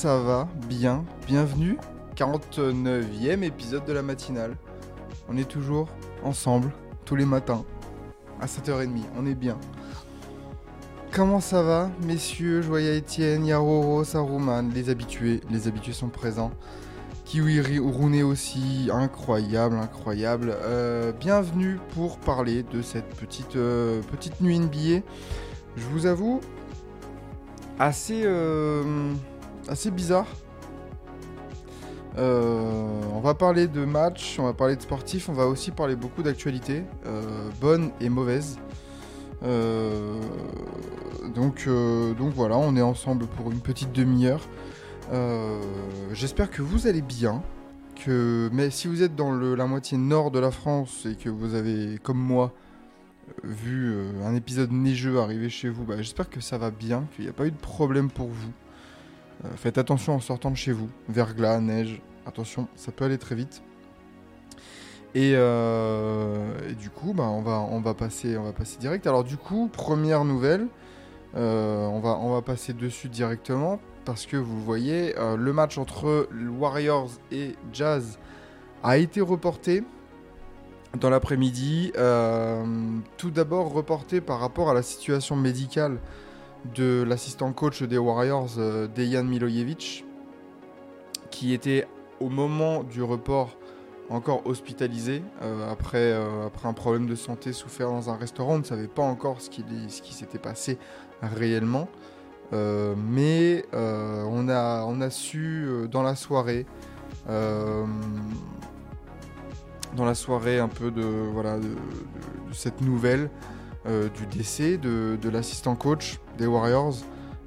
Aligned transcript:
Ça 0.00 0.18
va 0.18 0.48
Bien, 0.66 1.04
bienvenue 1.26 1.76
49e 2.16 3.42
épisode 3.42 3.84
de 3.84 3.92
la 3.92 4.00
matinale. 4.00 4.56
On 5.28 5.36
est 5.36 5.44
toujours 5.44 5.90
ensemble, 6.24 6.72
tous 7.04 7.16
les 7.16 7.26
matins, 7.26 7.66
à 8.40 8.46
7h30, 8.46 8.88
on 9.18 9.26
est 9.26 9.34
bien. 9.34 9.58
Comment 11.12 11.40
ça 11.40 11.62
va, 11.62 11.90
messieurs, 12.06 12.62
Joya 12.62 12.96
Etienne, 12.96 13.44
Yaroro, 13.44 14.02
Saruman, 14.02 14.70
les 14.74 14.88
habitués, 14.88 15.42
les 15.50 15.68
habitués 15.68 15.92
sont 15.92 16.08
présents. 16.08 16.52
Kiwi 17.26 17.60
Rune 17.60 18.22
aussi, 18.22 18.88
incroyable, 18.90 19.76
incroyable. 19.76 20.56
Euh, 20.62 21.12
bienvenue 21.12 21.78
pour 21.94 22.16
parler 22.16 22.62
de 22.62 22.80
cette 22.80 23.14
petite, 23.16 23.56
euh, 23.56 24.00
petite 24.10 24.40
nuit 24.40 24.58
NBA 24.58 25.04
je 25.76 25.84
vous 25.92 26.06
avoue, 26.06 26.40
assez, 27.78 28.22
euh, 28.24 29.12
assez 29.68 29.90
bizarre. 29.90 30.26
Euh, 32.18 33.00
on 33.14 33.20
va 33.20 33.34
parler 33.34 33.68
de 33.68 33.84
matchs, 33.84 34.36
on 34.38 34.44
va 34.44 34.52
parler 34.52 34.76
de 34.76 34.82
sportifs, 34.82 35.28
on 35.28 35.32
va 35.32 35.46
aussi 35.46 35.70
parler 35.70 35.94
beaucoup 35.96 36.22
d'actualités, 36.22 36.82
euh, 37.06 37.22
bonnes 37.60 37.90
et 38.00 38.08
mauvaises. 38.08 38.58
Euh, 39.42 40.18
donc, 41.34 41.68
donc 42.18 42.34
voilà, 42.34 42.58
on 42.58 42.74
est 42.76 42.82
ensemble 42.82 43.26
pour 43.26 43.50
une 43.52 43.60
petite 43.60 43.92
demi-heure. 43.92 44.42
J'espère 46.12 46.50
que 46.50 46.62
vous 46.62 46.86
allez 46.86 47.02
bien. 47.02 47.42
Que, 48.04 48.48
mais 48.52 48.70
si 48.70 48.88
vous 48.88 49.02
êtes 49.02 49.14
dans 49.14 49.30
le- 49.30 49.54
la 49.54 49.66
moitié 49.66 49.98
nord 49.98 50.30
de 50.30 50.38
la 50.38 50.50
France 50.50 51.04
et 51.04 51.16
que 51.16 51.28
vous 51.28 51.54
avez, 51.54 51.98
comme 52.02 52.16
moi, 52.18 52.52
vu 53.44 53.94
un 54.24 54.34
épisode 54.34 54.72
neigeux 54.72 55.20
arriver 55.20 55.50
chez 55.50 55.68
vous, 55.68 55.84
bah, 55.84 55.96
j'espère 55.98 56.30
que 56.30 56.40
ça 56.40 56.56
va 56.56 56.70
bien, 56.70 57.04
qu'il 57.14 57.24
n'y 57.24 57.30
a 57.30 57.34
pas 57.34 57.46
eu 57.46 57.50
de 57.50 57.58
problème 57.58 58.10
pour 58.10 58.28
vous. 58.28 58.52
Euh, 59.44 59.48
faites 59.56 59.78
attention 59.78 60.14
en 60.14 60.20
sortant 60.20 60.50
de 60.50 60.56
chez 60.56 60.72
vous. 60.72 60.88
Verglas, 61.08 61.60
neige, 61.60 62.00
attention, 62.26 62.68
ça 62.76 62.92
peut 62.92 63.04
aller 63.04 63.18
très 63.18 63.34
vite. 63.34 63.62
Et, 65.14 65.32
euh, 65.34 66.72
du 66.78 66.90
coup, 66.90 67.14
bah, 67.14 67.24
on, 67.24 67.40
va, 67.80 67.94
passer, 67.94 68.36
direct. 68.78 69.06
Alors 69.06 69.24
du 69.24 69.36
coup, 69.36 69.68
première 69.72 70.24
nouvelle, 70.24 70.68
euh, 71.36 71.86
on, 71.86 72.00
va, 72.30 72.42
passer 72.42 72.72
dessus 72.72 73.08
directement 73.08 73.80
parce 74.04 74.26
que 74.26 74.36
vous 74.36 74.60
voyez, 74.62 75.14
le 75.36 75.52
match 75.52 75.78
entre 75.78 76.28
Warriors 76.58 77.10
et 77.30 77.54
Jazz 77.72 78.18
a 78.82 78.98
été 78.98 79.20
reporté 79.20 79.84
dans 80.98 81.10
l'après-midi. 81.10 81.92
Tout 83.16 83.30
d'abord 83.30 83.72
reporté 83.72 84.20
par 84.20 84.40
rapport 84.40 84.70
à 84.70 84.74
la 84.74 84.82
situation 84.82 85.36
médicale 85.36 85.98
de 86.74 87.02
l'assistant 87.02 87.52
coach 87.52 87.82
des 87.82 87.98
Warriors, 87.98 88.58
euh, 88.58 88.86
Dejan 88.88 89.24
Milojevic, 89.24 90.04
qui 91.30 91.52
était 91.52 91.86
au 92.20 92.28
moment 92.28 92.82
du 92.82 93.02
report 93.02 93.56
encore 94.08 94.44
hospitalisé 94.46 95.22
euh, 95.42 95.70
après, 95.70 96.12
euh, 96.12 96.46
après 96.46 96.68
un 96.68 96.72
problème 96.72 97.06
de 97.06 97.14
santé 97.14 97.52
souffert 97.52 97.88
dans 97.88 98.10
un 98.10 98.16
restaurant. 98.16 98.54
On 98.54 98.58
ne 98.58 98.64
savait 98.64 98.88
pas 98.88 99.02
encore 99.02 99.40
ce 99.40 99.48
qui, 99.48 99.64
s'était 100.12 100.38
passé 100.38 100.78
réellement. 101.22 101.88
Mais 102.52 103.64
on, 103.72 104.48
a, 104.48 105.10
su 105.10 105.68
dans 105.88 106.02
la 106.02 106.16
soirée 106.16 106.66
dans 107.28 107.86
la 110.04 110.14
soirée 110.14 110.58
un 110.58 110.66
peu 110.66 110.90
de, 110.90 111.04
cette 112.50 112.80
nouvelle 112.80 113.30
du 113.86 114.26
décès 114.26 114.78
de 114.78 115.28
l'assistant 115.28 115.76
coach 115.76 116.18
des 116.40 116.46
Warriors. 116.46 116.94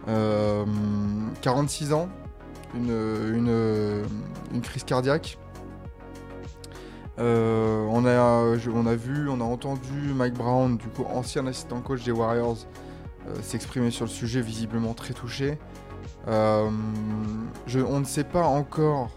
Euh, 0.07 0.63
46 1.41 1.93
ans, 1.93 2.07
une, 2.75 4.03
crise 4.61 4.83
cardiaque. 4.83 5.37
Euh, 7.19 7.85
on, 7.89 8.05
a, 8.05 8.57
on 8.73 8.85
a 8.87 8.95
vu, 8.95 9.29
on 9.29 9.39
a 9.39 9.43
entendu 9.43 10.13
Mike 10.15 10.33
Brown, 10.33 10.77
du 10.77 10.87
coup 10.87 11.05
ancien 11.13 11.45
assistant 11.45 11.79
coach 11.81 12.03
des 12.03 12.11
Warriors, 12.11 12.57
euh, 13.27 13.35
s'exprimer 13.43 13.91
sur 13.91 14.05
le 14.05 14.09
sujet, 14.11 14.41
visiblement 14.41 14.93
très 14.93 15.13
touché. 15.13 15.59
Euh, 16.27 16.69
je- 17.67 17.79
on 17.79 17.99
ne 17.99 18.05
sait 18.05 18.23
pas 18.23 18.45
encore 18.45 19.09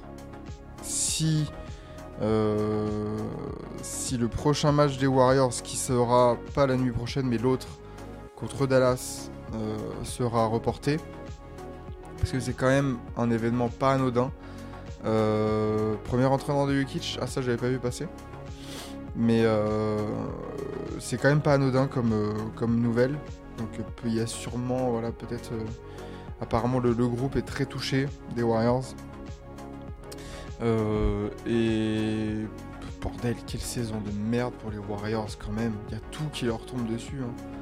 si 0.82 1.50
euh, 2.22 2.88
si 3.82 4.16
le 4.16 4.28
prochain 4.28 4.72
match 4.72 4.96
des 4.98 5.06
Warriors, 5.06 5.52
qui 5.62 5.76
sera 5.76 6.36
pas 6.54 6.66
la 6.66 6.76
nuit 6.76 6.90
prochaine 6.90 7.26
mais 7.26 7.36
l'autre 7.38 7.68
contre 8.36 8.66
Dallas, 8.66 9.30
euh, 9.54 9.76
sera 10.04 10.46
reporté. 10.46 10.98
Parce 12.18 12.30
que 12.30 12.40
c'est 12.40 12.52
quand 12.52 12.68
même 12.68 12.98
un 13.16 13.30
événement 13.30 13.68
pas 13.68 13.94
anodin. 13.94 14.30
Euh, 15.04 15.94
premier 16.04 16.24
entraînement 16.24 16.66
de 16.66 16.78
Jokic, 16.78 17.18
ah 17.20 17.26
ça 17.26 17.42
j'avais 17.42 17.56
pas 17.56 17.68
vu 17.68 17.78
passer. 17.78 18.06
Mais 19.16 19.42
euh, 19.44 19.98
c'est 21.00 21.16
quand 21.20 21.28
même 21.28 21.40
pas 21.40 21.54
anodin 21.54 21.88
comme, 21.88 22.80
nouvelle. 22.80 23.18
Donc 23.58 23.68
il 24.04 24.14
y 24.14 24.20
a 24.20 24.26
sûrement, 24.26 24.90
voilà, 24.90 25.10
peut-être... 25.10 25.50
apparemment 26.40 26.78
le, 26.78 26.92
groupe 26.94 27.36
est 27.36 27.46
très 27.46 27.64
touché 27.64 28.06
des 28.34 28.42
Warriors. 28.42 28.84
Et 31.46 32.44
bordel, 33.00 33.36
quelle 33.46 33.60
saison 33.60 34.00
de 34.00 34.10
merde 34.30 34.52
pour 34.54 34.70
les 34.70 34.78
Warriors 34.78 35.38
quand 35.38 35.52
même. 35.52 35.72
Il 35.88 35.94
y 35.94 35.96
a 35.96 36.00
tout 36.10 36.24
qui 36.32 36.46
leur 36.46 36.64
tombe 36.66 36.86
dessus. 36.86 37.20
hein. 37.22 37.55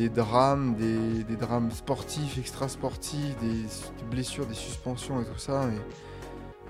Des 0.00 0.08
drames, 0.08 0.76
des, 0.76 1.36
drames 1.36 1.70
sportifs, 1.70 2.38
extra-sportifs, 2.38 3.36
des, 3.38 3.48
des 3.48 4.10
blessures, 4.10 4.46
des 4.46 4.54
suspensions 4.54 5.20
et 5.20 5.26
tout 5.26 5.38
ça. 5.38 5.68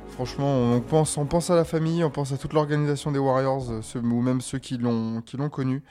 Franchement, 0.09 0.73
on 0.75 0.81
pense, 0.81 1.51
à 1.51 1.55
la 1.55 1.65
famille, 1.65 2.03
on 2.03 2.11
pense 2.11 2.33
à 2.33 2.39
toute 2.39 2.55
l'organisation 2.55 3.13
des 3.13 3.21
Warriors, 3.21 3.71
euh, 3.71 4.01
ou 4.01 4.21
même 4.21 4.41
ceux 4.41 4.59
qui 4.59 4.79
l'ont 4.79 5.23
connu, 5.49 5.85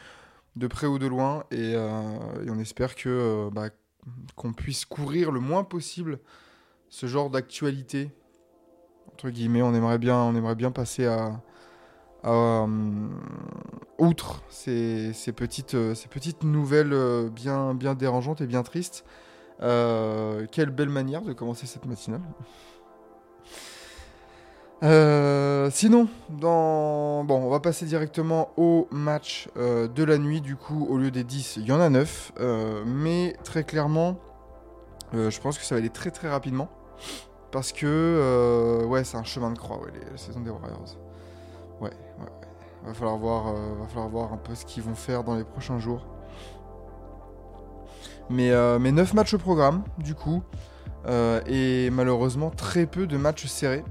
de 0.57 0.67
près 0.67 0.85
ou 0.85 0.99
de 0.99 1.07
loin. 1.07 1.45
Et, 1.49 1.75
euh, 1.75 2.19
on 2.45 2.59
espère 2.59 2.95
que 2.95 3.07
euh, 3.07 3.49
bah, 3.49 3.69
qu'on 4.35 4.51
puisse 4.51 4.83
couvrir 4.83 5.31
le 5.31 5.39
moins 5.39 5.63
possible 5.63 6.19
ce 6.89 7.07
genre 7.07 7.29
d'actualité 7.29 8.11
entre 9.19 9.31
guillemets, 9.31 9.61
on 9.61 9.73
aimerait 9.73 9.97
bien, 9.97 10.71
passer 10.71 11.05
à, 11.05 11.41
euh, 12.25 12.67
outre 13.97 14.43
ces, 14.49 15.13
ces 15.13 15.31
petites, 15.31 15.75
euh, 15.75 15.95
ces 15.95 16.07
petites 16.07 16.43
nouvelles 16.43 16.93
euh, 16.93 17.29
bien, 17.29 17.73
dérangeantes 17.95 18.41
et 18.41 18.47
bien 18.47 18.63
tristes. 18.63 19.05
Quelle 19.59 20.69
belle 20.69 20.89
manière 20.89 21.21
de 21.21 21.33
commencer 21.33 21.67
cette 21.67 21.85
matinale. 21.85 22.21
Sinon, 25.71 26.07
bon, 26.29 27.25
on 27.27 27.49
va 27.49 27.59
passer 27.59 27.85
directement 27.85 28.51
au 28.55 28.87
match 28.91 29.49
de 29.57 30.03
la 30.05 30.17
nuit. 30.17 30.39
Du 30.39 30.55
coup, 30.55 30.87
au 30.89 30.97
lieu 30.97 31.11
des 31.11 31.25
10, 31.25 31.57
il 31.57 31.65
y 31.65 31.73
en 31.73 31.81
a 31.81 31.89
9. 31.89 32.31
euh, 32.39 32.83
mais 32.85 33.35
très 33.43 33.65
clairement, 33.65 34.17
je 35.11 35.39
pense 35.41 35.57
que 35.57 35.65
ça 35.65 35.75
va 35.75 35.79
aller 35.79 35.89
très 35.89 36.11
très 36.11 36.29
rapidement. 36.29 36.69
Parce 37.51 37.73
que, 37.73 38.85
ouais, 38.87 39.03
c'est 39.03 39.17
un 39.17 39.25
chemin 39.25 39.51
de 39.51 39.57
croix, 39.57 39.81
la 40.09 40.17
saison 40.17 40.39
des 40.39 40.51
Warriors. 40.51 41.08
Ouais, 41.81 41.89
ouais. 41.89 42.25
Va 42.85 42.93
falloir 42.93 43.17
voir, 43.17 43.47
euh, 43.49 43.75
va 43.79 43.87
falloir 43.87 44.09
voir 44.09 44.33
un 44.33 44.37
peu 44.37 44.55
ce 44.55 44.65
qu'ils 44.65 44.83
vont 44.83 44.95
faire 44.95 45.23
dans 45.23 45.35
les 45.35 45.43
prochains 45.43 45.79
jours. 45.79 46.05
Mais, 48.29 48.51
euh, 48.51 48.79
mais 48.79 48.91
9 48.91 49.13
matchs 49.13 49.33
au 49.33 49.37
programme, 49.37 49.83
du 49.97 50.15
coup. 50.15 50.43
euh, 51.07 51.41
et 51.47 51.89
malheureusement, 51.91 52.49
très 52.49 52.85
peu 52.85 53.07
de 53.07 53.17
matchs 53.17 53.45
serrés. 53.47 53.83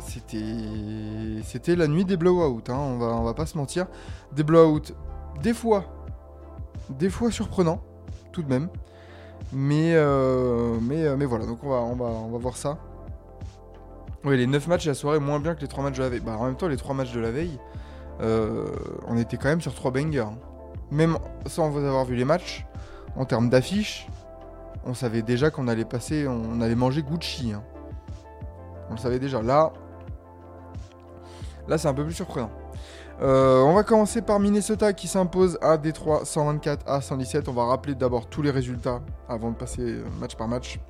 C'était, 0.00 1.42
c'était 1.42 1.74
la 1.74 1.88
nuit 1.88 2.04
des 2.04 2.16
blowouts, 2.16 2.62
hein, 2.68 2.74
on, 2.76 2.98
va, 2.98 3.06
on 3.06 3.22
va 3.24 3.34
pas 3.34 3.46
se 3.46 3.56
mentir. 3.56 3.86
Des 4.32 4.42
blowouts, 4.44 4.92
des 5.42 5.54
fois, 5.54 5.84
des 6.90 7.08
fois 7.10 7.30
surprenants, 7.30 7.80
tout 8.30 8.42
de 8.42 8.48
même. 8.48 8.68
Mais, 9.52 9.94
mais, 10.82 11.16
mais 11.16 11.24
voilà, 11.24 11.46
donc 11.46 11.64
on 11.64 11.70
va, 11.70 11.76
on 11.76 11.96
va, 11.96 12.04
on 12.04 12.30
va 12.30 12.38
voir 12.38 12.56
ça. 12.56 12.78
Oui, 14.24 14.36
les 14.38 14.46
9 14.46 14.66
matchs 14.68 14.84
de 14.84 14.90
la 14.90 14.94
soirée, 14.94 15.18
moins 15.18 15.38
bien 15.38 15.54
que 15.54 15.60
les 15.60 15.68
3 15.68 15.84
matchs 15.84 15.96
de 15.98 16.02
la 16.02 16.08
veille. 16.08 16.20
Bah, 16.20 16.36
en 16.38 16.46
même 16.46 16.56
temps, 16.56 16.68
les 16.68 16.76
3 16.76 16.94
matchs 16.94 17.12
de 17.12 17.20
la 17.20 17.30
veille, 17.30 17.58
euh, 18.20 18.66
on 19.06 19.16
était 19.18 19.36
quand 19.36 19.48
même 19.48 19.60
sur 19.60 19.74
3 19.74 19.90
bangers. 19.90 20.20
hein. 20.20 20.38
Même 20.90 21.18
sans 21.46 21.68
vous 21.70 21.78
avoir 21.78 22.04
vu 22.04 22.14
les 22.16 22.24
matchs, 22.24 22.66
en 23.16 23.24
termes 23.24 23.48
d'affiches, 23.50 24.08
on 24.84 24.94
savait 24.94 25.22
déjà 25.22 25.50
qu'on 25.50 25.68
allait 25.68 25.84
passer, 25.84 26.26
on 26.28 26.60
allait 26.60 26.74
manger 26.74 27.02
Gucci. 27.02 27.52
hein. 27.52 27.62
On 28.90 28.92
le 28.94 28.98
savait 28.98 29.18
déjà. 29.18 29.42
Là, 29.42 29.72
là 31.68 31.78
c'est 31.78 31.88
un 31.88 31.94
peu 31.94 32.04
plus 32.04 32.12
surprenant. 32.14 32.50
Euh, 33.22 33.60
on 33.62 33.74
va 33.74 33.82
commencer 33.84 34.22
par 34.22 34.40
Minnesota 34.40 34.92
qui 34.92 35.06
s'impose 35.06 35.58
à 35.62 35.78
Détroit 35.78 36.24
124 36.24 36.88
à 36.88 37.00
117. 37.00 37.48
On 37.48 37.52
va 37.52 37.64
rappeler 37.64 37.94
d'abord 37.94 38.26
tous 38.26 38.42
les 38.42 38.50
résultats 38.50 39.00
avant 39.28 39.50
de 39.50 39.56
passer 39.56 39.96
match 40.20 40.34
par 40.34 40.48
match. 40.48 40.80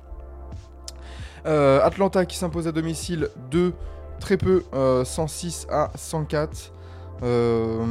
Euh, 1.45 1.79
Atlanta 1.83 2.25
qui 2.25 2.37
s'impose 2.37 2.67
à 2.67 2.71
domicile 2.71 3.29
de 3.51 3.73
très 4.19 4.37
peu, 4.37 4.63
euh, 4.73 5.03
106 5.05 5.67
à 5.69 5.91
104 5.95 6.71
euh, 7.23 7.83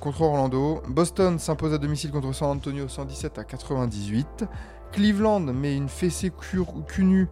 contre 0.00 0.22
Orlando. 0.22 0.82
Boston 0.88 1.38
s'impose 1.38 1.74
à 1.74 1.78
domicile 1.78 2.10
contre 2.10 2.32
San 2.32 2.48
Antonio 2.48 2.88
117 2.88 3.38
à 3.38 3.44
98. 3.44 4.44
Cleveland 4.92 5.40
met 5.40 5.76
une 5.76 5.88
fessée 5.88 6.30
cul, 6.30 6.62
cul 6.88 7.04
nu 7.04 7.28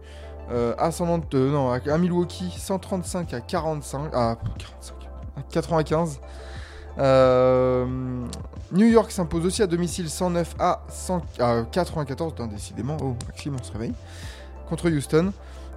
euh, 0.51 0.73
à, 0.77 0.91
San 0.91 1.09
Ant- 1.09 1.21
euh, 1.33 1.51
non, 1.51 1.71
à, 1.71 1.97
Milwaukee 1.97 2.53
135 2.57 3.33
à 3.33 3.41
45 3.41 4.13
à, 4.13 4.37
45, 4.57 4.95
à 5.37 5.41
95. 5.49 6.19
Euh, 6.97 7.85
New 8.71 8.87
York 8.87 9.11
s'impose 9.11 9.45
aussi 9.45 9.61
à 9.61 9.67
domicile 9.67 10.09
109 10.09 10.55
à, 10.59 10.81
100 10.89 11.21
à 11.39 11.63
94. 11.71 12.33
Putain, 12.33 12.47
décidément, 12.47 12.97
oh, 13.01 13.15
Maxime, 13.27 13.55
on 13.59 13.63
se 13.63 13.71
réveille. 13.71 13.93
Contre 14.69 14.89
Houston. 14.89 15.31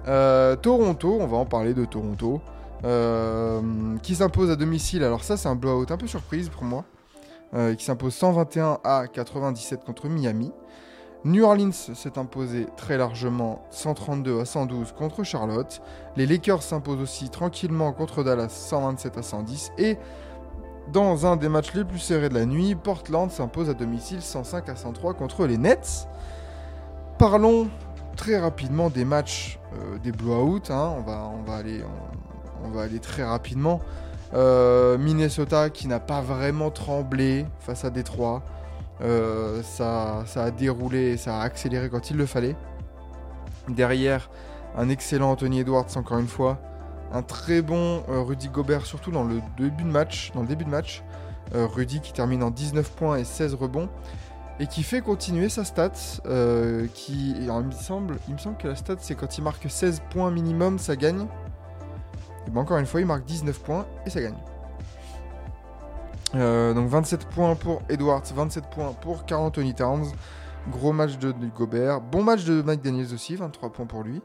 Euh, 0.07 0.55
Toronto, 0.55 1.17
on 1.19 1.27
va 1.27 1.37
en 1.37 1.45
parler 1.45 1.73
de 1.73 1.85
Toronto. 1.85 2.41
euh, 2.85 3.61
qui 4.03 4.15
s'impose 4.15 4.51
à 4.51 4.57
domicile. 4.57 5.03
Alors, 5.05 5.23
ça, 5.23 5.37
c'est 5.37 5.47
un 5.47 5.55
blowout 5.55 5.85
un 5.89 5.97
peu 5.97 6.07
surprise 6.07 6.49
pour 6.49 6.63
moi. 6.63 6.83
euh, 7.55 7.75
qui 7.75 7.85
s'impose 7.85 8.13
121 8.15 8.79
à 8.83 9.05
97 9.07 9.83
contre 9.85 10.07
Miami. 10.09 10.51
New 11.23 11.43
Orleans 11.45 11.71
s'est 11.71 12.17
imposé 12.17 12.67
très 12.75 12.97
largement 12.97 13.63
132 13.69 14.41
à 14.41 14.45
112 14.45 14.91
contre 14.93 15.23
Charlotte. 15.23 15.81
Les 16.17 16.25
Lakers 16.25 16.63
s'imposent 16.63 16.99
aussi 16.99 17.29
tranquillement 17.29 17.93
contre 17.93 18.23
Dallas 18.23 18.49
127 18.49 19.17
à 19.19 19.21
110. 19.21 19.71
Et 19.77 19.97
dans 20.91 21.25
un 21.25 21.37
des 21.37 21.47
matchs 21.47 21.73
les 21.75 21.85
plus 21.85 21.99
serrés 21.99 22.27
de 22.27 22.33
la 22.33 22.45
nuit, 22.45 22.75
Portland 22.75 23.31
s'impose 23.31 23.69
à 23.69 23.73
domicile 23.75 24.21
105 24.21 24.67
à 24.69 24.75
103 24.75 25.13
contre 25.13 25.45
les 25.45 25.57
Nets. 25.57 26.07
Parlons 27.19 27.67
très 28.15 28.39
rapidement 28.39 28.89
des 28.89 29.05
matchs 29.05 29.59
euh, 29.73 29.97
des 29.99 30.11
blowouts. 30.11 30.61
hein. 30.69 30.95
On, 30.97 31.01
va, 31.01 31.57
aller, 32.81 32.99
très 32.99 33.23
rapidement. 33.23 33.81
Euh, 34.33 34.97
Minnesota 34.97 35.69
qui 35.69 35.87
n'a 35.87 35.99
pas 35.99 36.21
vraiment 36.21 36.71
tremblé 36.71 37.45
face 37.59 37.85
à 37.85 37.89
Détroit. 37.89 38.43
Euh, 39.01 39.61
ça, 39.63 40.23
a 40.35 40.51
déroulé, 40.51 41.17
ça 41.17 41.39
a 41.39 41.43
accéléré 41.43 41.89
quand 41.89 42.09
il 42.09 42.17
le 42.17 42.25
fallait. 42.25 42.55
Derrière, 43.67 44.29
un 44.77 44.89
excellent 44.89 45.31
Anthony 45.31 45.59
Edwards 45.61 45.87
encore 45.95 46.19
une 46.19 46.27
fois. 46.27 46.59
Un 47.11 47.21
très 47.21 47.61
bon 47.61 48.03
Rudy 48.07 48.49
Gobert, 48.49 48.85
surtout 48.85 49.11
dans 49.11 49.23
le 49.23 49.39
début 49.57 49.83
de 49.83 49.89
match. 49.89 50.31
Dans 50.33 50.41
le 50.41 50.47
début 50.47 50.65
de 50.65 50.69
match. 50.69 51.03
Rudy 51.53 51.99
qui 51.99 52.13
termine 52.13 52.41
en 52.41 52.49
19 52.49 52.89
points 52.91 53.17
et 53.17 53.23
16 53.23 53.53
rebonds. 53.53 53.89
Et 54.59 54.67
qui 54.67 54.83
fait 54.83 55.01
continuer 55.01 55.49
sa 55.49 55.63
stat. 55.63 55.91
euh, 56.25 56.87
qui, 56.93 57.31
il, 57.31 57.51
me 57.51 57.71
semble, 57.71 58.17
me 58.29 58.37
semble 58.37 58.57
que 58.57 58.67
la 58.67 58.75
stat, 58.75 58.97
c'est 58.99 59.15
quand 59.15 59.37
il 59.37 59.43
marque 59.43 59.69
16 59.69 60.03
points 60.11 60.31
minimum, 60.31 60.77
ça 60.77 60.95
gagne. 60.95 61.25
Et 62.45 62.51
ben 62.51 62.61
encore 62.61 62.77
une 62.77 62.85
fois, 62.85 63.01
il 63.01 63.07
marque 63.07 63.25
19 63.25 63.59
points 63.61 63.85
et 64.05 64.09
ça 64.09 64.21
gagne. 64.21 64.37
Euh, 66.35 66.73
donc 66.73 66.89
27 66.89 67.29
points 67.29 67.55
pour 67.55 67.81
Edwards, 67.89 68.23
27 68.35 68.69
points 68.69 68.93
pour 68.93 69.25
Carl 69.25 69.43
Anthony 69.43 69.73
Towns. 69.73 70.05
Gros 70.69 70.93
match 70.93 71.17
de, 71.17 71.33
Gobert. 71.55 72.01
Bon 72.01 72.23
match 72.23 72.45
de 72.45 72.61
Mike 72.61 72.81
Daniels 72.81 73.13
aussi, 73.13 73.35
23 73.35 73.71
points 73.71 73.85
pour 73.85 74.03
lui. 74.03 74.21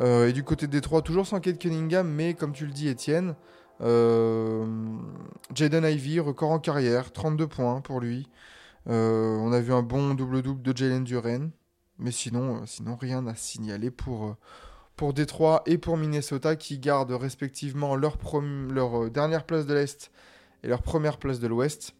Euh, 0.00 0.28
et 0.28 0.32
du 0.32 0.42
côté 0.42 0.66
de 0.66 0.72
Détroit, 0.72 1.02
toujours 1.02 1.26
sans 1.26 1.40
Kate 1.40 1.58
Cunningham, 1.58 2.08
mais 2.08 2.34
comme 2.34 2.52
tu 2.52 2.66
le 2.66 2.72
dis, 2.72 2.88
Étienne, 2.88 3.34
Jaden 3.80 5.84
Ivey, 5.84 6.20
record 6.20 6.50
en 6.50 6.58
carrière, 6.58 7.12
32 7.12 7.46
points 7.46 7.80
pour 7.80 8.00
lui. 8.00 8.28
Euh, 8.88 9.36
on 9.36 9.52
a 9.52 9.60
vu 9.60 9.72
un 9.72 9.82
bon 9.82 10.14
double-double 10.14 10.62
de 10.62 10.76
Jalen 10.76 11.04
Duren. 11.04 11.50
Mais 11.98 12.12
sinon, 12.12 12.62
euh, 12.62 12.66
sinon 12.66 12.96
rien 12.96 13.26
à 13.26 13.34
signaler 13.34 13.90
pour, 13.90 14.24
euh, 14.24 14.36
pour 14.96 15.12
Détroit 15.12 15.62
et 15.66 15.76
pour 15.76 15.96
Minnesota 15.96 16.56
qui 16.56 16.78
gardent 16.78 17.12
respectivement 17.12 17.94
leur, 17.94 18.16
leur 18.70 19.10
dernière 19.10 19.44
place 19.44 19.66
de 19.66 19.74
l'Est 19.74 20.10
et 20.62 20.68
leur 20.68 20.82
première 20.82 21.18
place 21.18 21.40
de 21.40 21.46
l'Ouest. 21.46 21.94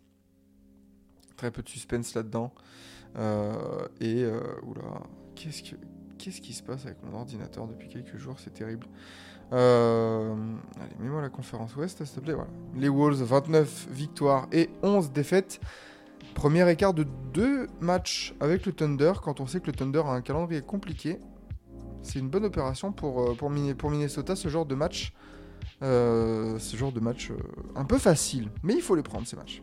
Très 1.36 1.50
peu 1.50 1.62
de 1.62 1.68
suspense 1.68 2.14
là-dedans. 2.14 2.52
Et 4.00 4.26
oula, 4.62 5.02
qu'est-ce 5.34 5.62
que 5.62 5.76
qu'est-ce 6.18 6.42
qui 6.42 6.52
se 6.52 6.62
passe 6.62 6.84
avec 6.84 7.02
mon 7.02 7.18
ordinateur 7.18 7.66
depuis 7.66 7.88
quelques 7.88 8.18
jours? 8.18 8.36
C'est 8.38 8.52
terrible. 8.52 8.86
Allez, 9.50 10.94
mets-moi 10.98 11.22
la 11.22 11.30
conférence 11.30 11.74
Ouest, 11.76 12.04
s'il 12.04 12.14
te 12.14 12.20
plaît. 12.20 12.34
Voilà. 12.34 12.50
Les 12.76 12.90
Wolves, 12.90 13.22
29 13.22 13.88
victoires 13.90 14.48
et 14.52 14.68
11 14.82 15.12
défaites. 15.12 15.60
Premier 16.34 16.70
écart 16.70 16.94
de 16.94 17.06
deux 17.32 17.66
matchs 17.80 18.34
avec 18.40 18.66
le 18.66 18.72
Thunder 18.72 19.12
quand 19.22 19.40
on 19.40 19.46
sait 19.46 19.60
que 19.60 19.66
le 19.66 19.72
Thunder 19.72 20.02
a 20.06 20.10
un 20.10 20.20
calendrier 20.22 20.62
compliqué. 20.62 21.18
C'est 22.02 22.18
une 22.18 22.28
bonne 22.30 22.44
opération 22.46 22.92
pour, 22.92 23.20
euh, 23.20 23.34
pour, 23.34 23.50
Min- 23.50 23.74
pour 23.74 23.90
Minnesota, 23.90 24.34
ce 24.34 24.48
genre 24.48 24.64
de 24.64 24.74
match. 24.74 25.12
Euh, 25.82 26.58
ce 26.58 26.76
genre 26.76 26.92
de 26.92 27.00
match 27.00 27.30
euh, 27.30 27.36
un 27.74 27.84
peu 27.84 27.98
facile, 27.98 28.50
mais 28.62 28.74
il 28.74 28.82
faut 28.82 28.94
les 28.94 29.02
prendre 29.02 29.26
ces 29.26 29.36
matchs. 29.36 29.62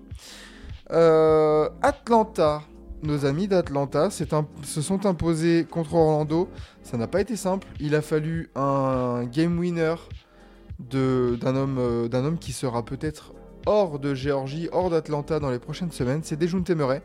Atlanta, 1.81 2.61
nos 3.03 3.25
amis 3.25 3.47
d'Atlanta 3.47 4.09
se 4.09 4.81
sont 4.81 5.05
imposés 5.05 5.65
contre 5.69 5.95
Orlando. 5.95 6.49
Ça 6.83 6.97
n'a 6.97 7.07
pas 7.07 7.21
été 7.21 7.35
simple. 7.35 7.67
Il 7.79 7.93
a 7.95 8.01
fallu 8.01 8.49
un 8.55 9.25
game 9.25 9.57
winner 9.59 9.95
d'un 10.79 11.55
homme, 11.55 12.07
d'un 12.07 12.23
homme 12.23 12.37
qui 12.37 12.53
sera 12.53 12.85
peut-être 12.85 13.33
hors 13.67 13.99
de 13.99 14.15
Géorgie, 14.15 14.69
hors 14.71 14.89
d'Atlanta 14.89 15.39
dans 15.39 15.51
les 15.51 15.59
prochaines 15.59 15.91
semaines. 15.91 16.21
C'est 16.23 16.37
Dejounte 16.37 16.69
Murray. 16.71 17.01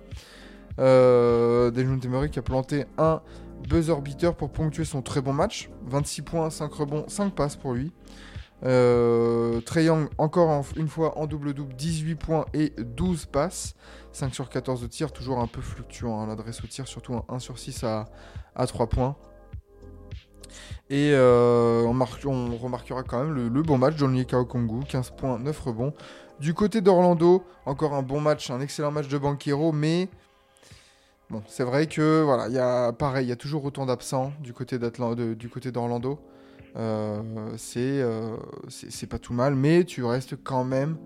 Euh, 0.78 1.70
Dejounte 1.70 2.06
Murray 2.06 2.30
qui 2.30 2.38
a 2.38 2.42
planté 2.42 2.86
un 2.96 3.20
buzzer 3.68 4.00
beater 4.00 4.34
pour 4.34 4.50
ponctuer 4.50 4.84
son 4.84 5.02
très 5.02 5.20
bon 5.20 5.32
match. 5.34 5.68
26 5.86 6.22
points, 6.22 6.48
5 6.50 6.72
rebonds, 6.72 7.04
5 7.08 7.34
passes 7.34 7.56
pour 7.56 7.74
lui. 7.74 7.92
Euh, 8.64 9.60
encore 10.18 10.48
en- 10.48 10.64
une 10.76 10.86
fois 10.88 11.18
en 11.18 11.26
double-double, 11.26 11.74
18 11.74 12.14
points 12.14 12.46
et 12.54 12.70
12 12.78 13.26
passes. 13.26 13.74
5 14.12 14.32
sur 14.34 14.48
14 14.48 14.80
de 14.82 14.86
tir, 14.86 15.12
toujours 15.12 15.40
un 15.40 15.46
peu 15.48 15.60
fluctuant 15.60 16.20
hein, 16.20 16.26
l'adresse 16.28 16.62
au 16.62 16.66
tir, 16.68 16.86
surtout 16.86 17.14
un 17.14 17.24
1 17.28 17.38
sur 17.40 17.58
6 17.58 17.82
à, 17.82 18.06
à 18.54 18.66
3 18.66 18.86
points. 18.88 19.16
Et 20.90 21.10
euh, 21.14 21.82
on, 21.86 21.94
marque- 21.94 22.24
on 22.26 22.54
remarquera 22.56 23.02
quand 23.02 23.24
même 23.24 23.32
le, 23.34 23.62
bon 23.62 23.78
match 23.78 23.94
Johnny 23.96 24.26
Kongu, 24.26 24.84
15 24.86 25.10
points, 25.16 25.38
9 25.38 25.58
rebonds. 25.60 25.94
Du 26.42 26.54
côté 26.54 26.80
d'Orlando, 26.80 27.44
encore 27.66 27.94
un 27.94 28.02
bon 28.02 28.20
match, 28.20 28.50
un 28.50 28.60
excellent 28.60 28.90
match 28.90 29.06
de 29.06 29.16
Banquero, 29.16 29.70
mais 29.70 30.08
bon, 31.30 31.40
c'est 31.46 31.62
vrai 31.62 31.86
que 31.86 32.20
voilà, 32.22 32.48
il 32.48 32.54
y 32.54 32.58
a 32.58 32.92
pareil, 32.92 33.26
il 33.26 33.28
y 33.28 33.32
a 33.32 33.36
toujours 33.36 33.64
autant 33.64 33.86
d'absents 33.86 34.32
du 34.40 34.52
côté 34.52 34.76
d'Orlando. 34.76 36.18
Euh, 36.74 37.22
c'est 37.56 38.02
euh, 38.02 38.36
c'est 38.68 39.06
pas 39.06 39.20
tout 39.20 39.34
mal, 39.34 39.54
mais 39.54 39.84
tu 39.84 40.02
restes 40.02 40.34
quand 40.42 40.64
même 40.64 40.96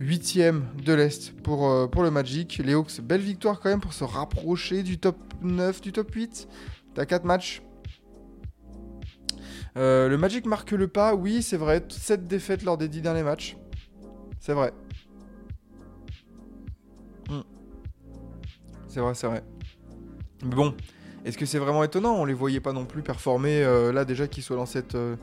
huitième 0.00 0.66
de 0.84 0.92
l'Est 0.92 1.40
pour, 1.42 1.70
euh, 1.70 1.86
pour 1.86 2.02
le 2.02 2.10
Magic. 2.10 2.60
Les 2.64 2.74
Hawks, 2.74 3.00
belle 3.00 3.20
victoire 3.20 3.60
quand 3.60 3.68
même 3.68 3.80
pour 3.80 3.92
se 3.92 4.02
rapprocher 4.02 4.82
du 4.82 4.98
top 4.98 5.16
9, 5.42 5.82
du 5.82 5.92
top 5.92 6.12
8. 6.12 6.48
T'as 6.96 7.06
4 7.06 7.24
matchs. 7.24 7.62
Le 9.76 10.16
Magic 10.16 10.46
marque 10.46 10.72
le 10.72 10.88
pas, 10.88 11.14
oui, 11.14 11.42
c'est 11.42 11.56
vrai. 11.56 11.84
7 11.88 12.26
défaites 12.26 12.64
lors 12.64 12.76
des 12.76 12.88
10 12.88 13.02
derniers 13.02 13.22
matchs. 13.22 13.56
C'est 14.44 14.52
vrai. 14.52 14.74
Hmm. 17.30 17.40
C'est 18.88 19.00
vrai, 19.00 19.14
c'est 19.14 19.26
vrai. 19.26 19.42
Mais 20.42 20.54
bon, 20.54 20.74
est-ce 21.24 21.38
que 21.38 21.46
c'est 21.46 21.58
vraiment 21.58 21.82
étonnant? 21.82 22.12
On 22.16 22.26
les 22.26 22.34
voyait 22.34 22.60
pas 22.60 22.74
non 22.74 22.84
plus 22.84 23.00
performer 23.00 23.62
euh, 23.62 23.90
là 23.90 24.04
déjà 24.04 24.28
qu'ils 24.28 24.42
soient 24.42 24.58
dans 24.58 24.66
cette, 24.66 24.96
euh, 24.96 25.16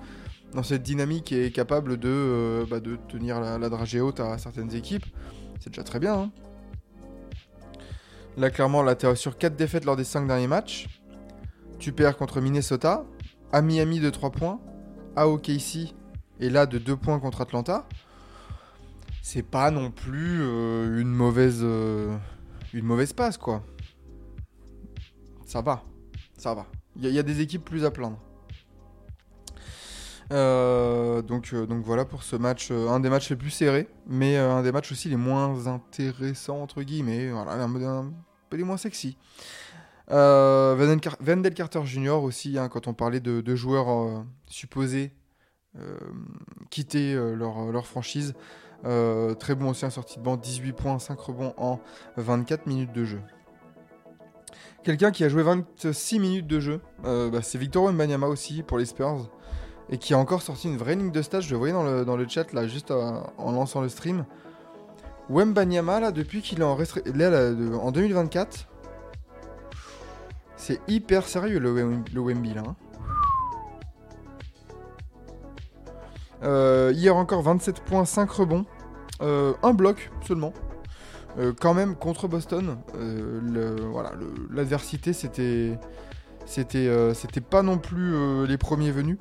dans 0.55 0.63
cette 0.63 0.81
dynamique 0.81 1.31
et 1.33 1.51
capable 1.51 1.97
de, 1.97 2.09
euh, 2.09 2.65
bah, 2.67 2.79
de 2.79 2.97
tenir 3.09 3.39
la, 3.39 3.59
la 3.59 3.69
dragée 3.69 4.01
haute 4.01 4.19
à 4.19 4.39
certaines 4.39 4.73
équipes. 4.73 5.05
C'est 5.59 5.69
déjà 5.69 5.83
très 5.83 5.99
bien. 5.99 6.15
hein. 6.15 6.31
Là, 8.37 8.49
clairement, 8.49 8.81
là, 8.81 8.95
t'es 8.95 9.15
sur 9.15 9.37
4 9.37 9.55
défaites 9.55 9.85
lors 9.85 9.97
des 9.97 10.03
5 10.03 10.25
derniers 10.25 10.47
matchs. 10.47 10.87
Tu 11.77 11.91
perds 11.91 12.17
contre 12.17 12.41
Minnesota, 12.41 13.05
à 13.51 13.61
Miami 13.61 13.99
de 13.99 14.09
3 14.09 14.31
points, 14.31 14.59
à 15.15 15.27
OKC 15.27 15.93
et 16.39 16.49
là 16.49 16.65
de 16.65 16.79
2 16.79 16.95
points 16.95 17.19
contre 17.19 17.41
Atlanta. 17.41 17.85
C'est 19.21 19.43
pas 19.43 19.69
non 19.69 19.91
plus 19.91 20.41
euh, 20.41 20.99
une 20.99 21.11
mauvaise 21.11 21.59
euh, 21.61 22.17
une 22.73 22.85
mauvaise 22.85 23.13
passe 23.13 23.37
quoi. 23.37 23.63
Ça 25.45 25.61
va, 25.61 25.83
ça 26.37 26.53
va. 26.55 26.65
Il 26.95 27.07
y, 27.07 27.19
a- 27.19 27.23
des 27.23 27.39
équipes 27.41 27.63
plus 27.63 27.85
à 27.85 27.91
plaindre. 27.91 28.17
Euh, 30.33 31.21
donc, 31.21 31.53
donc 31.53 31.83
voilà 31.83 32.05
pour 32.05 32.23
ce 32.23 32.35
match, 32.35 32.71
un 32.71 32.99
des 32.99 33.09
matchs 33.09 33.29
les 33.29 33.35
plus 33.35 33.49
serrés, 33.49 33.87
mais 34.07 34.37
un 34.37 34.61
des 34.63 34.71
matchs 34.71 34.91
aussi 34.91 35.09
les 35.09 35.17
moins 35.17 35.67
intéressants 35.67 36.61
entre 36.61 36.81
guillemets, 36.83 37.29
un, 37.29 38.11
peu 38.49 38.57
les 38.57 38.63
moins 38.63 38.77
sexy. 38.77 39.17
Wendell, 40.09 40.99
Car- 40.99 41.17
Wendell 41.21 41.53
Carter 41.53 41.81
Jr. 41.85 42.21
aussi, 42.23 42.57
hein, 42.57 42.69
quand 42.69 42.87
on 42.87 42.93
parlait 42.93 43.19
de, 43.19 43.55
joueurs 43.55 44.25
supposés 44.47 45.13
quitter 46.69 47.13
leur 47.13 47.85
franchise. 47.85 48.33
Euh, 48.85 49.35
très 49.35 49.53
bon 49.55 49.69
aussi 49.69 49.85
en 49.85 49.89
sortie 49.91 50.17
de 50.17 50.23
banc, 50.23 50.37
18 50.37 50.73
points, 50.73 50.97
5 50.99 51.19
rebonds 51.19 51.53
en 51.57 51.79
24 52.17 52.65
minutes 52.65 52.91
de 52.93 53.05
jeu. 53.05 53.21
Quelqu'un 54.83 55.11
qui 55.11 55.23
a 55.23 55.29
joué 55.29 55.43
26 55.43 56.19
minutes 56.19 56.47
de 56.47 56.59
jeu, 56.59 56.81
euh, 57.05 57.29
bah, 57.29 57.41
c'est 57.43 57.59
Victor 57.59 57.83
Wembanyama 57.85 58.25
aussi 58.27 58.63
pour 58.63 58.79
les 58.79 58.85
Spurs. 58.85 59.29
Et 59.89 59.97
qui 59.97 60.13
a 60.13 60.17
encore 60.17 60.41
sorti 60.41 60.67
une 60.69 60.77
vraie 60.77 60.95
ligne 60.95 61.11
de 61.11 61.21
stage, 61.21 61.45
je 61.47 61.51
le 61.51 61.57
voyais 61.57 61.73
dans 61.73 61.83
le, 62.15 62.27
chat 62.27 62.51
là, 62.53 62.65
juste 62.65 62.91
euh, 62.91 63.19
en 63.37 63.51
lançant 63.51 63.81
le 63.81 63.89
stream. 63.89 64.25
Wembanyama, 65.29 65.99
là, 65.99 66.11
depuis 66.11 66.41
qu'il 66.41 66.61
est 66.61 66.63
en, 66.63 66.77
là, 67.13 67.51
en 67.79 67.91
2024, 67.91 68.67
c'est 70.55 70.79
hyper 70.87 71.27
sérieux 71.27 71.59
le, 71.59 71.73
Wem- 71.73 72.05
le 72.13 72.21
Wemby 72.21 72.53
là. 72.53 72.63
hein. 76.43 76.91
Hier 76.93 77.15
encore 77.15 77.41
27 77.43 77.81
points, 77.81 78.05
5 78.05 78.29
rebonds, 78.31 78.65
un 79.21 79.73
bloc 79.73 80.11
seulement. 80.25 80.53
Euh, 81.39 81.53
quand 81.57 81.73
même 81.73 81.95
contre 81.95 82.27
Boston, 82.27 82.77
euh, 82.95 83.77
voilà, 83.91 84.11
l'adversité 84.49 85.13
c'était 85.13 85.77
euh, 86.75 87.13
pas 87.49 87.63
non 87.63 87.77
plus 87.77 88.13
euh, 88.13 88.45
les 88.45 88.57
premiers 88.57 88.91
venus. 88.91 89.17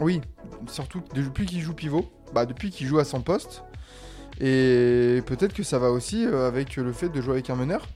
Oui, 0.00 0.20
surtout 0.66 1.02
depuis 1.14 1.46
qu'il 1.46 1.60
joue 1.60 1.72
pivot, 1.72 2.04
bah 2.34 2.44
depuis 2.44 2.70
qu'il 2.70 2.86
joue 2.86 2.98
à 2.98 3.04
son 3.04 3.22
poste. 3.22 3.64
Et 4.40 5.22
peut-être 5.26 5.52
que 5.54 5.62
ça 5.62 5.78
va 5.78 5.90
aussi 5.90 6.26
euh, 6.26 6.48
avec 6.48 6.76
le 6.76 6.92
fait 6.92 7.08
de 7.08 7.20
jouer 7.20 7.34
avec 7.34 7.50
un 7.50 7.56
meneur. 7.56 7.86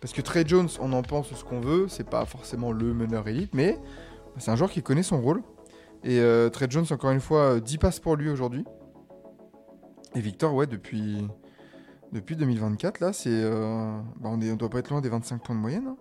Parce 0.00 0.12
que 0.12 0.22
Trey 0.22 0.44
Jones, 0.46 0.68
on 0.80 0.92
en 0.92 1.02
pense 1.02 1.34
ce 1.34 1.44
qu'on 1.44 1.60
veut, 1.60 1.86
c'est 1.88 2.08
pas 2.08 2.24
forcément 2.24 2.70
le 2.70 2.94
meneur 2.94 3.26
élite, 3.26 3.52
mais 3.52 3.78
c'est 4.38 4.50
un 4.50 4.56
joueur 4.56 4.70
qui 4.70 4.82
connaît 4.82 5.02
son 5.02 5.20
rôle. 5.20 5.42
Et 6.04 6.20
euh, 6.20 6.48
Trey 6.50 6.66
Jones, 6.70 6.86
encore 6.90 7.10
une 7.10 7.20
fois, 7.20 7.54
euh, 7.54 7.60
10 7.60 7.78
passes 7.78 7.98
pour 7.98 8.14
lui 8.14 8.30
aujourd'hui. 8.30 8.64
Et 10.14 10.20
Victor, 10.20 10.54
ouais, 10.54 10.66
depuis, 10.66 11.26
depuis 12.12 12.36
2024, 12.36 13.00
là, 13.00 13.12
c'est. 13.12 13.28
euh, 13.30 14.00
bah, 14.20 14.30
on, 14.32 14.40
on 14.40 14.56
doit 14.56 14.70
pas 14.70 14.78
être 14.78 14.90
loin 14.90 15.00
des 15.00 15.08
25 15.08 15.42
points 15.42 15.54
de 15.54 15.60
moyenne. 15.60 15.86
hein. 15.88 15.96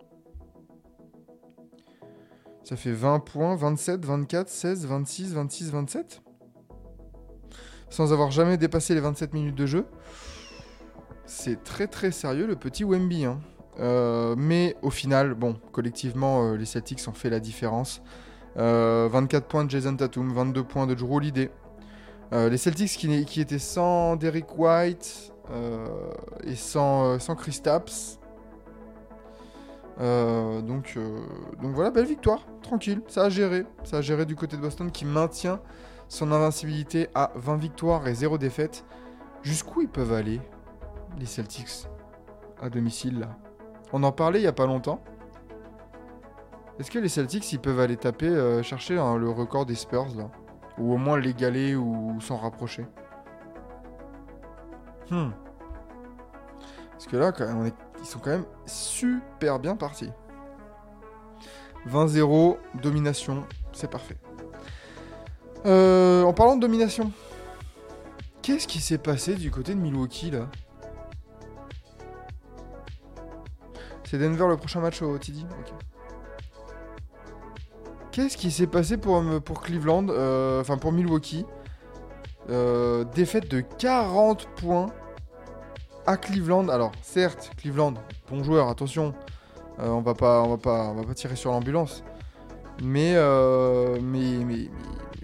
Ça 2.63 2.75
fait 2.75 2.91
20 2.91 3.19
points, 3.19 3.55
27, 3.55 4.03
24, 4.05 4.49
16, 4.49 4.87
26, 4.87 5.33
26, 5.33 5.71
27. 5.71 6.21
Sans 7.89 8.11
avoir 8.11 8.31
jamais 8.31 8.57
dépassé 8.57 8.93
les 8.93 8.99
27 8.99 9.33
minutes 9.33 9.55
de 9.55 9.65
jeu. 9.65 9.85
C'est 11.25 11.63
très 11.63 11.87
très 11.87 12.11
sérieux 12.11 12.45
le 12.45 12.55
petit 12.57 12.83
Wemby. 12.83 13.25
hein. 13.25 13.39
Euh, 13.79 14.35
mais 14.37 14.75
au 14.81 14.89
final, 14.89 15.33
bon, 15.33 15.55
collectivement, 15.71 16.43
euh, 16.51 16.57
les 16.57 16.65
Celtics 16.65 17.07
ont 17.07 17.13
fait 17.13 17.29
la 17.29 17.39
différence. 17.39 18.01
Euh, 18.57 19.07
24 19.11 19.47
points 19.47 19.63
de 19.63 19.69
Jason 19.69 19.95
Tatum, 19.95 20.33
22 20.33 20.63
points 20.63 20.87
de 20.87 20.93
Drew 20.95 21.15
Holiday. 21.15 21.49
Euh, 22.33 22.49
les 22.49 22.57
Celtics 22.57 22.89
qui, 22.89 23.41
étaient 23.41 23.59
sans 23.59 24.17
Derrick 24.17 24.57
White 24.57 25.33
euh, 25.49 25.87
et 26.43 26.55
sans, 26.55 27.05
euh, 27.05 27.19
sans 27.19 27.35
Chris 27.35 27.61
donc, 29.99 30.97
donc 31.61 31.73
voilà, 31.73 31.89
belle 31.89 32.05
victoire, 32.05 32.45
tranquille, 32.61 33.01
ça 33.07 33.25
a 33.25 33.29
géré. 33.29 33.65
Ça 33.83 33.97
a 33.97 34.01
géré 34.01 34.25
du 34.25 34.35
côté 34.35 34.55
de 34.55 34.61
Boston 34.61 34.91
qui 34.91 35.05
maintient 35.05 35.59
son 36.07 36.31
invincibilité 36.31 37.07
à 37.15 37.31
20 37.35 37.55
victoires 37.57 38.07
et 38.07 38.13
0 38.13 38.37
défaites. 38.37 38.85
Jusqu'où 39.41 39.81
ils 39.81 39.89
peuvent 39.89 40.13
aller, 40.13 40.39
les 41.19 41.25
Celtics, 41.25 41.87
à 42.61 42.69
domicile 42.69 43.19
là? 43.19 43.37
On 43.93 44.03
en 44.03 44.11
parlait 44.11 44.39
il 44.39 44.43
y 44.43 44.47
a 44.47 44.53
pas 44.53 44.67
longtemps. 44.67 45.01
Est-ce 46.79 46.91
que 46.91 46.99
les 46.99 47.09
Celtics 47.09 47.51
ils 47.51 47.59
peuvent 47.59 47.79
aller 47.79 47.97
taper, 47.97 48.61
chercher 48.61 48.99
hein, 48.99 49.17
le 49.17 49.29
record 49.29 49.65
des 49.65 49.75
Spurs 49.75 50.15
là? 50.15 50.29
Ou 50.77 50.93
au 50.93 50.97
moins 50.97 51.19
l'égaler 51.19 51.75
ou 51.75 52.19
s'en 52.21 52.37
rapprocher 52.37 52.85
Hmm. 55.09 55.29
Parce 56.91 57.05
que 57.07 57.15
là, 57.15 57.31
quand 57.31 57.45
même, 57.47 57.71
ils 57.99 58.05
sont 58.05 58.19
quand 58.19 58.31
même 58.31 58.45
super 58.65 59.59
bien 59.59 59.75
partis. 59.75 60.11
20-0, 61.87 62.57
domination, 62.81 63.45
c'est 63.71 63.89
parfait. 63.89 64.17
Euh, 65.65 66.23
en 66.23 66.33
parlant 66.33 66.55
de 66.55 66.61
domination, 66.61 67.11
qu'est-ce 68.41 68.67
qui 68.67 68.79
s'est 68.79 68.97
passé 68.97 69.35
du 69.35 69.51
côté 69.51 69.73
de 69.73 69.79
Milwaukee 69.79 70.31
là? 70.31 70.47
C'est 74.03 74.17
Denver 74.17 74.47
le 74.47 74.57
prochain 74.57 74.79
match 74.79 75.01
au 75.01 75.17
TD 75.17 75.41
Ok. 75.59 75.73
Qu'est-ce 78.17 78.35
qui 78.35 78.49
s'est 78.49 78.65
passé 78.65 78.97
pour, 78.97 79.21
me- 79.21 79.39
pour 79.39 79.61
Cleveland, 79.61 80.07
euh, 80.09 80.59
enfin 80.59 80.77
pour 80.79 80.91
Milwaukee 80.91 81.45
Euh, 82.49 83.03
Défaite 83.13 83.47
de 83.51 83.59
40 83.61 84.47
points 84.55 84.87
à 86.07 86.17
Cleveland. 86.17 86.67
Alors 86.69 86.93
certes, 87.03 87.51
Cleveland, 87.57 87.93
bon 88.31 88.43
joueur, 88.43 88.69
attention, 88.69 89.13
euh, 89.77 89.89
on 89.89 90.01
va 90.01 90.15
pas, 90.15 90.41
on 90.41 90.49
va 90.49 90.57
pas, 90.57 90.85
on 90.87 90.95
va 90.95 91.03
pas 91.03 91.13
tirer 91.13 91.35
sur 91.35 91.51
l'ambulance. 91.51 92.03
Mais, 92.81 93.13
euh, 93.17 93.99
mais, 94.01 94.43
mais, 94.43 94.67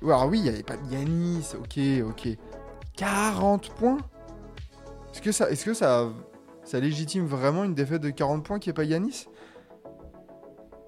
mais- 0.03 0.11
alors 0.11 0.27
oui, 0.27 0.37
il 0.41 0.45
y 0.45 0.49
avait 0.49 0.61
pas 0.61 0.77
de 0.77 0.87
Yanis, 0.91 1.47
ok, 1.59 1.79
ok. 2.11 2.37
40 2.95 3.69
points 3.71 3.97
Est-ce 5.11 5.21
que 5.23 5.31
ça, 5.31 5.49
est-ce 5.49 5.65
que 5.65 5.73
ça, 5.73 6.09
ça 6.63 6.79
légitime 6.79 7.25
vraiment 7.25 7.63
une 7.63 7.73
défaite 7.73 8.03
de 8.03 8.11
40 8.11 8.43
points 8.45 8.59
qui 8.59 8.69
est 8.69 8.73
pas 8.73 8.83
Yanis 8.83 9.25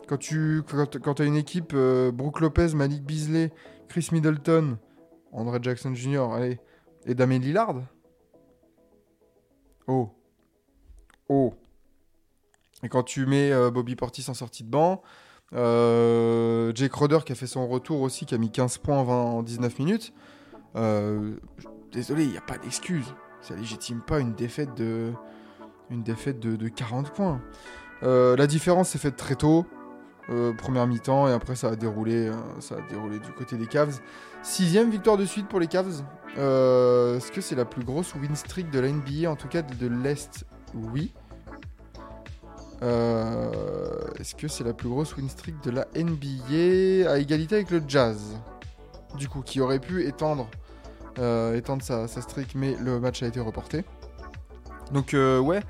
Quand 0.07 0.17
tu, 0.17 0.62
quand, 1.01 1.19
as 1.19 1.25
une 1.25 1.35
équipe, 1.35 1.71
euh, 1.74 2.12
Brook 2.12 2.39
Lopez, 2.39 2.75
Malik 2.75 3.03
Beasley, 3.03 3.51
Chris 3.88 4.09
Middleton, 4.12 4.77
André 5.31 5.59
Jackson 5.62 5.93
Jr., 5.93 6.31
allez, 6.33 6.59
et 7.05 7.15
Damien 7.15 7.39
Lillard 7.39 7.75
Oh. 9.88 10.09
Oh. 11.29 11.53
Et 12.83 12.89
quand 12.89 13.03
tu 13.03 13.25
mets 13.25 13.51
euh, 13.51 13.71
Bobby 13.71 13.95
Portis 13.95 14.25
en 14.29 14.33
sortie 14.33 14.63
de 14.63 14.69
banc, 14.69 15.01
euh, 15.53 16.71
Jake 16.75 16.93
Roder 16.93 17.19
qui 17.25 17.31
a 17.31 17.35
fait 17.35 17.47
son 17.47 17.67
retour 17.67 18.01
aussi, 18.01 18.25
qui 18.25 18.35
a 18.35 18.38
mis 18.38 18.51
15 18.51 18.79
points 18.79 18.97
en, 18.97 19.03
20 19.03 19.13
en 19.13 19.43
19 19.43 19.79
minutes, 19.79 20.13
euh, 20.75 21.35
désolé, 21.91 22.24
il 22.24 22.31
n'y 22.31 22.38
a 22.38 22.41
pas 22.41 22.57
d'excuse. 22.57 23.13
Ça 23.41 23.55
légitime 23.55 24.01
pas 24.01 24.19
une 24.19 24.33
défaite 24.33 24.74
de, 24.75 25.13
une 25.89 26.03
défaite 26.03 26.39
de, 26.39 26.55
de 26.55 26.67
40 26.67 27.12
points. 27.12 27.41
La 28.01 28.45
différence 28.45 28.89
s'est 28.89 29.00
faite 29.00 29.15
très 29.15 29.35
tôt, 29.35 29.65
euh, 30.29 30.53
première 30.53 30.88
mi-temps, 30.88 31.27
et 31.27 31.32
après 31.32 31.55
ça 31.55 31.70
a 31.70 31.75
déroulé, 31.75 32.27
euh, 32.27 32.34
ça 32.60 32.75
a 32.75 32.82
déroulé 32.89 33.20
du 33.20 33.32
côté 33.32 33.58
des 33.58 33.67
Cavs. 33.67 34.00
Sixième 34.41 34.89
victoire 34.89 35.17
de 35.17 35.25
suite 35.25 35.48
pour 35.48 35.60
les 35.60 35.67
Cavs. 35.67 36.03
Euh, 36.38 37.17
Est-ce 37.17 37.32
que 37.32 37.41
c'est 37.41 37.55
la 37.55 37.65
plus 37.65 37.84
grosse 37.84 38.15
win 38.15 38.36
streak 38.36 38.72
de 38.72 38.79
la 38.79 38.89
NBA, 38.89 39.29
en 39.29 39.36
tout 39.36 39.48
cas 39.48 39.62
de, 39.62 39.88
l'Est? 39.88 40.46
Oui. 40.74 41.13
Est-ce 42.82 44.36
que 44.36 44.48
c'est 44.48 44.63
la 44.63 44.74
plus 44.74 44.89
grosse 44.89 45.15
win 45.15 45.29
streak 45.29 45.55
de 45.63 45.72
la 45.72 45.88
NBA 45.96 47.10
à 47.10 47.17
égalité 47.17 47.55
avec 47.55 47.72
le 47.72 47.82
Jazz? 47.88 48.38
Du 49.17 49.29
coup, 49.29 49.41
qui 49.41 49.62
aurait 49.62 49.79
pu 49.79 50.05
étendre, 50.05 50.50
étendre 51.17 51.84
sa, 51.84 52.08
sa 52.08 52.22
streak, 52.22 52.53
mais 52.55 52.75
le 52.79 53.00
match 53.00 53.24
a 53.24 53.27
été 53.27 53.39
reporté. 53.39 53.86
Donc 54.91 55.13
ouais, 55.13 55.62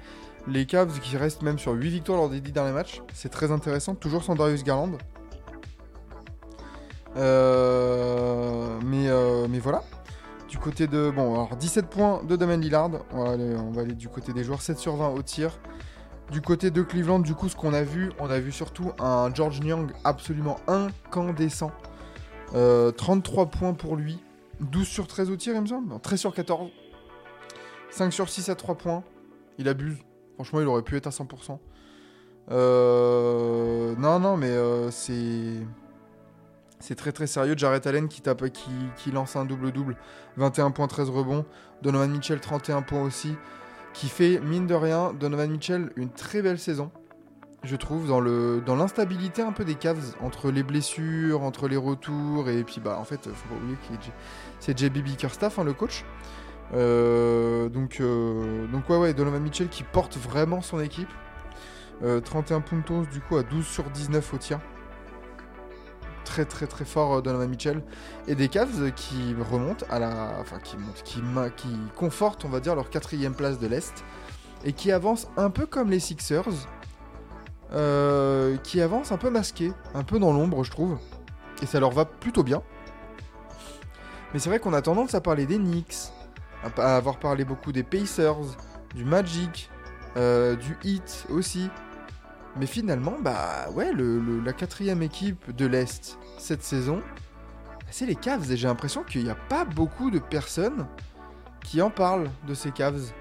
les 0.48 0.66
Cavs 0.66 1.00
qui 1.00 1.18
restent 1.18 1.42
même 1.42 1.60
sur 1.60 1.74
8 1.74 1.90
victoires 1.90 2.20
lors 2.20 2.30
des 2.30 2.40
10 2.40 2.52
derniers 2.52 2.72
matchs, 2.74 3.02
c'est 3.14 3.30
très 3.30 3.52
intéressant, 3.52 3.96
toujours 3.96 4.24
sans 4.24 4.36
Darius 4.36 4.64
Garland. 4.64 4.98
Euh, 7.18 8.78
mais, 8.86 9.08
euh, 9.08 9.48
mais 9.50 9.60
voilà. 9.60 9.84
Du 10.50 10.58
côté 10.58 10.88
de. 10.88 11.10
Bon, 11.10 11.34
alors 11.34 11.56
17 11.56 11.88
points 11.88 12.24
de 12.24 12.36
Damien 12.36 12.58
Lillard. 12.58 12.92
On 13.12 13.24
va, 13.72 13.82
aller, 13.82 13.94
du 13.94 14.10
côté 14.10 14.34
des 14.34 14.44
joueurs 14.44 14.62
7 14.62 14.78
sur 14.78 14.96
20 14.96 15.10
au 15.10 15.22
tir. 15.22 15.60
Du 16.32 16.42
côté 16.42 16.72
de 16.72 16.82
Cleveland, 16.82 17.20
du 17.20 17.36
coup, 17.36 17.50
ce 17.50 17.56
qu'on 17.56 17.74
a 17.74 17.84
vu, 17.84 18.12
on 18.20 18.30
a 18.30 18.40
vu 18.40 18.52
surtout 18.52 18.92
un 19.00 19.34
George 19.34 19.62
Niang 19.62 19.92
absolument 20.04 20.58
incandescent. 20.68 21.72
Euh, 22.54 22.92
33 22.92 23.48
points 23.48 23.74
pour 23.74 23.96
lui. 23.96 24.20
12 24.60 24.88
sur 24.88 25.08
13 25.08 25.30
au 25.30 25.36
tir, 25.36 25.54
il 25.56 25.62
me 25.62 25.68
semble. 25.68 25.90
Non, 25.90 26.00
13 26.00 26.20
sur 26.20 26.34
14. 26.34 26.70
5 27.92 28.12
sur 28.12 28.30
6 28.30 28.50
à 28.50 28.56
3 28.56 28.76
points. 28.76 29.04
Il 29.58 29.68
abuse. 29.68 29.98
Franchement, 30.36 30.62
il 30.62 30.68
aurait 30.68 30.82
pu 30.82 30.96
être 30.98 31.08
à 31.08 31.12
100%. 31.12 31.60
Euh, 32.52 33.96
Non, 33.98 34.20
non, 34.20 34.38
mais 34.38 34.50
euh, 34.50 34.92
c'est. 34.92 35.66
C'est 36.80 36.96
très 36.96 37.12
très 37.12 37.26
sérieux. 37.26 37.56
Jarrett 37.58 37.88
Allen 37.88 38.08
qui, 38.08 38.22
tape, 38.22 38.44
qui, 38.50 39.12
lance 39.12 39.36
un 39.36 39.46
double-double. 39.46 39.96
21 40.38 40.72
points, 40.72 40.88
13 40.88 41.10
rebonds. 41.10 41.46
Donovan 41.82 42.12
Mitchell, 42.12 42.40
31 42.40 42.82
points 42.84 43.02
aussi. 43.02 43.36
Qui 43.94 44.08
fait, 44.08 44.40
mine 44.40 44.68
de 44.68 44.76
rien, 44.76 45.14
Donovan 45.14 45.50
Mitchell, 45.50 45.92
une 45.96 46.10
très 46.10 46.42
belle 46.42 46.60
saison. 46.60 46.92
Je 47.64 47.76
trouve, 47.76 48.08
dans 48.08 48.76
l'instabilité 48.76 49.42
un 49.42 49.54
peu 49.54 49.66
des 49.66 49.74
Cavs, 49.74 50.16
entre 50.22 50.52
les 50.52 50.62
blessures, 50.62 51.42
entre 51.42 51.68
les 51.68 51.78
retours, 51.78 52.50
et 52.50 52.64
puis 52.64 52.80
bah 52.80 52.98
en 53.00 53.06
fait, 53.06 53.28
faut 53.28 53.50
pas 53.50 53.56
oublier 53.56 53.76
que 53.78 54.06
c'est 54.60 54.78
JB 54.78 55.00
Bickerstaff, 55.00 55.58
hein, 55.58 55.64
le 55.64 55.74
coach. 55.74 56.06
Euh, 56.74 57.70
donc, 57.70 57.98
euh, 58.02 58.68
donc 58.68 58.90
ouais, 58.90 58.98
ouais, 58.98 59.14
Donovan 59.14 59.42
Mitchell 59.42 59.70
qui 59.70 59.84
porte 59.84 60.18
vraiment 60.18 60.62
son 60.62 60.80
équipe. 60.80 61.10
Euh, 62.04 62.20
31 62.20 62.62
puntos 62.62 63.06
du 63.12 63.22
coup 63.22 63.38
à 63.38 63.44
12 63.44 63.66
sur 63.66 63.84
19 63.90 64.34
au 64.34 64.38
tir. 64.38 64.60
Très 66.26 66.44
très 66.46 66.68
très 66.68 66.86
fort 66.86 67.16
euh, 67.16 67.22
Donovan 67.22 67.50
Mitchell. 67.50 67.84
Et 68.28 68.36
des 68.36 68.50
Cavs 68.50 68.92
qui 68.94 69.36
remontent 69.50 69.86
à 69.90 70.00
la. 70.00 70.34
Enfin 70.42 70.60
qui 70.60 70.78
montent, 70.78 71.04
qui, 71.04 71.22
qui 71.56 71.78
confortent 71.96 72.44
on 72.46 72.50
va 72.50 72.60
dire 72.60 72.76
leur 72.76 72.90
quatrième 72.90 73.36
place 73.36 73.60
de 73.60 73.68
l'Est. 73.68 74.04
Et 74.66 74.74
qui 74.74 74.92
avancent 74.92 75.28
un 75.38 75.50
peu 75.52 75.66
comme 75.68 75.90
les 75.92 76.00
Sixers. 76.00 76.68
euh, 77.74 78.58
qui 78.58 78.82
avancent 78.82 79.12
un 79.12 79.18
peu 79.18 79.30
masqués, 79.30 79.74
un 79.94 80.04
peu 80.04 80.20
dans 80.20 80.32
l'ombre 80.34 80.64
je 80.64 80.72
trouve. 80.72 80.98
Et 81.62 81.66
ça 81.66 81.80
leur 81.80 81.92
va 81.92 82.06
plutôt 82.06 82.44
bien. 82.44 82.62
Mais 84.34 84.40
c'est 84.40 84.50
vrai 84.50 84.60
qu'on 84.60 84.74
a 84.74 84.82
tendance 84.82 85.16
à 85.16 85.22
parler 85.22 85.46
des 85.46 85.58
Knicks, 85.58 86.12
avoir 86.78 87.20
parlé 87.20 87.46
beaucoup 87.46 87.72
des 87.72 87.84
Pacers, 87.84 88.58
du 88.96 89.06
Magic, 89.06 89.70
euh, 90.18 90.56
du 90.56 90.78
Heat 90.84 91.28
aussi. 91.30 91.70
Mais 92.58 92.66
finalement, 92.66 93.16
bah 93.22 93.70
ouais, 93.74 93.92
la 93.94 94.54
quatrième 94.54 95.02
équipe 95.02 95.54
de 95.54 95.66
l'Est 95.66 96.18
cette 96.38 96.64
saison, 96.64 96.98
bah, 96.98 97.92
c'est 97.92 98.06
les 98.06 98.16
Cavs. 98.16 98.50
Et 98.52 98.58
j'ai 98.58 98.68
l'impression 98.68 99.04
qu'il 99.04 99.24
n'y 99.24 99.30
a 99.30 99.36
pas 99.36 99.66
beaucoup 99.66 100.10
de 100.10 100.20
personnes 100.20 100.88
qui 101.62 101.82
en 101.82 101.90
parlent 101.90 102.30
de 102.48 102.54
ces 102.54 102.72
Cavs. 102.72 103.12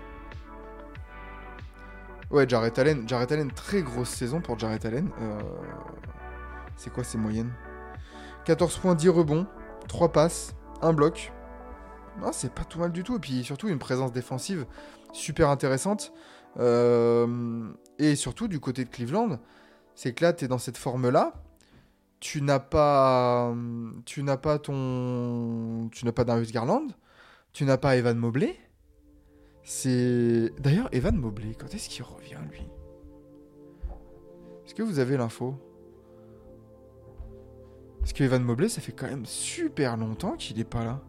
Ouais, 2.31 2.49
Jarrett 2.49 2.79
Allen, 2.79 3.09
Jarrett 3.09 3.31
Allen, 3.33 3.51
très 3.51 3.83
grosse 3.83 4.09
saison 4.09 4.41
pour 4.41 4.59
Jarrett 4.59 4.85
Allen. 4.85 5.11
Euh, 5.21 5.41
C'est 6.77 6.93
quoi 6.93 7.05
ses 7.05 7.19
moyennes? 7.19 7.53
14 8.45 8.79
points, 8.79 8.95
10 8.95 9.09
rebonds, 9.09 9.47
3 9.89 10.13
passes, 10.13 10.55
1 10.83 10.93
bloc. 10.93 11.33
Non, 12.21 12.31
c'est 12.33 12.53
pas 12.53 12.65
tout 12.65 12.79
mal 12.79 12.93
du 12.93 13.03
tout. 13.03 13.17
Et 13.17 13.21
puis 13.21 13.45
surtout, 13.45 13.69
une 13.69 13.79
présence 13.79 14.13
défensive 14.13 14.67
super 15.13 15.49
intéressante. 15.49 16.13
Euh, 16.59 17.73
et 17.99 18.17
surtout, 18.17 18.49
du 18.49 18.61
côté 18.61 18.85
de 18.85 18.91
Cleveland, 18.91 19.39
c'est 19.95 20.13
que 20.15 20.25
là, 20.25 20.33
tu 20.33 20.47
dans 20.49 20.59
cette 20.59 20.77
forme-là. 20.77 21.35
Tu 22.21 22.41
n'as 22.41 22.61
pas, 22.61 23.55
tu 24.07 24.23
n'as 24.23 24.39
pas 24.39 24.59
ton, 24.59 25.91
tu 25.93 26.07
n'as 26.07 26.13
pas 26.13 26.25
Darius 26.25 26.53
Garland, 26.53 26.87
tu 27.53 27.67
n'as 27.67 27.77
pas 27.77 27.97
Evan 27.97 28.17
Mobley. 28.17 28.57
C'est 29.63 30.51
d'ailleurs 30.59 30.89
Evan 30.93 31.17
Mobley. 31.17 31.55
Quand 31.55 31.75
est-ce 31.75 31.91
qu'il 31.91 32.03
revient 32.03 32.39
lui? 32.51 32.67
Est-ce 34.65 34.75
que 34.75 34.83
vous 34.83 35.01
avez 35.01 35.19
l'info? 35.19 35.55
Parce 38.01 38.15
que 38.15 38.25
Evan 38.25 38.43
Mobley, 38.43 38.71
ça 38.71 38.81
fait 38.81 38.93
quand 38.93 39.07
même 39.07 39.27
super 39.27 39.99
longtemps 39.99 40.37
qu'il 40.37 40.59
est 40.59 40.65
pas 40.65 40.85
là. 40.85 41.03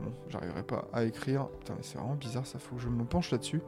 Bon, 0.00 0.12
j'arriverai 0.28 0.62
pas 0.62 0.88
à 0.92 1.04
écrire. 1.04 1.48
Putain, 1.60 1.74
mais 1.76 1.82
c'est 1.82 1.98
vraiment 1.98 2.14
bizarre, 2.14 2.46
ça 2.46 2.58
faut 2.58 2.76
que 2.76 2.82
je 2.82 2.88
me 2.88 3.04
penche 3.04 3.30
là-dessus. 3.30 3.60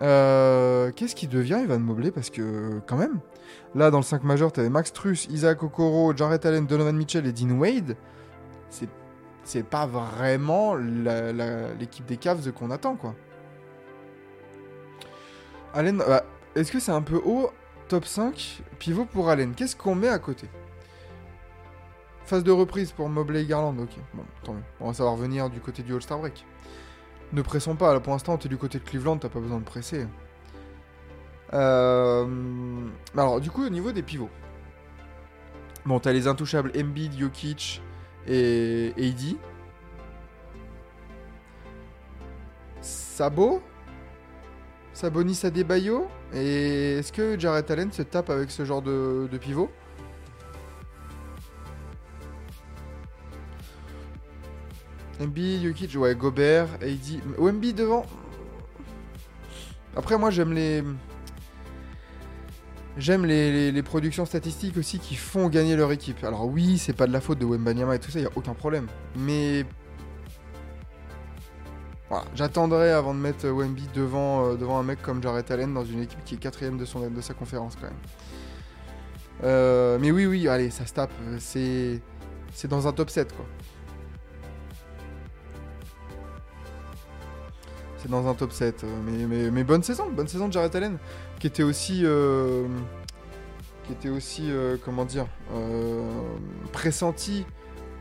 Euh, 0.00 0.90
Qu'est-ce 0.92 1.14
qui 1.14 1.28
devient 1.28 1.60
Evan 1.62 1.80
Mobley? 1.82 2.10
Parce 2.10 2.30
que, 2.30 2.80
quand 2.86 2.96
même, 2.96 3.20
là 3.74 3.90
dans 3.90 3.98
le 3.98 4.04
5 4.04 4.24
majeur, 4.24 4.52
t'avais 4.52 4.70
Max 4.70 4.92
Truss, 4.92 5.26
Isaac 5.26 5.62
Okoro, 5.62 6.16
Jarrett 6.16 6.44
Allen, 6.46 6.66
Donovan 6.66 6.96
Mitchell 6.96 7.26
et 7.26 7.32
Dean 7.32 7.58
Wade. 7.58 7.96
C'est 8.70 8.88
c'est 9.44 9.64
pas 9.64 9.86
vraiment 9.86 10.76
l'équipe 10.76 12.06
des 12.06 12.16
Cavs 12.16 12.52
qu'on 12.52 12.70
attend, 12.70 12.94
quoi. 12.94 13.14
Allen, 15.74 15.98
bah, 15.98 16.24
est-ce 16.54 16.70
que 16.70 16.78
c'est 16.78 16.92
un 16.92 17.02
peu 17.02 17.20
haut 17.24 17.50
Top 17.88 18.04
5, 18.04 18.62
pivot 18.78 19.04
pour 19.04 19.28
Allen? 19.28 19.54
Qu'est-ce 19.54 19.74
qu'on 19.76 19.94
met 19.94 20.08
à 20.08 20.18
côté? 20.18 20.48
Phase 22.24 22.44
de 22.44 22.50
reprise 22.50 22.92
pour 22.92 23.08
Mobley 23.08 23.42
et 23.42 23.46
Garland, 23.46 23.76
ok. 23.78 23.90
Bon, 24.14 24.24
tant 24.44 24.54
mieux. 24.54 24.62
On 24.80 24.88
va 24.88 24.94
savoir 24.94 25.16
venir 25.16 25.50
du 25.50 25.60
côté 25.60 25.82
du 25.82 25.94
All-Star 25.94 26.18
Break. 26.18 26.44
Ne 27.32 27.42
pressons 27.42 27.76
pas, 27.76 27.92
là 27.92 28.00
pour 28.00 28.12
l'instant, 28.12 28.36
t'es 28.36 28.48
du 28.48 28.56
côté 28.56 28.78
de 28.78 28.84
Cleveland, 28.84 29.18
t'as 29.18 29.28
pas 29.28 29.40
besoin 29.40 29.58
de 29.58 29.64
presser. 29.64 30.06
Euh... 31.52 32.26
Alors, 33.16 33.40
du 33.40 33.50
coup, 33.50 33.64
au 33.66 33.70
niveau 33.70 33.92
des 33.92 34.02
pivots. 34.02 34.30
Bon, 35.84 35.98
t'as 35.98 36.12
les 36.12 36.26
intouchables 36.26 36.72
Embiid, 36.78 37.18
Jokic 37.18 37.82
et 38.26 38.92
AD. 38.96 39.36
Sabo 42.80 43.62
Sabonis 44.92 45.40
Adebayo 45.44 46.08
Et 46.32 46.98
est-ce 46.98 47.12
que 47.12 47.38
Jarrett 47.38 47.70
Allen 47.70 47.92
se 47.92 48.02
tape 48.02 48.30
avec 48.30 48.50
ce 48.50 48.64
genre 48.64 48.82
de, 48.82 49.28
de 49.30 49.38
pivot? 49.38 49.70
Embiid, 55.22 55.64
Jokic, 55.64 55.94
ouais, 55.96 56.14
Gobert, 56.14 56.68
AD... 56.80 57.38
Embiid 57.38 57.76
devant 57.76 58.04
Après, 59.96 60.18
moi, 60.18 60.30
j'aime 60.30 60.52
les... 60.52 60.82
J'aime 62.98 63.24
les, 63.24 63.82
productions 63.82 64.26
statistiques 64.26 64.76
aussi 64.76 64.98
qui 64.98 65.14
font 65.14 65.48
gagner 65.48 65.76
leur 65.76 65.92
équipe. 65.92 66.22
Alors 66.24 66.46
oui, 66.46 66.76
c'est 66.76 66.92
pas 66.92 67.06
de 67.06 67.12
la 67.12 67.22
faute 67.22 67.38
de 67.38 67.46
Wembanyama 67.46 67.96
et 67.96 67.98
tout 67.98 68.10
ça, 68.10 68.20
il 68.20 68.26
a 68.26 68.30
aucun 68.36 68.52
problème. 68.52 68.86
Mais 69.16 69.64
voilà, 72.10 72.26
j'attendrai 72.34 72.90
avant 72.90 73.14
de 73.14 73.18
mettre 73.18 73.48
Wemby 73.48 73.88
devant, 73.94 74.44
euh, 74.44 74.68
un 74.68 74.82
mec 74.82 75.00
comme 75.00 75.22
Jarrett 75.22 75.50
Allen 75.50 75.72
dans 75.72 75.86
une 75.86 76.02
équipe 76.02 76.22
qui 76.26 76.34
est 76.34 76.38
quatrième 76.38 76.76
de, 76.76 76.84
de 76.84 77.20
sa 77.22 77.32
conférence 77.32 77.76
quand 77.76 77.86
même. 77.86 77.96
Euh, 79.44 79.98
mais 79.98 80.10
oui, 80.10 80.26
oui, 80.26 80.46
allez, 80.46 80.68
ça 80.68 80.84
se 80.84 80.92
tape. 80.92 81.10
c'est 81.38 82.02
dans 82.68 82.86
un 82.86 82.92
top 82.92 83.08
7 83.08 83.34
quoi. 83.34 83.46
C'est 88.02 88.10
dans 88.10 88.26
un 88.26 88.34
top 88.34 88.50
7. 88.50 88.82
euh, 88.82 88.86
Mais, 89.04 89.50
mais, 89.52 89.62
bonne 89.62 89.84
saison, 89.84 90.10
bonne 90.10 90.26
saison 90.26 90.48
de 90.48 90.52
Jarrett 90.52 90.74
Allen, 90.74 90.98
qui 91.38 91.46
était 91.46 91.62
aussi, 91.62 92.00
euh, 92.02 92.66
qui 93.86 93.92
était 93.92 94.08
aussi, 94.08 94.50
euh, 94.50 94.76
comment 94.84 95.04
dire, 95.04 95.26
pressenti 96.72 97.46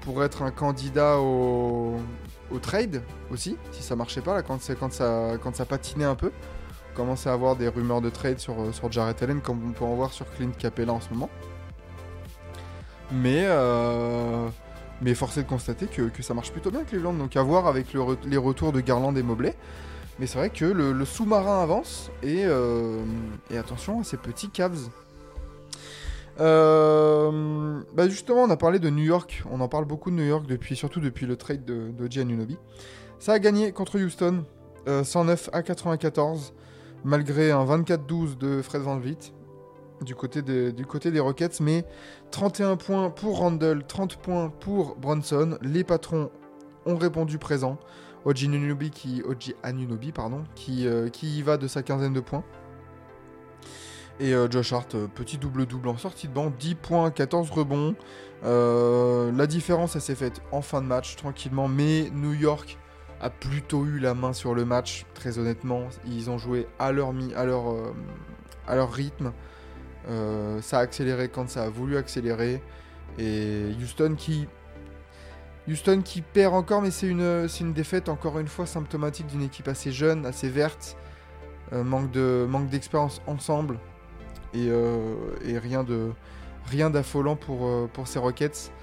pour 0.02 0.24
être 0.24 0.42
un 0.42 0.50
candidat 0.50 1.20
au, 1.20 1.98
au 2.50 2.58
trade 2.58 3.04
aussi, 3.30 3.58
si 3.72 3.84
ça 3.84 3.96
marchait 3.96 4.22
pas 4.22 4.34
là, 4.34 4.42
quand, 4.42 4.58
quand, 4.80 4.92
ça, 4.92 5.34
quand 5.42 5.56
ça 5.56 5.66
patinait 5.66 6.06
un 6.06 6.16
peu. 6.16 6.32
On 6.94 6.96
commençait 6.96 7.30
à 7.30 7.34
avoir 7.34 7.56
des 7.56 7.68
rumeurs 7.68 8.02
de 8.02 8.10
trade 8.10 8.40
sur, 8.40 8.56
sur 8.74 8.92
Jarrett 8.92 9.22
Allen, 9.22 9.40
comme 9.40 9.70
on 9.70 9.72
peut 9.72 9.86
en 9.86 9.94
voir 9.94 10.12
sur 10.12 10.26
Clint 10.32 10.52
Capella 10.58 10.94
en 10.94 11.00
ce 11.00 11.10
moment. 11.12 11.30
Mais, 13.12 13.46
mais 15.02 15.16
force 15.16 15.38
est 15.38 15.44
de 15.44 15.50
constater 15.50 15.88
que, 15.88 16.04
que 16.04 16.24
ça 16.24 16.34
marche 16.34 16.52
plutôt 16.52 16.72
bien 16.72 16.84
Cleveland, 16.84 17.14
donc 17.14 17.36
à 17.36 17.44
voir 17.44 17.68
avec 17.68 17.88
les 17.94 18.38
retours 18.38 18.72
de 18.72 18.80
Garland 18.82 19.16
et 19.16 19.24
Mobley. 19.24 19.56
Mais 20.20 20.28
c'est 20.28 20.38
vrai 20.38 20.50
que 20.52 20.66
le, 20.66 21.04
sous-marin 21.06 21.64
avance 21.64 22.12
et, 22.22 22.44
euh, 22.46 23.04
et 23.50 23.58
attention 23.58 24.02
à 24.02 24.04
ces 24.04 24.18
petits 24.18 24.50
Cavs. 24.50 24.90
Euh, 26.40 27.82
bah 27.96 28.08
justement, 28.08 28.44
on 28.44 28.50
a 28.50 28.58
parlé 28.58 28.80
de 28.80 28.90
New 28.90 29.04
York. 29.04 29.44
On 29.52 29.62
en 29.62 29.68
parle 29.68 29.86
beaucoup 29.86 30.12
de 30.12 30.16
New 30.16 30.26
York 30.26 30.46
depuis, 30.48 30.76
surtout 30.76 31.00
depuis 31.00 31.26
le 31.26 31.38
trade 31.38 31.66
de, 31.66 31.92
de 31.92 32.12
Giannunobi. 32.12 32.58
Ça 33.20 33.34
a 33.34 33.40
gagné 33.40 33.72
contre 33.72 34.00
Houston, 34.00 34.46
euh, 34.88 35.04
109 35.04 35.50
à 35.54 35.64
94, 35.64 36.54
malgré 37.04 37.52
un 37.52 37.66
24-12 37.66 38.38
de 38.38 38.62
Fred 38.62 38.82
Van 38.82 38.98
Vliet 38.98 39.34
du 40.02 40.16
côté, 40.16 40.42
des, 40.42 41.20
Rockets, 41.20 41.60
mais 41.60 41.86
31 42.32 42.76
points 42.76 43.10
pour 43.10 43.38
Randall, 43.38 43.86
30 43.86 44.18
points 44.18 44.50
pour 44.50 44.96
Bronson. 44.96 45.58
Les 45.62 45.84
patrons 45.84 46.32
ont 46.86 46.98
répondu 46.98 47.38
présent. 47.38 47.78
Oji 48.26 48.46
Anunobi 48.48 48.92
qui, 48.92 49.24
pardon, 50.14 50.44
qui, 50.56 50.88
euh, 50.88 51.10
qui 51.10 51.40
y 51.40 51.42
va 51.42 51.58
de 51.58 51.68
sa 51.68 51.84
quinzaine 51.84 52.14
de 52.14 52.20
points. 52.20 52.44
Et 54.20 54.34
euh, 54.34 54.50
Josh 54.50 54.74
Hart, 54.74 54.94
euh, 54.94 55.08
petit 55.08 55.38
double-double 55.38 55.88
en 55.88 55.98
sortie 55.98 56.28
de 56.28 56.34
banc, 56.34 56.52
10 56.60 56.76
points, 56.76 57.10
14 57.12 57.50
rebonds. 57.52 57.96
La 58.44 59.48
différence, 59.48 59.96
elle 59.96 60.02
s'est 60.02 60.16
faite 60.16 60.42
en 60.52 60.62
fin 60.62 60.82
de 60.82 60.88
match, 60.88 61.16
tranquillement, 61.16 61.68
mais 61.68 62.10
New 62.12 62.34
York 62.34 62.78
a 63.20 63.30
plutôt 63.30 63.86
eu 63.86 64.00
la 64.00 64.16
main 64.16 64.34
sur 64.34 64.56
le 64.56 64.66
match, 64.66 65.06
très 65.14 65.38
honnêtement. 65.38 65.88
Ils 66.08 66.30
ont 66.32 66.40
joué 66.40 66.68
à 66.80 66.92
leur 66.92 67.14
rythme. 68.92 69.32
Euh, 70.10 70.62
ça 70.62 70.80
a 70.80 70.82
accéléré 70.82 71.30
quand 71.30 71.50
ça 71.50 71.64
a 71.64 71.70
voulu 71.70 71.98
accélérer. 71.98 72.62
Et 73.18 73.66
Houston 73.82 74.16
qui, 74.18 74.48
Houston 75.68 76.02
qui 76.04 76.22
perd 76.22 76.54
encore, 76.54 76.82
mais 76.82 76.92
c'est 76.92 77.08
une, 77.08 77.48
une 77.60 77.74
défaite 77.74 78.10
encore 78.10 78.40
une 78.40 78.48
fois 78.48 78.66
symptomatique 78.66 79.28
d'une 79.28 79.44
équipe 79.44 79.68
assez 79.68 79.92
jeune, 79.92 80.26
assez 80.26 80.50
verte. 80.50 80.98
Euh, 81.74 81.84
manque 81.84 82.12
de 82.12 82.46
manque 82.50 82.68
d'expérience 82.70 83.22
ensemble 83.28 83.80
et, 84.54 84.68
euh, 84.70 85.16
et 85.46 85.58
rien 85.58 85.86
de 85.86 86.12
rien 86.66 86.90
d'affolant 86.90 87.38
pour, 87.38 87.90
pour 87.94 88.08
ces 88.08 88.20
Rockets 88.20 88.74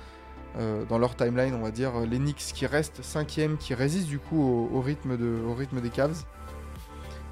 dans 0.88 0.98
leur 0.98 1.14
timeline 1.14 1.54
on 1.54 1.60
va 1.60 1.70
dire 1.70 2.00
les 2.00 2.16
Knicks 2.18 2.52
qui 2.54 2.66
restent 2.66 3.02
cinquième 3.02 3.58
qui 3.58 3.74
résistent 3.74 4.08
du 4.08 4.18
coup 4.18 4.42
au, 4.42 4.76
au 4.76 4.80
rythme 4.80 5.18
de 5.18 5.38
au 5.46 5.54
rythme 5.54 5.82
des 5.82 5.90
Cavs 5.90 6.24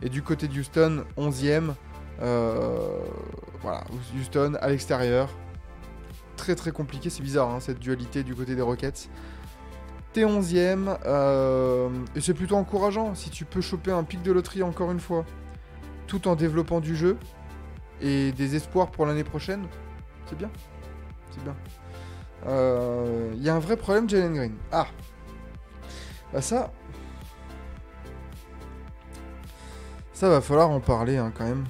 et 0.02 0.10
du 0.10 0.22
côté 0.22 0.46
de 0.46 0.58
Houston 0.58 1.04
11e 1.16 1.72
euh, 2.22 2.98
voilà 3.66 3.82
Houston 4.16 4.56
à 4.60 4.68
l'extérieur 4.68 5.28
très 6.36 6.54
très 6.54 6.70
compliqué 6.70 7.10
c'est 7.10 7.22
bizarre 7.22 7.50
hein, 7.50 7.58
cette 7.58 7.80
dualité 7.80 8.22
du 8.22 8.32
côté 8.32 8.54
des 8.54 8.62
Rockets 8.62 9.10
T'es 10.12 10.24
11ème, 10.24 10.96
euh, 11.04 11.90
et 12.14 12.20
c'est 12.20 12.32
plutôt 12.32 12.54
encourageant 12.54 13.14
si 13.16 13.28
tu 13.28 13.44
peux 13.44 13.60
choper 13.60 13.90
un 13.90 14.04
pic 14.04 14.22
de 14.22 14.30
loterie 14.30 14.62
encore 14.62 14.92
une 14.92 15.00
fois 15.00 15.24
tout 16.06 16.28
en 16.28 16.36
développant 16.36 16.78
du 16.78 16.94
jeu 16.94 17.18
et 18.00 18.30
des 18.32 18.54
espoirs 18.54 18.90
pour 18.90 19.04
l'année 19.04 19.24
prochaine, 19.24 19.66
c'est 20.26 20.38
bien. 20.38 20.50
C'est 21.32 21.42
bien. 21.42 21.56
Euh, 22.46 23.32
Il 23.34 23.42
y 23.42 23.50
a 23.50 23.54
un 23.56 23.58
vrai 23.58 23.76
problème, 23.76 24.08
Jalen 24.08 24.32
Green. 24.32 24.54
Ah 24.70 24.86
Bah 26.32 26.40
ça. 26.40 26.70
Ça 30.12 30.28
va 30.30 30.40
falloir 30.40 30.70
en 30.70 30.80
parler 30.80 31.16
hein, 31.18 31.32
quand 31.36 31.44
même 31.44 31.64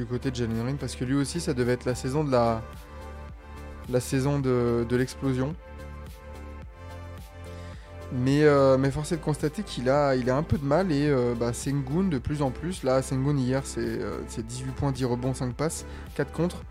du 0.00 0.06
côté 0.06 0.30
de 0.30 0.36
Jalen 0.36 0.62
Green 0.62 0.76
parce 0.78 0.96
que 0.96 1.04
lui 1.04 1.14
aussi 1.14 1.40
ça 1.40 1.52
devait 1.52 1.72
être 1.72 1.84
la 1.84 1.94
saison 1.94 2.24
de 2.24 2.30
la 2.32 2.62
la 3.90 4.00
saison 4.00 4.38
de, 4.38 4.86
l'explosion. 4.96 5.54
Mais, 8.12 8.42
euh, 8.44 8.76
mais 8.78 8.90
force 8.90 9.12
est 9.12 9.16
de 9.16 9.22
constater 9.22 9.62
qu'il 9.62 9.88
a, 9.88 10.14
il 10.14 10.30
a 10.30 10.36
un 10.36 10.42
peu 10.42 10.58
de 10.58 10.64
mal 10.64 10.90
et 10.90 11.08
euh, 11.08 11.34
bah, 11.34 11.52
Sengun 11.52 12.04
de 12.04 12.18
plus 12.18 12.42
en 12.42 12.50
plus. 12.50 12.82
Là, 12.82 13.02
Sengun 13.02 13.36
hier, 13.36 13.62
c'est 13.64 13.80
euh, 13.80 14.20
c'est 14.28 14.46
18 14.46 14.72
points, 14.72 14.92
10 14.92 15.04
rebonds, 15.04 15.34
5 15.34 15.54
passes, 15.54 15.86
4 16.14 16.30
contre. 16.32 16.62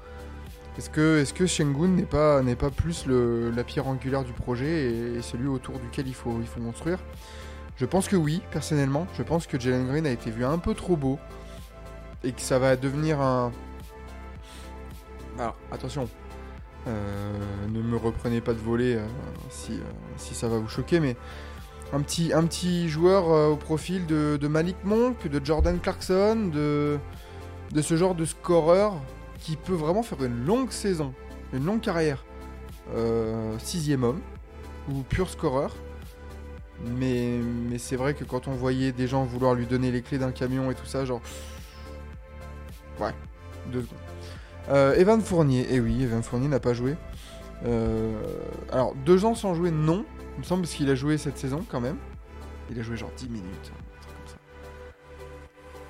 Est-ce 0.77 0.89
que, 0.89 1.19
est 1.21 1.33
que 1.33 1.45
Sengun 1.45 1.89
n'est 1.89 2.03
pas, 2.03 2.41
pas 2.57 2.69
plus 2.69 3.05
le- 3.05 3.51
la 3.51 3.63
pierre 3.65 3.87
angulaire 3.87 4.23
du 4.23 4.31
projet 4.33 4.91
et, 4.91 5.15
et 5.17 5.21
celui 5.21 5.47
autour 5.47 5.77
duquel 5.79 6.07
il 6.07 6.15
faut, 6.15 6.37
il 6.39 6.47
faut 6.47 6.61
construire? 6.61 6.99
Je 7.75 7.85
pense 7.85 8.07
que 8.07 8.15
oui, 8.15 8.41
personnellement. 8.51 9.07
Je 9.17 9.23
pense 9.23 9.45
que 9.45 9.59
Jalen 9.59 9.87
Green 9.87 10.05
a 10.05 10.11
été 10.11 10.31
vu 10.31 10.45
un 10.45 10.57
peu 10.57 10.73
trop 10.73 10.95
beau 10.95 11.19
et 12.23 12.31
que 12.31 12.41
ça 12.41 12.59
va 12.59 12.75
devenir 12.75 13.21
un. 13.21 13.51
Alors, 15.37 15.55
attention. 15.71 16.09
Euh, 16.87 17.67
ne 17.69 17.81
me 17.81 17.97
reprenez 17.97 18.41
pas 18.41 18.53
de 18.53 18.59
voler 18.59 18.95
euh, 18.95 19.05
si, 19.49 19.73
euh, 19.73 19.83
si 20.17 20.33
ça 20.33 20.47
va 20.47 20.57
vous 20.57 20.69
choquer, 20.69 20.99
mais 20.99 21.17
un 21.91 22.01
petit, 22.01 22.87
joueur 22.87 23.51
au 23.51 23.55
profil 23.55 24.05
de, 24.05 24.37
de 24.39 24.47
Malik 24.47 24.77
Monk, 24.83 25.27
de 25.27 25.43
Jordan 25.43 25.79
Clarkson, 25.79 26.49
de, 26.53 26.99
de 27.71 27.81
ce 27.81 27.97
genre 27.97 28.13
de 28.13 28.25
scoreur 28.25 28.93
qui 29.39 29.55
peut 29.55 29.73
vraiment 29.73 30.03
faire 30.03 30.23
une 30.23 30.45
longue 30.45 30.69
saison, 30.69 31.13
une 31.51 31.65
longue 31.65 31.81
carrière. 31.81 32.23
Sixième 33.57 34.03
homme 34.03 34.21
ou 34.91 35.01
pur 35.01 35.29
scoreur. 35.29 35.75
Mais, 36.85 37.39
mais 37.69 37.77
c'est 37.79 37.95
vrai 37.95 38.13
que 38.13 38.23
quand 38.23 38.47
on 38.47 38.53
voyait 38.53 38.91
des 38.91 39.07
gens 39.07 39.25
vouloir 39.25 39.53
lui 39.55 39.65
donner 39.65 39.91
les 39.91 40.01
clés 40.01 40.19
d'un 40.19 40.31
camion 40.31 40.69
et 40.71 40.75
tout 40.75 40.85
ça, 40.85 41.05
genre. 41.05 41.21
Ouais, 42.99 43.13
deux 43.71 43.81
secondes. 43.81 43.97
Euh, 44.69 44.93
Evan 44.95 45.21
Fournier, 45.21 45.65
eh 45.69 45.79
oui, 45.79 46.03
Evan 46.03 46.21
Fournier 46.21 46.47
n'a 46.47 46.59
pas 46.59 46.73
joué. 46.73 46.95
Euh, 47.65 48.21
alors, 48.71 48.93
deux 49.05 49.25
ans 49.25 49.35
sans 49.35 49.55
jouer, 49.55 49.71
non. 49.71 50.05
Il 50.35 50.39
me 50.39 50.43
semble 50.43 50.61
parce 50.63 50.73
qu'il 50.73 50.89
a 50.89 50.95
joué 50.95 51.17
cette 51.17 51.37
saison 51.37 51.65
quand 51.67 51.81
même. 51.81 51.97
Il 52.69 52.79
a 52.79 52.83
joué 52.83 52.97
genre 52.97 53.11
10 53.17 53.29
minutes. 53.29 53.71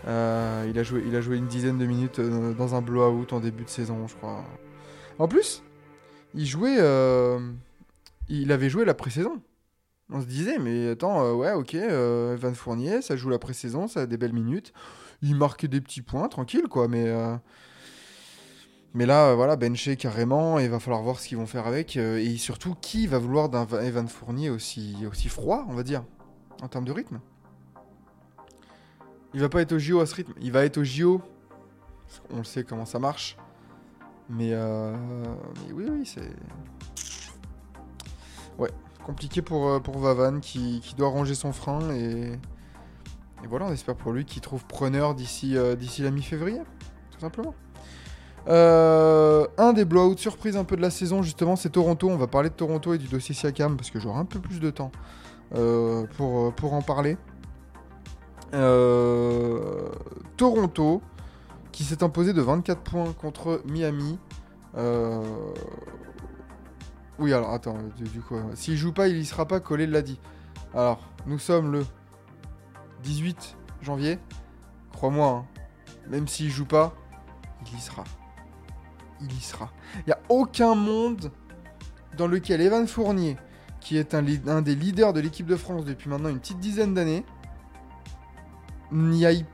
Euh, 0.08 0.66
il, 0.70 0.80
a 0.80 0.84
joué, 0.84 1.04
il 1.06 1.16
a 1.16 1.22
joué 1.22 1.38
une 1.38 1.48
dizaine 1.48 1.78
de 1.78 1.86
minutes 1.86 2.22
dans 2.22 2.74
un 2.74 2.82
blowout 2.82 3.34
en 3.34 3.42
début 3.42 3.66
de 3.66 3.70
saison, 3.70 4.08
je 4.08 4.16
crois. 4.16 4.46
En 5.20 5.28
plus, 5.28 5.62
il 6.34 6.46
jouait. 6.46 6.78
il 8.30 8.52
avait 8.52 8.70
joué 8.70 8.86
la 8.86 8.94
pré-saison. 8.94 9.42
On 10.12 10.22
se 10.22 10.26
disait, 10.26 10.58
mais 10.58 10.90
attends, 10.90 11.34
ouais, 11.34 11.52
ok, 11.52 11.74
Evan 11.76 12.56
Fournier, 12.56 13.02
ça 13.02 13.16
joue 13.16 13.30
la 13.30 13.40
pré-saison, 13.40 13.88
ça 13.88 14.02
a 14.02 14.06
des 14.06 14.18
belles 14.18 14.34
minutes. 14.34 14.74
Il 15.22 15.36
marquait 15.36 15.68
des 15.68 15.82
petits 15.82 16.02
points, 16.02 16.28
tranquille, 16.30 16.68
quoi, 16.70 16.88
mais. 16.88 17.08
euh, 17.08 17.36
mais 18.96 19.06
là, 19.06 19.28
euh, 19.30 19.36
voilà, 19.36 19.56
benché 19.56 19.98
carrément, 19.98 20.60
et 20.60 20.64
il 20.66 20.70
va 20.70 20.80
falloir 20.80 21.04
voir 21.04 21.20
ce 21.20 21.28
qu'ils 21.28 21.38
vont 21.38 21.46
faire 21.46 21.68
avec. 21.68 21.96
euh, 21.98 22.18
et 22.18 22.38
surtout, 22.38 22.76
qui 22.82 23.06
va 23.08 23.20
vouloir 23.20 23.50
d'un 23.50 23.66
Va- 23.66 23.84
Evan 23.84 24.08
Fournier 24.08 24.50
aussi, 24.50 24.96
aussi 25.10 25.30
froid, 25.30 25.66
on 25.70 25.74
va 25.74 25.84
dire, 25.84 26.04
en 26.64 26.68
termes 26.68 26.86
de 26.86 26.92
rythme? 26.92 27.20
Il 29.34 29.42
va 29.42 29.50
pas 29.50 29.62
être 29.62 29.74
au 29.74 29.80
JO 29.80 30.00
à 30.00 30.08
ce 30.08 30.16
rythme. 30.16 30.34
Il 30.42 30.52
va 30.52 30.66
être 30.66 30.78
au 30.80 30.84
JO, 30.84 31.22
le 32.36 32.44
sait 32.44 32.64
comment 32.64 32.86
ça 32.86 32.98
marche. 32.98 33.38
Mais, 34.28 34.54
euh, 34.54 34.96
mais 35.68 35.74
oui, 35.74 35.86
oui, 35.90 36.04
c'est. 36.06 36.32
Ouais, 38.58 38.72
compliqué 39.06 39.42
pour, 39.44 39.82
pour 39.84 40.00
Vavan 40.00 40.40
qui, 40.40 40.82
qui 40.82 40.96
doit 40.96 41.10
ranger 41.10 41.36
son 41.36 41.54
frein. 41.54 41.92
Et, 41.92 42.32
et 43.44 43.48
voilà, 43.48 43.66
on 43.66 43.72
espère 43.72 43.96
pour 43.96 44.12
lui 44.12 44.26
qu'il 44.26 44.42
trouve 44.42 44.66
preneur 44.66 45.16
d'ici 45.16 45.58
euh, 45.58 45.76
la 46.00 46.12
mi-février, 46.12 46.60
tout 47.12 47.20
simplement. 47.20 47.56
Euh, 48.48 49.46
un 49.58 49.74
des 49.74 49.86
blowouts 49.86 50.18
surprises 50.18 50.58
un 50.58 50.64
peu 50.64 50.76
de 50.76 50.82
la 50.82 50.90
saison, 50.90 51.22
justement, 51.22 51.56
c'est 51.56 51.70
Toronto. 51.70 52.10
On 52.10 52.18
va 52.18 52.28
parler 52.28 52.50
de 52.50 52.56
Toronto 52.56 52.94
et 52.94 52.98
du 52.98 53.08
dossier 53.08 53.36
Siakam 53.36 53.78
parce 53.78 53.92
que 53.92 54.00
j'aurai 54.00 54.20
un 54.20 54.26
peu 54.26 54.40
plus 54.40 54.60
de 54.60 54.70
temps 54.70 54.92
euh, 55.56 56.06
pour, 56.18 56.54
pour 56.54 56.74
en 56.74 56.82
parler. 56.82 57.18
Toronto 60.38 61.04
qui 61.72 61.84
s'est 61.84 62.04
imposé 62.04 62.34
de 62.34 62.42
24 62.42 62.82
points 62.82 63.14
contre 63.14 63.62
Miami. 63.66 64.18
Oui, 67.20 67.34
alors 67.34 67.52
attends, 67.52 67.78
du, 67.98 68.22
coup, 68.22 68.36
s'il 68.56 68.78
joue 68.78 68.94
pas, 68.94 69.08
il 69.10 69.18
y 69.18 69.26
sera 69.26 69.46
pas, 69.46 69.60
Collet 69.60 69.86
l'a 69.86 70.02
dit. 70.02 70.20
Alors, 70.74 71.02
nous 71.28 71.38
sommes 71.38 71.72
le 71.72 71.86
18 73.04 73.58
janvier. 73.82 74.20
Crois-moi, 74.94 75.28
hein, 75.28 75.46
même 76.10 76.28
s'il 76.28 76.50
joue 76.50 76.66
pas, 76.66 76.94
il 77.66 77.78
y 77.78 77.82
sera 77.82 78.04
il 79.22 79.32
y 79.32 79.42
sera. 79.42 79.72
Il 80.00 80.04
n'y 80.08 80.14
a 80.14 80.20
aucun 80.30 80.76
monde 80.76 81.32
dans 82.18 82.28
lequel 82.28 82.62
Evan 82.62 82.88
Fournier, 82.88 83.38
qui 83.80 83.98
est 83.98 84.14
un, 84.14 84.22
des 84.62 84.76
leaders 84.76 85.14
de 85.14 85.20
l'équipe 85.20 85.46
de 85.46 85.56
France 85.56 85.86
depuis 85.86 86.10
maintenant 86.10 86.30
une 86.30 86.40
petite 86.40 86.60
dizaine 86.60 86.94
d'années, 86.94 87.26
n'aille 88.92 89.46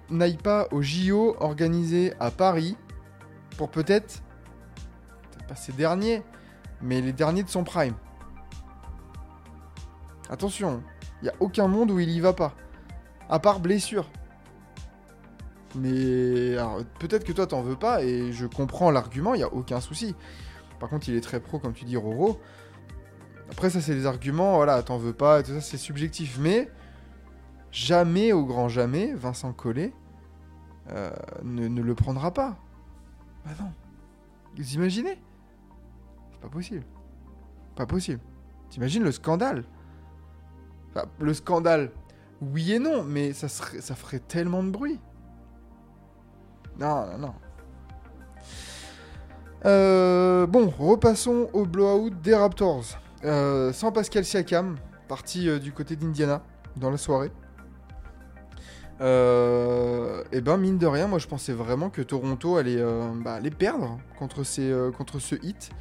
pas 0.41 0.67
au 0.71 0.81
JO 0.81 1.36
organisé 1.39 2.13
à 2.19 2.31
Paris 2.31 2.77
pour 3.58 3.69
peut-être, 3.69 4.23
peut-être 5.31 5.47
pas 5.47 5.55
ses 5.55 5.73
derniers, 5.73 6.23
mais 6.81 7.01
les 7.01 7.13
derniers 7.13 7.43
de 7.43 7.49
son 7.49 7.63
prime. 7.63 7.95
Attention, 10.29 10.81
il 11.21 11.25
n'y 11.25 11.29
a 11.29 11.36
aucun 11.39 11.67
monde 11.67 11.91
où 11.91 11.99
il 11.99 12.10
y 12.10 12.19
va 12.19 12.34
pas. 12.34 12.55
À 13.30 13.40
part 13.40 13.60
blessure. 13.60 14.10
Mais 15.76 16.56
peut-être 17.00 17.26
que 17.26 17.34
toi 17.34 17.48
t'en 17.48 17.62
veux 17.62 17.76
pas 17.76 18.04
et 18.04 18.32
je 18.32 18.46
comprends 18.46 18.92
l'argument, 18.92 19.34
il 19.34 19.42
y 19.42 19.44
a 19.44 19.54
aucun 19.54 19.82
souci. 19.82 20.16
Par 20.80 20.90
contre, 20.90 21.10
il 21.10 21.16
est 21.16 21.22
très 21.22 21.40
pro 21.40 21.60
comme 21.60 21.74
tu 21.74 21.86
dis 21.86 21.98
Roro. 21.98 22.40
Après 23.50 23.70
ça 23.70 23.82
c'est 23.82 23.94
des 23.94 24.06
arguments, 24.06 24.56
voilà, 24.56 24.82
t'en 24.84 24.98
veux 24.98 25.14
pas 25.14 25.44
tout 25.44 25.52
ça 25.52 25.62
c'est 25.62 25.78
subjectif 25.78 26.38
mais 26.40 26.72
jamais 27.72 28.32
au 28.32 28.46
grand 28.46 28.70
jamais 28.70 29.14
Vincent 29.14 29.54
Collet 29.54 29.94
euh, 30.90 31.12
ne, 31.44 31.68
ne 31.68 31.82
le 31.82 31.96
prendra 31.96 32.32
pas. 32.34 32.58
Bah 33.46 33.52
non. 33.60 33.72
Vous 34.58 34.74
imaginez? 34.74 35.20
C'est 36.32 36.40
pas 36.40 36.48
possible. 36.48 36.84
Pas 37.76 37.86
possible. 37.86 38.22
T'imagines 38.70 39.04
le 39.04 39.12
scandale? 39.12 39.66
Enfin, 40.90 41.06
le 41.20 41.34
scandale, 41.34 41.92
oui 42.41 42.74
et 42.74 42.80
non, 42.80 43.04
mais 43.04 43.34
ça, 43.34 43.48
ferait 43.48 44.19
tellement 44.19 44.63
de 44.63 44.69
bruit. 44.69 45.00
Non, 46.80 47.06
non, 47.08 47.17
non. 47.17 47.34
Euh, 49.65 50.45
bon, 50.45 50.69
repassons 50.78 51.50
au 51.54 51.65
blowout 51.65 52.12
des 52.12 52.36
Raptors. 52.36 53.00
Euh, 53.24 53.74
sans 53.74 53.91
Pascal 53.91 54.24
Siakam, 54.24 54.76
parti 55.08 55.50
euh, 55.50 55.58
du 55.58 55.71
côté 55.71 55.95
d'Indiana 55.95 56.43
dans 56.76 56.91
la 56.91 56.98
soirée. 56.98 57.32
Et 59.00 60.41
ben 60.41 60.58
mine 60.58 60.78
de 60.78 60.86
rien, 60.86 61.08
moi 61.08 61.19
je 61.19 61.28
pensais 61.28 61.52
vraiment 61.52 61.89
que 61.89 62.02
Toronto 62.02 62.56
allait, 62.56 62.82
bah, 63.24 63.39
perdre 63.58 64.00
contre 64.17 64.43
ce 64.43 65.36
hit. 65.43 65.71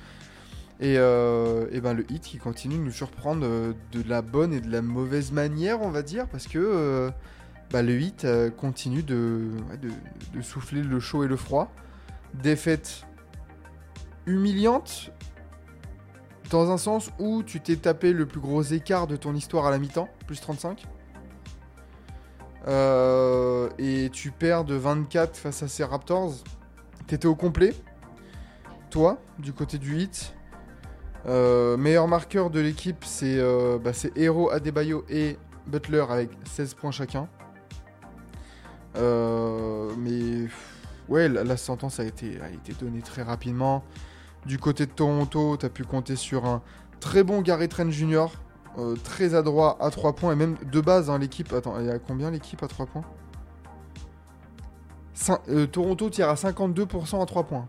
Et, 0.80 0.96
euh, 0.98 1.66
ben 1.80 1.94
le 1.94 2.10
hit 2.10 2.22
qui 2.22 2.38
continue 2.38 2.76
de 2.76 2.82
nous 2.82 2.90
surprendre 2.90 3.46
euh, 3.46 3.72
de 3.92 4.02
la 4.08 4.22
bonne 4.22 4.52
et 4.52 4.60
de 4.60 4.70
la 4.70 4.82
mauvaise 4.82 5.30
manière, 5.32 5.80
on 5.82 5.90
va 5.90 6.02
dire, 6.02 6.26
parce 6.28 6.46
que 6.46 6.58
euh, 6.58 7.10
bah, 7.74 7.82
le 7.82 8.00
hit 8.00 8.24
euh, 8.24 8.50
continue 8.50 9.02
de, 9.02 9.50
souffler 10.42 10.82
le 10.82 11.00
chaud 11.00 11.24
et 11.24 11.26
le 11.26 11.36
froid. 11.36 11.72
Défaite 12.34 13.04
humiliante, 14.26 15.10
dans 16.50 16.70
un 16.70 16.78
sens 16.78 17.10
où 17.18 17.42
tu 17.42 17.60
t'es 17.60 17.74
tapé 17.74 18.12
le 18.12 18.26
plus 18.26 18.38
gros 18.38 18.62
écart 18.62 19.08
de 19.08 19.16
ton 19.16 19.34
histoire 19.34 19.66
à 19.66 19.72
la 19.72 19.78
mi-temps, 19.78 20.08
plus 20.26 20.40
35. 20.40 20.84
Euh, 22.68 23.68
et 23.78 24.08
tu 24.12 24.30
perds 24.30 24.64
de 24.64 24.74
24 24.74 25.36
face 25.36 25.62
à 25.64 25.68
ces 25.68 25.82
Raptors. 25.82 26.32
T'étais 27.08 27.26
au 27.26 27.34
complet. 27.34 27.74
Toi, 28.90 29.18
du 29.40 29.52
côté 29.52 29.78
du 29.78 29.98
hit. 29.98 30.34
Euh, 31.26 31.76
meilleur 31.78 32.06
marqueur 32.06 32.50
de 32.50 32.60
l'équipe, 32.60 33.04
c'est 33.04 33.38
euh, 33.38 33.78
bah, 33.78 33.92
c'est 33.92 34.16
Hero, 34.16 34.50
Adebayo 34.50 35.04
et 35.08 35.38
Butler 35.66 36.04
avec 36.08 36.30
16 36.44 36.74
points 36.74 36.90
chacun. 36.90 37.28
Euh, 38.96 39.90
mais 39.98 40.48
ouais, 41.08 41.28
la, 41.28 41.56
sentence 41.56 41.98
a 41.98 42.04
été, 42.04 42.40
a 42.40 42.50
été 42.50 42.72
donnée 42.74 43.00
très 43.00 43.22
rapidement. 43.22 43.84
Du 44.44 44.58
côté 44.58 44.84
de 44.84 44.92
Toronto, 44.92 45.56
tu 45.56 45.64
as 45.64 45.70
pu 45.70 45.84
compter 45.84 46.16
sur 46.16 46.44
un 46.44 46.62
très 47.00 47.24
bon 47.24 47.40
Gary 47.40 47.68
Trent 47.68 47.90
Jr., 47.90 48.26
très 49.04 49.34
adroit 49.34 49.78
à 49.80 49.90
3 49.90 50.14
points, 50.14 50.32
et 50.32 50.36
même 50.36 50.56
de 50.70 50.80
base, 50.80 51.08
hein, 51.08 51.18
l'équipe. 51.18 51.52
Attends, 51.52 51.78
il 51.80 51.86
y 51.86 51.90
a 51.90 51.98
combien 51.98 52.30
l'équipe 52.30 52.62
à 52.62 52.68
3 52.68 52.86
points? 52.86 53.04
Toronto 55.72 56.10
tire 56.10 56.28
à 56.28 56.34
52% 56.34 57.22
à 57.22 57.26
3 57.26 57.44
points. 57.44 57.66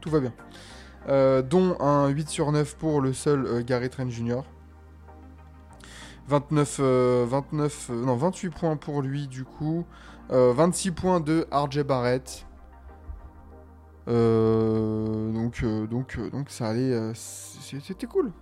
Tout 0.00 0.10
va 0.10 0.20
bien. 0.20 0.32
Euh, 1.08 1.42
dont 1.42 1.76
un 1.80 2.08
8 2.08 2.28
sur 2.28 2.52
9 2.52 2.76
pour 2.76 3.00
le 3.00 3.12
seul 3.12 3.46
euh, 3.46 3.62
Gary 3.62 3.88
Trent 3.90 4.08
Jr. 4.10 4.42
29, 6.28 6.76
euh, 6.80 7.26
29, 7.28 7.90
euh, 7.90 8.04
non, 8.04 8.16
28 8.16 8.50
points 8.50 8.76
pour 8.76 9.02
lui 9.02 9.26
du 9.26 9.44
coup. 9.44 9.84
Euh, 10.30 10.52
26 10.52 10.92
points 10.92 11.20
de 11.20 11.46
RJ 11.50 11.82
Barrett. 11.82 12.46
Euh, 14.08 15.32
donc, 15.32 15.62
euh, 15.62 15.86
donc, 15.86 16.16
euh, 16.18 16.30
donc 16.30 16.50
ça 16.50 16.68
allait. 16.68 16.92
euh, 16.92 17.12
C'était 17.14 18.06
cool. 18.06 18.32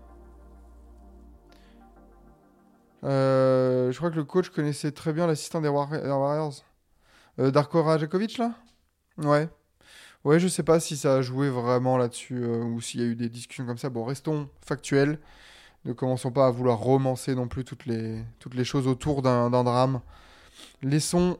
Euh, 3.05 3.93
je 3.93 3.97
crois 3.97 4.11
que 4.11 4.17
le 4.17 4.25
coach 4.25 4.51
connaissait 4.51 4.91
très 4.91 5.13
bien 5.13 5.27
l'assistant 5.27 5.61
des 5.61 5.69
War- 5.69 5.89
des 5.91 6.09
Warriors. 6.09 6.55
Euh, 7.39 7.51
Darko 7.51 7.83
Rajakovic 7.83 8.39
là? 8.39 8.53
Ouais. 9.19 9.49
Ouais, 10.25 10.41
je 10.41 10.49
sais 10.49 10.65
pas 10.65 10.81
si 10.81 10.97
ça 10.97 11.15
a 11.17 11.23
joué 11.23 11.49
vraiment 11.49 11.97
là-dessus 11.97 12.43
euh, 12.43 12.63
ou 12.65 12.81
s'il 12.81 13.01
y 13.01 13.05
a 13.05 13.07
eu 13.07 13.15
des 13.15 13.29
discussions 13.29 13.65
comme 13.67 13.79
ça. 13.79 13.89
Bon, 13.89 14.05
restons 14.05 14.49
factuels. 14.61 15.19
Ne 15.85 15.93
commençons 15.93 16.33
pas 16.33 16.47
à 16.47 16.51
vouloir 16.51 16.79
romancer 16.79 17.35
non 17.35 17.47
plus 17.47 17.65
toutes 17.65 17.87
les, 17.87 18.23
toutes 18.41 18.55
les 18.55 18.65
choses 18.65 18.89
autour 18.89 19.23
d'un 19.23 19.49
drame. 19.51 20.01
Laissons, 20.83 21.39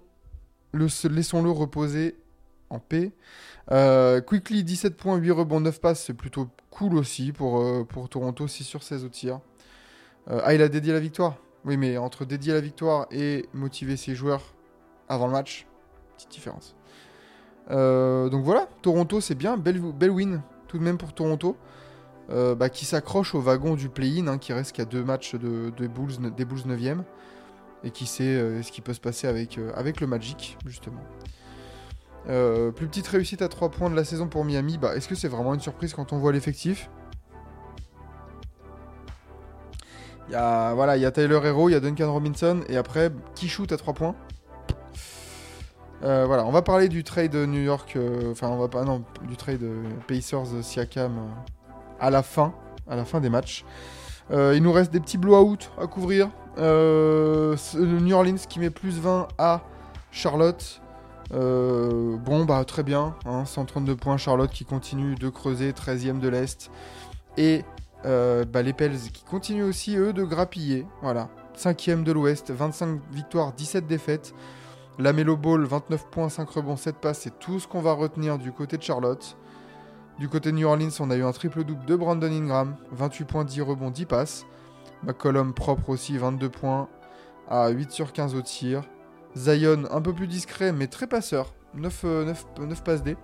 le, 0.73 0.87
laissons-le 1.09 1.51
reposer 1.51 2.17
en 2.71 2.79
paix. 2.79 3.13
Euh, 3.73 4.21
Quickly, 4.21 4.63
17 4.63 4.97
points, 4.97 5.17
8 5.17 5.31
rebonds, 5.33 5.61
9 5.61 5.81
passes, 5.81 6.05
c'est 6.05 6.15
plutôt 6.15 6.49
cool 6.71 6.97
aussi 6.97 7.33
pour, 7.33 7.61
euh, 7.61 7.85
pour 7.85 8.09
Toronto, 8.09 8.47
6 8.47 8.63
sur 8.65 8.83
16 8.85 9.05
au 9.05 9.09
tir. 9.09 9.41
Ah, 10.31 10.53
il 10.53 10.61
a 10.61 10.69
dédié 10.69 10.93
la 10.93 11.01
victoire 11.01 11.37
Oui, 11.65 11.79
mais 11.79 11.97
entre 11.97 12.27
dédier 12.27 12.53
la 12.53 12.61
victoire 12.61 13.07
et 13.11 13.47
motiver 13.55 13.97
ses 13.97 14.15
joueurs 14.15 14.55
avant 15.09 15.27
le 15.27 15.33
match, 15.33 15.67
petite 16.17 16.31
différence. 16.31 16.78
Euh, 17.71 18.29
donc 18.29 18.45
voilà, 18.45 18.69
Toronto, 18.83 19.21
c'est 19.21 19.35
bien, 19.35 19.57
belle, 19.57 19.81
win 20.11 20.43
tout 20.67 20.79
de 20.79 20.83
même 20.83 20.99
pour 20.99 21.13
Toronto. 21.13 21.57
Euh, 22.31 22.55
bah, 22.55 22.69
qui 22.69 22.85
s'accroche 22.85 23.35
au 23.35 23.41
wagon 23.41 23.75
du 23.75 23.89
play-in, 23.89 24.27
hein, 24.27 24.37
qui 24.37 24.53
reste 24.53 24.73
qu'à 24.73 24.85
deux 24.85 25.03
matchs 25.03 25.35
Bulls, 25.35 26.35
des 26.37 26.45
Bulls 26.45 26.61
9e, 26.67 26.99
et 27.85 27.91
qui 27.91 28.05
sait 28.05 28.25
euh, 28.25 28.63
ce 28.63 28.71
qui 28.71 28.83
peut 28.83 28.93
se 28.93 29.01
passer 29.01 29.27
avec, 29.27 29.59
avec 29.75 30.03
le 30.03 30.07
Magic, 30.07 30.59
justement. 30.67 31.01
Plus 32.27 32.87
petite 32.87 33.07
réussite 33.07 33.41
à 33.41 33.49
3 33.49 33.71
points 33.71 33.89
de 33.89 33.97
la 33.97 34.05
saison 34.05 34.29
pour 34.29 34.45
Miami, 34.45 34.77
bah, 34.77 34.95
est-ce 34.95 35.09
que 35.09 35.15
c'est 35.15 35.29
vraiment 35.29 35.55
une 35.55 35.61
surprise 35.61 35.95
quand 35.95 36.13
on 36.13 36.19
voit 36.19 36.33
l'effectif? 36.33 36.91
Il 40.29 40.33
voilà, 40.33 40.99
il 40.99 41.03
y 41.03 41.07
a 41.07 41.11
Tyler 41.11 41.41
Hero, 41.43 41.71
il 41.71 41.73
y 41.73 41.75
a 41.75 41.81
Duncan 41.81 42.13
Robinson, 42.13 42.61
et 42.69 42.77
après, 42.77 43.11
qui 43.35 43.49
shoot 43.49 43.73
à 43.73 43.79
3 43.79 43.95
points? 43.95 44.15
Euh, 46.05 46.27
voilà, 46.27 46.47
on 46.47 46.53
va 46.53 46.63
parler 46.63 46.89
du 46.89 47.03
trade 47.03 47.35
New 47.35 47.61
York, 47.61 47.95
euh, 47.97 48.31
enfin 48.31 48.49
on 48.49 48.57
va 48.57 48.69
pas, 48.69 48.85
non, 48.85 49.03
du 49.27 49.37
trade 49.37 49.65
Pacers 50.07 50.63
Siakam 50.63 51.19
euh, 51.19 51.21
à 51.99 52.11
la 52.11 52.23
fin, 52.23 52.55
à 52.89 52.95
la 52.95 53.05
fin 53.05 53.21
des 53.21 53.31
matchs. 53.31 53.65
Il 54.31 54.63
nous 54.63 54.73
reste 54.73 54.93
des 54.93 55.01
petits 55.01 55.17
blowouts 55.17 55.57
à 55.81 55.87
couvrir. 55.87 56.29
New 56.59 58.13
Orleans 58.13 58.37
qui 58.47 58.61
met 58.61 58.69
plus 58.69 59.01
20 59.01 59.29
à 59.39 59.63
Charlotte. 60.11 60.83
Bon, 61.31 62.45
bah 62.45 62.63
très 62.67 62.83
bien. 62.83 63.15
hein, 63.25 63.47
132 63.47 63.97
points. 63.97 64.19
Charlotte 64.19 64.51
qui 64.51 64.67
continue 64.67 65.15
de 65.15 65.31
creuser, 65.31 65.73
13ème 65.73 66.21
de 66.21 66.29
l'Est. 66.29 66.71
Et 67.39 67.65
bah, 68.05 68.61
les 68.61 68.75
Pels 68.75 68.99
qui 69.15 69.25
continuent 69.25 69.65
aussi, 69.65 69.97
eux, 69.97 70.13
de 70.13 70.25
grappiller. 70.25 70.87
Voilà. 71.01 71.31
5ème 71.57 72.03
de 72.03 72.13
l'Ouest, 72.13 72.51
25 72.51 73.01
victoires, 73.11 73.55
17 73.55 73.87
défaites. 73.87 74.35
La 74.99 75.13
Melo 75.13 75.37
Ball, 75.37 75.65
29 75.65 76.07
points, 76.11 76.29
5 76.29 76.51
rebonds, 76.51 76.77
7 76.77 76.97
passes. 76.97 77.21
C'est 77.21 77.39
tout 77.39 77.61
ce 77.61 77.69
qu'on 77.69 77.81
va 77.81 77.93
retenir 77.93 78.37
du 78.37 78.51
côté 78.51 78.77
de 78.77 78.83
Charlotte. 78.83 79.37
Du 80.19 80.29
côté 80.29 80.51
de 80.51 80.57
New 80.57 80.67
Orleans, 80.67 80.91
on 80.99 81.11
a 81.11 81.17
eu 81.17 81.23
un 81.23 81.31
triple-double 81.31 81.85
de 81.85 81.95
Brandon 81.95 82.27
Ingram, 82.27 82.75
28 82.91 83.25
points, 83.25 83.45
10 83.45 83.61
rebonds, 83.61 83.93
10 83.93 84.07
passes. 84.07 84.45
McCollum 85.05 85.55
propre 85.55 85.91
aussi, 85.91 86.19
22 86.19 86.49
points, 86.49 86.89
à 87.49 87.69
8 87.69 87.93
sur 87.93 88.13
15 88.13 88.35
au 88.35 88.43
tir. 88.43 88.83
Zion, 89.37 89.85
un 89.93 90.01
peu 90.01 90.13
plus 90.13 90.27
discret, 90.27 90.73
mais 90.73 90.89
très 90.89 91.07
passeur, 91.07 91.55
9, 91.75 92.01
euh, 92.05 92.25
9, 92.25 92.47
9 92.59 92.83
passes 92.83 93.03
D. 93.05 93.17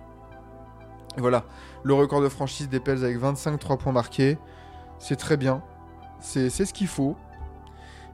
Voilà, 1.17 1.43
le 1.83 1.93
record 1.93 2.21
de 2.21 2.29
franchise 2.29 2.69
des 2.69 2.79
Pels 2.79 3.03
avec 3.03 3.17
25 3.17 3.57
3 3.59 3.77
points 3.77 3.91
marqués. 3.91 4.37
C'est 4.97 5.17
très 5.17 5.35
bien, 5.35 5.61
c'est 6.21 6.49
ce 6.49 6.73
qu'il 6.73 6.87
faut. 6.87 7.17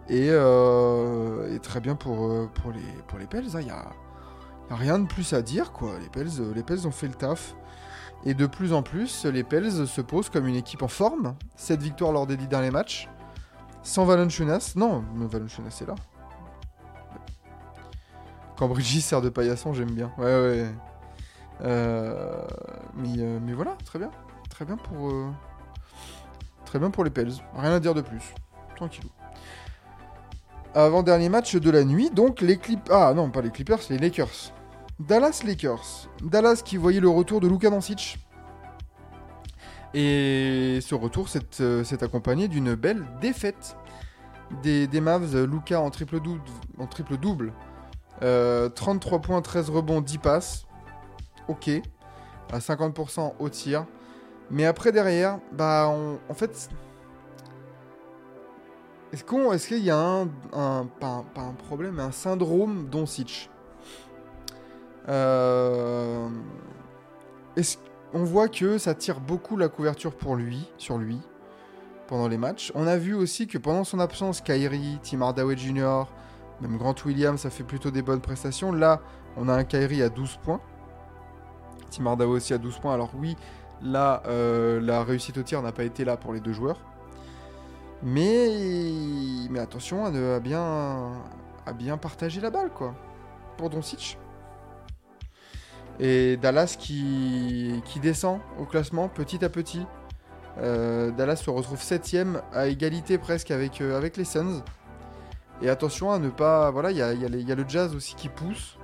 Et, 0.10 0.28
euh, 0.30 1.54
et 1.54 1.60
très 1.60 1.80
bien 1.80 1.96
pour, 1.96 2.26
euh, 2.26 2.50
pour, 2.54 2.72
les, 2.72 2.82
pour 3.08 3.20
les 3.20 3.28
Pels, 3.28 3.46
il 3.54 3.66
n'y 3.66 3.72
a, 3.72 3.94
rien 4.70 5.00
de 5.00 5.08
plus 5.08 5.34
à 5.34 5.42
dire. 5.42 5.72
quoi. 5.72 5.98
Les 6.00 6.10
Pels, 6.10 6.28
euh, 6.40 6.54
les 6.54 6.64
Pels 6.64 6.88
ont 6.88 6.92
fait 6.92 7.08
le 7.08 7.14
taf. 7.14 7.56
Et 8.24 8.34
de 8.34 8.46
plus 8.46 8.74
en 8.74 8.84
plus, 8.84 9.26
les 9.26 9.44
Pels 9.44 9.88
se 9.88 10.02
posent 10.02 10.30
comme 10.30 10.48
une 10.48 10.56
équipe 10.56 10.84
en 10.84 10.88
forme. 10.88 11.36
7 11.56 11.82
victoires 11.82 12.12
lors 12.12 12.28
des 12.28 12.38
10 12.38 12.48
derniers 12.48 12.72
matchs. 12.72 13.10
Sans 13.84 14.06
Valanciunas. 14.06 14.74
Non, 14.76 15.04
mais 15.16 15.26
Valanciunas 15.26 15.80
est 15.82 15.88
là. 15.88 15.96
Quand 18.58 18.68
Brigitte 18.68 19.04
sert 19.04 19.22
de 19.22 19.30
paillasson, 19.30 19.74
j'aime 19.74 19.92
bien. 19.92 20.12
Ouais, 20.20 20.26
ouais. 20.26 20.72
Mais, 22.96 23.54
voilà, 23.54 23.76
très 23.86 23.98
bien. 23.98 24.12
Très 24.50 24.66
bien 24.66 24.78
pour... 24.78 25.12
Très 26.66 26.78
bien 26.78 26.92
pour 26.92 27.04
les 27.04 27.10
Pels. 27.10 27.34
Rien 27.56 27.72
à 27.72 27.80
dire 27.80 27.96
de 27.96 28.02
plus. 28.02 28.36
Tranquillou. 28.76 29.10
Avant-dernier 30.74 31.28
match 31.28 31.56
de 31.56 31.70
la 31.70 31.84
nuit, 31.84 32.10
donc 32.12 32.40
les 32.40 32.58
Clippers... 32.58 32.96
Ah 32.96 33.14
non, 33.14 33.30
pas 33.30 33.42
les 33.42 33.50
Clippers, 33.50 33.80
les 33.90 33.98
Lakers. 33.98 34.54
Dallas 35.00 35.42
Lakers. 35.46 36.10
Dallas 36.24 36.62
qui 36.64 36.78
voyait 36.78 37.02
le 37.02 37.10
retour 37.10 37.42
de 37.42 37.48
Luka 37.48 37.70
Doncic. 37.70 38.18
Et 39.94 40.80
ce 40.82 40.96
retour 40.96 41.28
s'est 41.28 41.42
euh, 41.60 41.84
accompagné 42.00 42.48
d'une 42.48 42.76
belle 42.76 43.06
défaite 43.20 43.76
des, 44.64 44.88
Mavs. 45.02 45.44
Luka 45.44 45.82
en 45.82 45.90
triple-double. 45.90 46.42
En 46.78 46.88
triple 46.88 47.16
-double. 47.16 47.52
Euh, 48.24 48.70
33 48.70 49.20
points, 49.20 49.42
13 49.42 49.70
rebonds, 49.70 50.00
10 50.00 50.20
passes. 50.20 50.68
Ok. 51.50 51.70
À 52.54 52.60
50% 52.60 53.34
au 53.40 53.50
tir. 53.50 53.86
Mais 54.50 54.66
après, 54.66 54.94
derrière, 54.94 55.40
bah, 55.52 55.94
en 56.30 56.34
fait... 56.34 56.70
Est-ce 59.14 59.68
qu'il 59.68 59.84
y 59.84 59.92
a 59.92 59.98
un, 60.54 60.88
problème, 61.68 62.00
un 62.00 62.12
syndrome 62.12 62.88
Doncic 62.90 63.50
euh, 65.10 66.30
on 68.14 68.24
voit 68.24 68.48
que 68.50 68.78
ça 68.78 68.94
tire 68.94 69.20
beaucoup 69.20 69.58
la 69.58 69.68
couverture 69.70 70.14
pour 70.14 70.36
lui, 70.36 70.70
sur 70.78 70.98
lui, 70.98 71.20
pendant 72.08 72.28
les 72.28 72.38
matchs. 72.38 72.72
On 72.76 72.88
a 72.88 72.98
vu 72.98 73.14
aussi 73.14 73.48
que 73.48 73.58
pendant 73.58 73.84
son 73.84 74.00
absence, 74.00 74.42
Kyrie, 74.42 75.00
Tim 75.02 75.22
Hardaway 75.22 75.58
Jr., 75.58 76.04
même 76.62 76.78
Grant 76.78 76.96
Williams, 77.06 77.42
ça 77.42 77.50
fait 77.50 77.64
plutôt 77.64 77.90
des 77.90 78.02
bonnes 78.02 78.22
prestations. 78.22 78.72
Là, 78.72 79.02
on 79.38 79.50
a 79.50 79.54
un 79.54 79.64
Kyrie 79.64 80.04
à 80.04 80.10
12 80.10 80.38
points. 80.44 80.62
Tim 81.90 82.06
Hardaway 82.06 82.34
aussi 82.34 82.54
à 82.54 82.58
12 82.58 82.80
points. 82.80 82.94
Alors 82.94 83.12
oui, 83.16 83.36
là, 83.82 84.22
euh, 84.28 84.80
la 84.80 85.04
réussite 85.04 85.38
au 85.38 85.44
tir 85.44 85.62
n'a 85.62 85.72
pas 85.72 85.84
été 85.84 86.06
là 86.06 86.18
pour 86.18 86.34
les 86.34 86.40
deux 86.40 86.54
joueurs. 86.54 86.80
Mais, 88.04 88.50
mais 89.50 89.60
attention 89.60 90.06
à, 90.06 90.12
ne- 90.12 90.40
bien, 90.40 91.12
à 91.66 91.74
bien 91.74 91.98
partager 91.98 92.42
la 92.42 92.50
balle, 92.50 92.72
quoi. 92.72 92.96
Pour 93.58 93.70
Doncic. 93.70 94.18
Et 96.00 96.38
Dallas 96.38 96.76
qui, 96.80 97.82
qui 97.86 98.00
descend 98.00 98.40
au 98.60 98.66
classement 98.66 99.08
petit 99.08 99.44
à 99.46 99.50
petit. 99.50 99.86
Euh, 100.58 101.12
Dallas 101.12 101.36
se 101.38 101.50
retrouve 101.50 101.80
7ème 101.80 102.42
à 102.54 102.68
égalité 102.68 103.18
presque 103.18 103.52
avec, 103.52 103.82
euh, 103.82 103.98
avec 103.98 104.18
les 104.18 104.26
Suns. 104.26 104.64
Et 105.62 105.70
attention 105.70 106.12
à 106.12 106.18
ne 106.18 106.30
pas. 106.30 106.72
Voilà, 106.72 106.90
il 106.90 106.98
y 106.98 107.04
a, 107.04 107.14
y 107.14 107.52
a 107.52 107.56
le 107.56 107.66
Jazz 107.68 107.94
aussi 107.96 108.16
qui 108.16 108.30
pousse. 108.30 108.78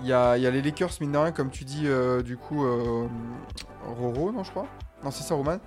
Il 0.00 0.08
y 0.08 0.12
a, 0.12 0.36
y 0.36 0.46
a 0.46 0.50
les 0.50 0.60
Lakers, 0.60 0.90
mine 1.00 1.12
de 1.12 1.18
rien, 1.18 1.32
comme 1.32 1.50
tu 1.50 1.64
dis, 1.64 1.84
euh, 1.86 2.20
du 2.22 2.36
coup, 2.36 2.66
Roro, 3.96 4.30
non, 4.32 4.42
je 4.44 4.50
crois 4.50 4.66
Non, 5.04 5.10
c'est 5.10 5.22
ça, 5.22 5.34
Roman. 5.34 5.58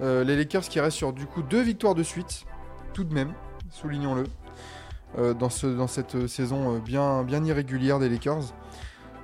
Euh, 0.00 0.24
les 0.24 0.36
Lakers 0.36 0.62
qui 0.62 0.80
restent 0.80 0.96
sur, 0.96 1.12
du 1.12 1.26
coup, 1.26 1.42
deux 1.42 1.62
victoires 1.62 1.94
de 1.94 2.02
suite, 2.02 2.44
tout 2.92 3.04
de 3.04 3.14
même, 3.14 3.32
soulignons-le, 3.70 4.24
euh, 5.18 5.34
dans, 5.34 5.50
ce, 5.50 5.66
dans 5.66 5.86
cette 5.86 6.16
euh, 6.16 6.26
saison 6.26 6.78
bien, 6.78 7.22
bien 7.22 7.44
irrégulière 7.44 7.98
des 7.98 8.08
Lakers. 8.08 8.54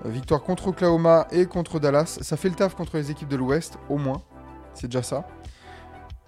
Victoire 0.07 0.43
contre 0.43 0.69
Oklahoma 0.69 1.27
et 1.31 1.45
contre 1.45 1.79
Dallas. 1.79 2.21
Ça 2.23 2.39
fait 2.39 2.49
le 2.49 2.55
taf 2.55 2.75
contre 2.75 2.97
les 2.97 3.11
équipes 3.11 3.29
de 3.29 3.37
l'Ouest, 3.37 3.79
au 3.91 3.99
moins. 3.99 4.23
C'est 4.73 4.87
déjà 4.87 5.03
ça. 5.03 5.27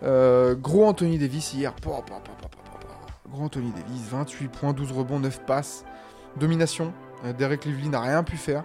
Gros 0.03 0.85
Anthony 0.85 1.17
Davis 1.17 1.55
hier. 1.55 1.75
Gros 3.31 3.45
Anthony 3.45 3.71
Davis, 3.71 4.03
28 4.11 4.49
points, 4.49 4.73
12 4.75 4.93
rebonds, 4.93 5.21
9 5.21 5.47
passes. 5.47 5.87
Domination. 6.37 6.93
Derek 7.39 7.65
Lively 7.65 7.89
n'a 7.89 8.01
rien 8.01 8.23
pu 8.23 8.37
faire. 8.37 8.65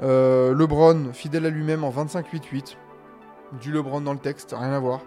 LeBron, 0.00 1.12
fidèle 1.12 1.46
à 1.46 1.50
lui-même 1.50 1.82
en 1.82 1.90
25-8-8. 1.90 2.76
Du 3.60 3.72
LeBron 3.72 4.00
dans 4.00 4.12
le 4.12 4.18
texte, 4.18 4.54
rien 4.56 4.72
à 4.72 4.78
voir. 4.78 5.00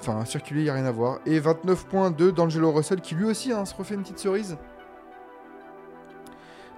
Enfin, 0.00 0.24
circulé, 0.24 0.60
il 0.60 0.64
n'y 0.64 0.70
a 0.70 0.74
rien 0.74 0.86
à 0.86 0.90
voir. 0.90 1.20
Et 1.26 1.38
29 1.38 1.86
points 1.86 2.10
de 2.10 2.30
d'Angelo 2.30 2.72
Russell 2.72 3.00
qui 3.00 3.14
lui 3.14 3.26
aussi 3.26 3.52
hein, 3.52 3.64
se 3.64 3.74
refait 3.74 3.94
une 3.94 4.02
petite 4.02 4.18
cerise. 4.18 4.56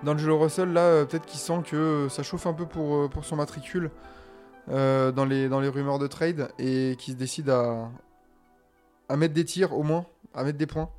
D'Angelo 0.02 0.38
Russell, 0.38 0.72
là, 0.72 0.80
euh, 0.80 1.04
peut-être 1.04 1.26
qu'il 1.26 1.38
sent 1.38 1.62
que 1.64 1.76
euh, 1.76 2.08
ça 2.08 2.24
chauffe 2.24 2.46
un 2.46 2.52
peu 2.52 2.66
pour, 2.66 2.96
euh, 2.96 3.08
son 3.22 3.36
matricule 3.36 3.90
dans, 4.68 5.24
les, 5.24 5.46
rumeurs 5.46 5.98
de 5.98 6.06
trade 6.06 6.48
et 6.58 6.96
qu'il 6.98 7.14
se 7.14 7.18
décide 7.18 7.50
à, 7.50 7.88
à 9.08 9.16
mettre 9.16 9.34
des 9.34 9.44
tirs 9.44 9.72
au 9.76 9.82
moins, 9.82 10.06
à 10.34 10.44
mettre 10.44 10.58
des 10.58 10.66
points. 10.66 10.90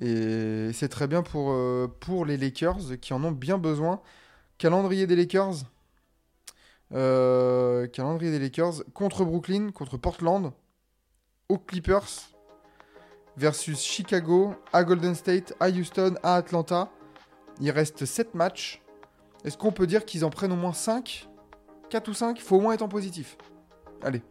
Et 0.00 0.70
c'est 0.72 0.88
très 0.88 1.06
bien 1.06 1.22
pour, 1.22 1.56
pour 2.00 2.24
les 2.24 2.36
Lakers 2.36 2.98
qui 3.00 3.12
en 3.12 3.22
ont 3.22 3.32
bien 3.32 3.58
besoin. 3.58 4.00
Calendrier 4.58 5.06
des 5.06 5.14
Lakers? 5.14 5.64
Euh, 6.92 7.86
calendrier 7.86 8.32
des 8.32 8.38
Lakers 8.40 8.82
contre 8.94 9.24
Brooklyn, 9.24 9.70
contre 9.70 9.96
Portland, 9.96 10.52
aux 11.48 11.58
Clippers, 11.58 12.30
versus 13.36 13.80
Chicago, 13.80 14.54
à 14.72 14.82
Golden 14.84 15.14
State, 15.14 15.54
à 15.60 15.68
Houston, 15.70 16.16
à 16.22 16.34
Atlanta. 16.34 16.90
Il 17.60 17.70
reste 17.70 18.04
7 18.04 18.34
matchs. 18.34 18.82
Est-ce 19.44 19.56
qu'on 19.56 19.72
peut 19.72 19.86
dire 19.86 20.04
qu'ils 20.04 20.24
en 20.24 20.30
prennent 20.30 20.52
au 20.52 20.56
moins 20.56 20.72
5 20.72 21.28
4 21.90 22.08
ou 22.08 22.14
5 22.14 22.38
Il 22.38 22.42
faut 22.42 22.56
au 22.56 22.60
moins 22.60 22.74
être 22.74 22.82
en 22.82 22.88
positif. 22.88 23.36
Allez. 24.02 24.22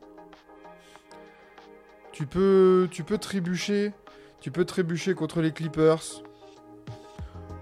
Tu 2.11 2.25
peux, 2.25 2.87
tu 2.91 3.03
peux 3.03 3.17
trébucher. 3.17 3.93
Tu 4.39 4.51
peux 4.51 4.65
trébucher 4.65 5.13
contre 5.13 5.41
les 5.41 5.51
Clippers. 5.51 6.23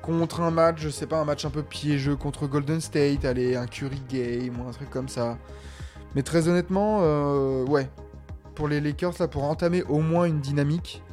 Contre 0.07 0.39
un 0.39 0.51
match, 0.51 0.77
je 0.79 0.87
sais 0.87 1.05
pas, 1.05 1.19
un 1.19 1.25
match 1.25 1.43
un 1.43 1.49
peu 1.49 1.63
piégeux 1.63 2.15
contre 2.15 2.47
Golden 2.47 2.79
State. 2.79 3.25
Allez, 3.25 3.57
un 3.57 3.67
Curry 3.67 4.01
game 4.09 4.57
ou 4.57 4.69
un 4.69 4.71
truc 4.71 4.89
comme 4.89 5.09
ça. 5.09 5.37
Mais 6.15 6.23
très 6.23 6.47
honnêtement, 6.47 6.99
euh, 7.01 7.65
ouais. 7.65 7.89
Pour 8.55 8.69
les 8.69 8.79
Lakers, 8.79 9.15
là, 9.19 9.27
pour 9.27 9.43
entamer 9.43 9.83
au 9.83 9.99
moins 9.99 10.23
une 10.23 10.39
dynamique, 10.39 11.03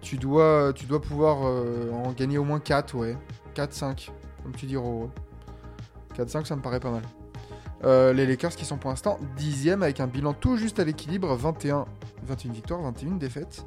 tu 0.00 0.18
dois, 0.18 0.72
pouvoir 1.02 1.38
euh, 1.42 1.90
en 1.90 2.12
gagner 2.12 2.38
au 2.38 2.44
moins 2.44 2.60
4, 2.60 2.94
ouais. 2.94 3.18
4-5, 3.56 4.10
comme 4.44 4.54
tu 4.54 4.66
dis, 4.66 4.76
Roro. 4.76 5.10
4-5, 6.16 6.44
ça 6.44 6.54
me 6.54 6.62
paraît 6.62 6.78
pas 6.78 6.92
mal. 6.92 7.02
Euh, 7.82 8.12
les 8.12 8.24
Lakers 8.24 8.54
qui 8.54 8.64
sont 8.64 8.76
pour 8.76 8.90
l'instant 8.90 9.18
10 9.36 9.70
avec 9.70 9.98
un 9.98 10.06
bilan 10.06 10.32
tout 10.32 10.56
juste 10.56 10.78
à 10.78 10.84
l'équilibre 10.84 11.34
21, 11.34 11.86
21 12.22 12.52
victoires, 12.52 12.82
21 12.82 13.16
défaites. 13.16 13.66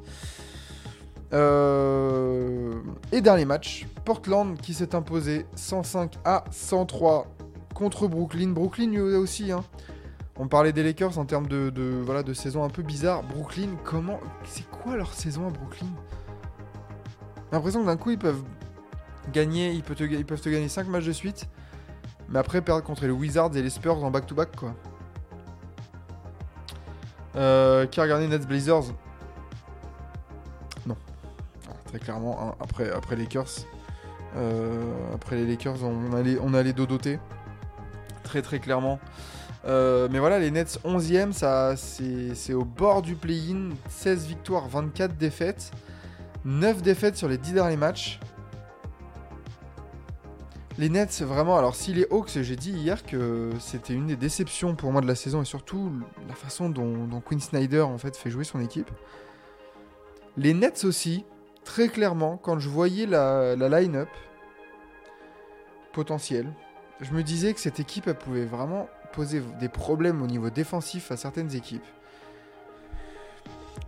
Euh, 1.32 2.74
Et 3.12 3.20
dernier 3.20 3.44
match, 3.44 3.86
Portland 4.04 4.56
qui 4.60 4.74
s'est 4.74 4.94
imposé 4.94 5.46
105 5.56 6.18
à 6.24 6.44
103 6.50 7.26
contre 7.74 8.06
Brooklyn. 8.08 8.48
Brooklyn 8.48 8.90
lui 8.90 9.00
aussi, 9.00 9.52
hein. 9.52 9.64
On 10.38 10.48
parlait 10.48 10.72
des 10.72 10.82
Lakers 10.82 11.18
en 11.18 11.24
termes 11.24 11.46
de, 11.46 12.02
voilà, 12.04 12.22
de 12.22 12.34
saison 12.34 12.62
un 12.62 12.68
peu 12.68 12.82
bizarre. 12.82 13.22
Brooklyn, 13.22 13.70
comment. 13.84 14.20
C'est 14.44 14.68
quoi 14.70 14.96
leur 14.96 15.14
saison 15.14 15.46
à 15.48 15.50
Brooklyn? 15.50 15.88
J'ai 17.36 17.52
l'impression 17.52 17.80
que 17.80 17.86
d'un 17.86 17.96
coup 17.96 18.10
ils 18.10 18.18
peuvent 18.18 18.42
gagner, 19.32 19.72
ils 19.72 19.82
peuvent, 19.82 19.96
te, 19.96 20.04
ils 20.04 20.26
peuvent 20.26 20.40
te 20.40 20.48
gagner 20.48 20.68
5 20.68 20.88
matchs 20.88 21.06
de 21.06 21.12
suite, 21.12 21.48
mais 22.28 22.38
après 22.38 22.60
perdre 22.60 22.82
contre 22.82 23.04
les 23.04 23.10
Wizards 23.12 23.56
et 23.56 23.62
les 23.62 23.70
Spurs 23.70 24.04
en 24.04 24.10
back-to-back 24.10 24.54
quoi. 24.56 24.74
Euh, 27.36 27.86
qui 27.86 28.00
a 28.00 28.02
regardé 28.02 28.28
Nets 28.28 28.46
Blazers? 28.46 28.92
Clairement, 31.98 32.38
hein, 32.40 32.54
après, 32.60 32.90
après 32.90 33.16
Lakers. 33.16 33.66
euh, 34.36 35.14
après 35.14 35.36
les 35.36 35.46
Lakers, 35.46 35.82
on 35.82 36.12
a 36.12 36.22
les, 36.22 36.38
on. 36.38 36.52
Très 38.22 38.42
très 38.42 38.58
clairement. 38.58 38.98
Euh, 39.66 40.08
mais 40.10 40.18
voilà, 40.18 40.38
les 40.38 40.50
Nets 40.50 40.78
11e, 40.84 41.32
ça, 41.32 41.76
c'est 41.76 42.34
c'est 42.34 42.54
au 42.54 42.64
bord 42.64 43.02
du 43.02 43.14
play-in. 43.16 43.70
16 43.88 44.26
victoires, 44.26 44.68
24 44.68 45.16
défaites. 45.16 45.72
9 46.44 46.82
défaites 46.82 47.16
sur 47.16 47.28
les 47.28 47.38
10 47.38 47.54
derniers 47.54 47.76
matchs. 47.76 48.20
Les 50.78 50.90
Nets, 50.90 51.22
vraiment, 51.22 51.56
alors 51.56 51.74
si 51.74 51.94
les 51.94 52.06
Hawks, 52.10 52.38
j'ai 52.42 52.54
dit 52.54 52.70
hier 52.70 53.04
que 53.04 53.50
c'était 53.58 53.94
une 53.94 54.06
des 54.06 54.16
déceptions 54.16 54.74
pour 54.74 54.92
moi 54.92 55.00
de 55.00 55.06
la 55.06 55.14
saison 55.14 55.40
et 55.40 55.46
surtout 55.46 55.90
la 56.28 56.34
façon 56.34 56.68
dont, 56.68 57.06
dont 57.06 57.20
Quinn 57.20 57.40
Snyder 57.40 57.80
en 57.80 57.96
fait 57.96 58.14
fait 58.14 58.30
jouer 58.30 58.44
son 58.44 58.60
équipe. 58.60 58.90
Les 60.36 60.52
Nets 60.52 60.84
aussi, 60.84 61.24
très 61.66 61.88
clairement, 61.88 62.38
quand 62.38 62.58
je 62.58 62.70
voyais 62.70 63.04
la, 63.04 63.54
line-up 63.56 64.08
potentielle, 65.92 66.50
je 67.02 67.12
me 67.12 67.22
disais 67.22 67.52
que 67.52 67.60
cette 67.60 67.80
équipe, 67.80 68.06
elle 68.06 68.16
pouvait 68.16 68.46
vraiment 68.46 68.88
poser 69.12 69.42
des 69.60 69.68
problèmes 69.68 70.22
au 70.22 70.26
niveau 70.26 70.48
défensif 70.48 71.10
à 71.10 71.18
certaines 71.18 71.54
équipes. 71.54 71.84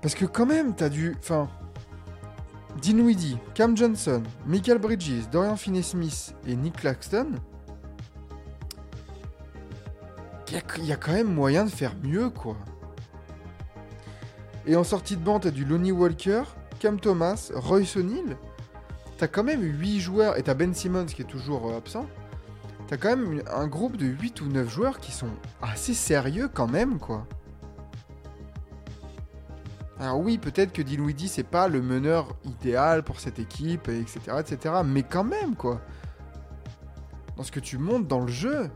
Parce 0.03 0.14
que 0.14 0.27
quand 0.27 0.45
même, 0.45 0.75
t'as 0.75 0.91
dû... 0.91 1.17
Enfin, 1.19 1.49
Dinwiddie, 2.83 3.38
Cam 3.55 3.77
Johnson, 3.77 4.23
Michael 4.47 4.79
Bridges, 4.79 5.29
Dorian 5.33 5.57
Finney-Smith 5.57 6.35
et 6.47 6.57
Nick 6.57 6.77
Claxton, 6.77 7.33
il 10.51 10.85
y, 10.85 10.87
y 10.87 10.93
a 10.93 10.97
quand 10.97 11.12
même 11.12 11.33
moyen 11.33 11.64
de 11.64 11.71
faire 11.71 11.95
mieux, 12.03 12.29
quoi. 12.29 12.57
Et 14.67 14.77
en 14.77 14.85
sortie 14.85 15.17
de 15.17 15.23
banc, 15.23 15.41
t'as 15.41 15.51
du 15.51 15.64
Lonnie 15.64 15.93
Walker, 15.93 16.43
Cam 16.79 17.01
Thomas, 17.01 17.51
Royce 17.55 17.97
O'Neal. 17.97 18.37
T'as 19.19 19.27
quand 19.27 19.45
même 19.45 19.62
8 19.62 20.01
joueurs, 20.01 20.38
et 20.38 20.43
t'as 20.43 20.55
Ben 20.55 20.73
Simmons 20.73 21.07
qui 21.07 21.23
est 21.23 21.27
toujours 21.27 21.71
euh, 21.71 21.77
absent. 21.77 22.07
T'as 22.87 22.97
quand 22.97 23.17
même 23.17 23.43
un 23.53 23.67
groupe 23.67 23.97
de 23.97 24.07
8 24.07 24.41
ou 24.41 24.47
9 24.47 24.69
joueurs 24.69 24.99
qui 25.01 25.12
sont 25.12 25.31
assez 25.61 25.93
sérieux 25.93 26.49
quand 26.53 26.69
même, 26.69 26.99
quoi. 26.99 27.27
Alors 29.99 30.21
oui, 30.21 30.38
peut-être 30.38 30.73
que 30.73 30.81
Dinwiddie, 30.81 31.29
c'est 31.29 31.43
pas 31.43 31.67
le 31.67 31.83
meneur 31.83 32.37
idéal 32.45 33.03
pour 33.03 33.19
cette 33.19 33.41
équipe, 33.41 33.88
etc., 33.88 34.21
etc. 34.38 34.77
Mais 34.85 35.03
quand 35.03 35.25
même, 35.25 35.57
quoi. 35.57 35.81
Dans 37.37 37.43
ce 37.43 37.51
que 37.51 37.61
tu 37.61 37.79
montes 37.79 38.07
dans 38.07 38.21
le 38.21 38.31
jeu. 38.31 38.71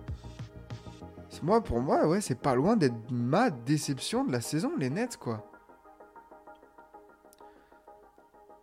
Moi, 1.42 1.60
pour 1.60 1.80
moi, 1.80 2.06
ouais, 2.06 2.20
c'est 2.20 2.38
pas 2.38 2.54
loin 2.54 2.76
d'être 2.76 2.94
ma 3.10 3.50
déception 3.50 4.24
de 4.24 4.30
la 4.30 4.40
saison, 4.40 4.72
les 4.78 4.90
Nets, 4.90 5.16
quoi. 5.16 5.51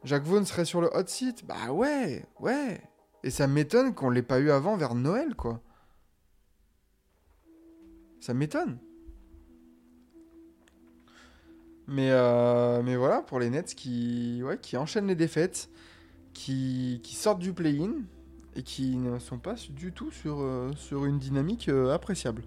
Jacques 0.03 0.23
Vaughn 0.23 0.45
serait 0.45 0.65
sur 0.65 0.81
le 0.81 0.89
hot 0.95 1.07
seat 1.07 1.45
Bah 1.45 1.71
ouais, 1.71 2.25
ouais. 2.39 2.81
Et 3.23 3.29
ça 3.29 3.47
m'étonne 3.47 3.93
qu'on 3.93 4.09
l'ait 4.09 4.21
pas 4.21 4.39
eu 4.39 4.49
avant 4.49 4.77
vers 4.77 4.95
Noël, 4.95 5.35
quoi. 5.35 5.61
Ça 8.21 8.33
m'étonne. 8.33 8.79
Mais, 11.87 12.11
euh, 12.11 12.81
mais 12.83 12.95
voilà, 12.95 13.21
pour 13.21 13.39
les 13.39 13.49
Nets 13.49 13.73
qui, 13.75 14.41
ouais, 14.43 14.57
qui 14.59 14.77
enchaînent 14.77 15.07
les 15.07 15.15
défaites, 15.15 15.69
qui, 16.33 17.01
qui 17.03 17.15
sortent 17.15 17.39
du 17.39 17.53
play-in 17.53 18.03
et 18.55 18.63
qui 18.63 18.95
ne 18.97 19.19
sont 19.19 19.37
pas 19.37 19.55
du 19.69 19.91
tout 19.91 20.11
sur, 20.11 20.39
euh, 20.41 20.71
une 20.91 21.19
dynamique 21.19 21.69
euh, 21.69 21.93
appréciable. 21.93 22.43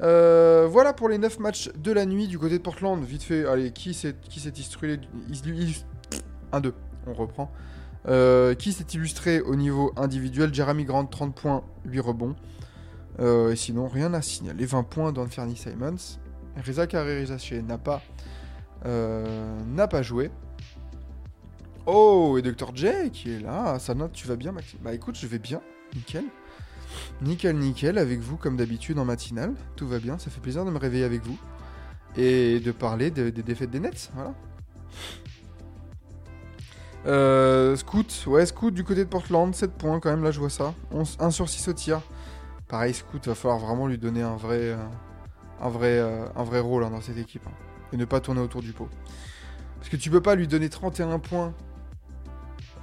Euh, 0.00 0.66
voilà 0.70 0.92
pour 0.92 1.08
les 1.08 1.18
9 1.18 1.38
matchs 1.38 1.70
de 1.76 1.92
la 1.92 2.06
nuit 2.06 2.28
du 2.28 2.38
côté 2.38 2.58
de 2.58 2.62
Portland. 2.62 3.02
Vite 3.04 3.22
fait, 3.22 3.44
allez, 3.44 3.72
qui 3.72 3.94
s'est 3.94 4.14
illustré 4.34 4.98
1-2, 6.52 6.72
on 7.06 7.14
reprend. 7.14 7.50
Euh, 8.08 8.54
qui 8.54 8.72
s'est 8.72 8.86
illustré 8.94 9.40
au 9.40 9.54
niveau 9.54 9.92
individuel? 9.96 10.52
Jeremy 10.52 10.84
Grant, 10.84 11.06
30 11.06 11.34
points, 11.34 11.62
8 11.84 12.00
rebonds. 12.00 12.34
Euh, 13.20 13.52
et 13.52 13.56
sinon, 13.56 13.86
rien 13.88 14.12
à 14.14 14.22
signaler. 14.22 14.64
20 14.66 14.82
points 14.84 15.12
d'Anthony 15.12 15.56
Simons. 15.56 16.18
Reza 16.66 16.86
Carrerizache 16.86 17.52
n'a 17.52 17.78
pas, 17.78 18.02
euh, 18.86 19.58
n'a 19.68 19.86
pas 19.88 20.02
joué. 20.02 20.30
Oh, 21.86 22.36
et 22.38 22.42
Dr. 22.42 22.74
J 22.74 23.10
qui 23.12 23.32
est 23.32 23.40
là. 23.40 23.78
Ça 23.78 23.94
note, 23.94 24.12
tu 24.12 24.26
vas 24.28 24.36
bien, 24.36 24.52
Maxime? 24.52 24.78
Bah 24.82 24.94
écoute, 24.94 25.16
je 25.18 25.26
vais 25.26 25.38
bien. 25.38 25.60
Nickel. 25.94 26.24
Nickel, 27.22 27.56
nickel, 27.56 27.98
avec 27.98 28.20
vous 28.20 28.36
comme 28.36 28.56
d'habitude 28.56 28.98
en 28.98 29.04
matinale. 29.04 29.54
Tout 29.76 29.88
va 29.88 29.98
bien, 29.98 30.18
ça 30.18 30.30
fait 30.30 30.40
plaisir 30.40 30.64
de 30.64 30.70
me 30.70 30.78
réveiller 30.78 31.04
avec 31.04 31.22
vous. 31.22 31.38
Et 32.16 32.60
de 32.60 32.72
parler 32.72 33.10
de- 33.10 33.30
des 33.30 33.42
défaites 33.42 33.70
des 33.70 33.80
Nets, 33.80 34.10
voilà. 34.14 34.34
Euh, 37.06 37.74
Scoot, 37.76 38.24
ouais, 38.26 38.46
Scoot 38.46 38.72
du 38.72 38.84
côté 38.84 39.04
de 39.04 39.08
Portland, 39.08 39.54
7 39.54 39.72
points 39.72 39.98
quand 40.00 40.10
même, 40.10 40.22
là 40.22 40.30
je 40.30 40.38
vois 40.38 40.50
ça. 40.50 40.74
1 41.18 41.30
sur 41.30 41.48
6 41.48 41.68
au 41.68 41.72
tir. 41.72 42.00
Pareil, 42.68 42.94
Scoot, 42.94 43.26
va 43.26 43.34
falloir 43.34 43.58
vraiment 43.58 43.86
lui 43.86 43.98
donner 43.98 44.22
un 44.22 44.36
vrai, 44.36 44.74
euh, 44.74 44.76
euh, 45.62 46.62
rôle 46.62 46.84
hein, 46.84 46.90
dans 46.90 47.00
cette 47.00 47.18
équipe. 47.18 47.46
hein. 47.46 47.52
Et 47.92 47.96
ne 47.96 48.04
pas 48.04 48.20
tourner 48.20 48.40
autour 48.40 48.62
du 48.62 48.72
pot. 48.72 48.88
Parce 49.76 49.90
que 49.90 49.96
tu 49.96 50.10
peux 50.10 50.22
pas 50.22 50.34
lui 50.34 50.48
donner 50.48 50.68
31 50.70 51.18
points. 51.18 51.52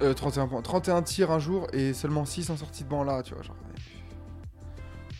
Euh, 0.02 0.14
31 0.14 0.46
points. 0.46 0.62
31 0.62 1.02
tirs 1.02 1.30
un 1.30 1.38
jour 1.38 1.66
et 1.72 1.92
seulement 1.94 2.24
6 2.24 2.50
en 2.50 2.56
sortie 2.56 2.84
de 2.84 2.88
banc 2.88 3.02
là, 3.02 3.22
tu 3.22 3.34
vois. 3.34 3.42
Genre. 3.42 3.56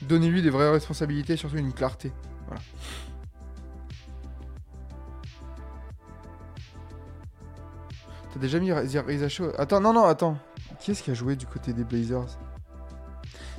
Donnez-lui 0.03 0.43
des 0.43 0.51
vraies 0.51 0.71
responsabilités, 0.71 1.37
surtout 1.37 1.57
une 1.57 1.73
clarté. 1.73 2.13
Voilà. 2.47 2.63
T'as 8.33 8.39
déjà 8.41 8.61
mis 8.61 8.71
Shaw 9.29 9.53
Attends, 9.59 9.81
non, 9.81 9.93
non, 9.93 10.05
attends. 10.05 10.39
Qui 10.79 10.93
est-ce 10.93 11.03
qui 11.03 11.11
a 11.11 11.15
joué 11.15 11.37
du 11.37 11.47
côté 11.47 11.73
des 11.73 11.85
Blazers? 11.85 12.39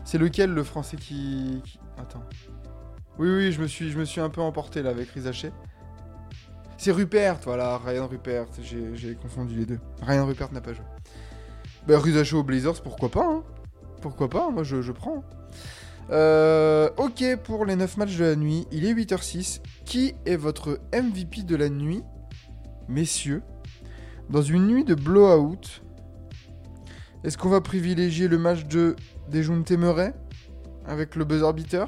C'est 0.06 0.18
lequel 0.18 0.54
le 0.54 0.64
français 0.64 0.98
qui... 0.98 1.62
Attends. 1.98 2.24
Oui, 3.20 3.30
oui, 3.30 3.52
je 3.52 3.62
me 3.62 3.68
suis, 3.68 3.92
je 3.92 4.00
me 4.00 4.06
suis 4.06 4.22
un 4.22 4.30
peu 4.30 4.42
emporté 4.42 4.82
là 4.82 4.90
avec 4.90 5.10
Rizaché. 5.10 5.52
C'est 6.78 6.92
Rupert, 6.92 7.38
voilà, 7.44 7.78
Ryan 7.78 8.08
Rupert. 8.08 8.48
J'ai 8.62 8.96
j'ai 8.96 9.14
confondu 9.16 9.56
les 9.56 9.66
deux. 9.66 9.80
Ryan 10.02 10.26
Rupert 10.26 10.52
n'a 10.52 10.62
pas 10.62 10.74
joué. 10.74 10.86
Bah, 11.86 12.00
Rizaché 12.00 12.36
aux 12.36 12.44
Blazers, 12.44 12.82
pourquoi 12.82 13.10
pas, 13.10 13.26
hein 13.26 13.44
Pourquoi 14.02 14.30
pas 14.30 14.50
Moi, 14.50 14.64
je, 14.64 14.82
je 14.82 14.92
prends. 14.92 15.24
Euh, 16.10 16.90
ok, 16.98 17.24
pour 17.44 17.66
les 17.66 17.76
9 17.76 17.98
matchs 17.98 18.18
de 18.18 18.26
la 18.26 18.36
nuit, 18.36 18.66
il 18.72 18.86
est 18.86 18.94
8h06. 18.94 19.62
Qui 19.86 20.16
est 20.26 20.36
votre 20.36 20.80
MVP 20.94 21.44
de 21.44 21.56
la 21.56 21.70
nuit, 21.70 22.04
messieurs? 22.88 23.44
Dans 24.30 24.42
une 24.42 24.68
nuit 24.68 24.86
de 24.86 24.96
blowout, 24.96 25.82
est-ce 27.24 27.38
qu'on 27.38 27.50
va 27.50 27.62
privilégier 27.62 28.28
le 28.28 28.38
match 28.38 28.66
de 28.66 28.96
Dejun 29.30 29.64
Temeray 29.64 30.14
avec 30.86 31.16
le 31.16 31.26
buzzer 31.26 31.54
beater? 31.54 31.88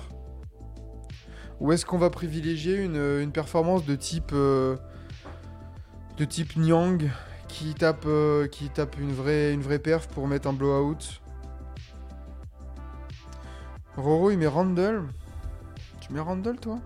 Ou 1.60 1.72
est-ce 1.72 1.86
qu'on 1.86 1.98
va 1.98 2.10
privilégier 2.10 2.76
une, 2.76 2.98
une 3.22 3.32
performance 3.32 3.86
de 3.86 3.96
type 3.96 4.32
euh, 4.34 4.76
de 6.18 6.26
type 6.26 6.58
Nyang 6.58 7.10
qui 7.48 7.74
tape 7.74 8.06
euh, 8.06 8.48
qui 8.48 8.70
tape 8.70 9.00
une 9.00 9.14
vraie 9.14 9.54
une 9.54 9.62
vraie 9.62 9.80
perf 9.80 10.08
pour 10.08 10.28
mettre 10.28 10.50
un 10.50 10.54
blowout? 10.54 11.22
Roro 13.96 14.32
il 14.32 14.38
met 14.38 14.48
Randall. 14.48 15.04
Tu 16.02 16.12
mets 16.12 16.20
Randall 16.20 16.60
toi? 16.60 16.80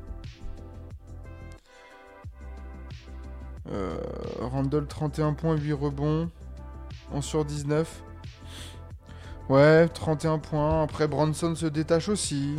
Euh, 3.71 3.97
Randall 4.39 4.87
31 4.87 5.33
points, 5.33 5.55
8 5.55 5.73
rebonds. 5.73 6.29
11 7.13 7.23
sur 7.23 7.45
19. 7.45 8.03
Ouais, 9.49 9.87
31 9.87 10.39
points. 10.39 10.83
Après, 10.83 11.07
Bronson 11.07 11.55
se 11.55 11.65
détache 11.65 12.09
aussi. 12.09 12.55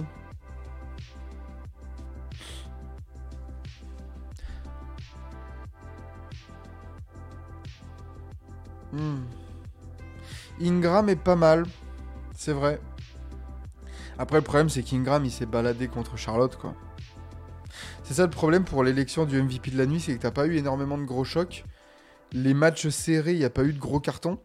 Hmm. 8.92 9.24
Ingram 10.60 11.08
est 11.08 11.16
pas 11.16 11.36
mal. 11.36 11.66
C'est 12.34 12.52
vrai. 12.52 12.80
Après, 14.18 14.38
le 14.38 14.42
problème, 14.42 14.68
c'est 14.68 14.82
qu'Ingram, 14.82 15.24
il 15.24 15.30
s'est 15.30 15.46
baladé 15.46 15.88
contre 15.88 16.16
Charlotte, 16.16 16.56
quoi. 16.56 16.74
C'est 18.09 18.14
ça 18.14 18.24
le 18.24 18.30
problème 18.30 18.64
pour 18.64 18.82
l'élection 18.84 19.26
du 19.26 19.36
MVP 19.42 19.70
de 19.70 19.76
la 19.76 19.84
nuit, 19.84 20.00
c'est 20.00 20.16
que 20.16 20.22
t'as 20.22 20.30
pas 20.30 20.46
eu 20.46 20.56
énormément 20.56 20.96
de 20.96 21.04
gros 21.04 21.24
chocs. 21.24 21.62
Les 22.32 22.54
matchs 22.54 22.88
serrés, 22.88 23.34
il 23.34 23.44
a 23.44 23.50
pas 23.50 23.64
eu 23.64 23.74
de 23.74 23.78
gros 23.78 24.00
cartons. 24.00 24.38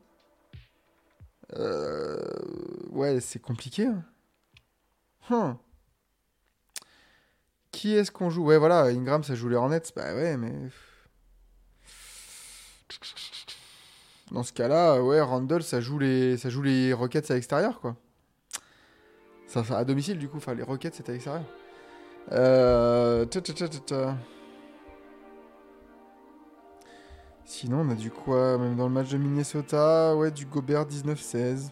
Euh, 1.55 2.20
Ouais, 2.91 3.22
c'est 3.22 3.39
compliqué. 3.39 3.86
hein. 3.88 4.03
Hum. 5.30 5.57
Qui 7.72 7.93
est-ce 7.95 8.11
qu'on 8.11 8.30
joue? 8.30 8.43
Ouais, 8.43 8.57
voilà, 8.57 8.84
Ingram, 8.88 9.24
ça 9.24 9.34
joue 9.34 9.47
les 9.47 9.55
Hornets. 9.55 9.82
Bah 9.95 10.14
ouais, 10.14 10.36
mais... 10.36 10.51
Dans 14.30 14.43
ce 14.43 14.51
cas-là, 14.51 15.01
ouais, 15.01 15.22
Randall, 15.22 15.64
ça 15.64 15.80
joue 15.80 15.99
les, 15.99 16.36
ça 16.36 16.49
Rockets 16.93 17.32
à 17.32 17.36
l'extérieur, 17.36 17.80
quoi. 17.80 17.95
Ça- 19.47 19.64
à 19.78 19.86
domicile, 19.86 20.18
du 20.20 20.28
coup. 20.28 20.36
Enfin, 20.38 20.53
les 20.53 20.64
Rockets, 20.64 20.95
c'est 20.95 21.07
à 21.07 21.14
l'extérieur. 21.14 21.45
Euh... 22.32 23.26
Sinon, 27.45 27.82
on 27.82 27.89
a 27.89 27.95
du 27.95 28.09
quoi 28.09 28.57
Même 28.57 28.76
dans 28.76 28.88
le 28.88 28.93
match 28.93 29.09
de 29.09 29.17
Minnesota, 29.17 30.15
ouais, 30.15 30.32
du 30.32 30.45
Gobert 30.45 30.86
19-16. 30.86 31.69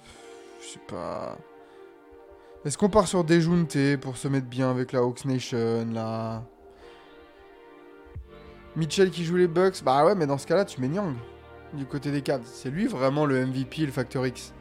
Je 0.61 0.67
sais 0.67 0.79
pas. 0.87 1.37
Est-ce 2.65 2.77
qu'on 2.77 2.89
part 2.89 3.07
sur 3.07 3.23
Dejunte 3.23 3.97
pour 3.99 4.17
se 4.17 4.27
mettre 4.27 4.47
bien 4.47 4.69
avec 4.69 4.91
la 4.91 4.99
Hawks 4.99 5.25
Nation, 5.25 5.87
là? 5.91 6.43
Mitchell 8.75 9.09
qui 9.09 9.25
joue 9.25 9.37
les 9.37 9.47
Bucks? 9.47 9.83
Bah 9.83 10.05
ouais, 10.05 10.15
mais 10.15 10.27
dans 10.27 10.37
ce 10.37 10.45
cas-là, 10.47 10.65
tu 10.65 10.79
mets 10.79 10.87
Nyang 10.87 11.15
du 11.73 11.85
côté 11.85 12.11
des 12.11 12.21
Cavs. 12.21 12.45
C'est 12.45 12.69
lui 12.69 12.87
vraiment 12.87 13.25
le 13.25 13.45
MVP, 13.45 13.85
le 13.85 13.91
Factor 13.91 14.25
X. 14.27 14.53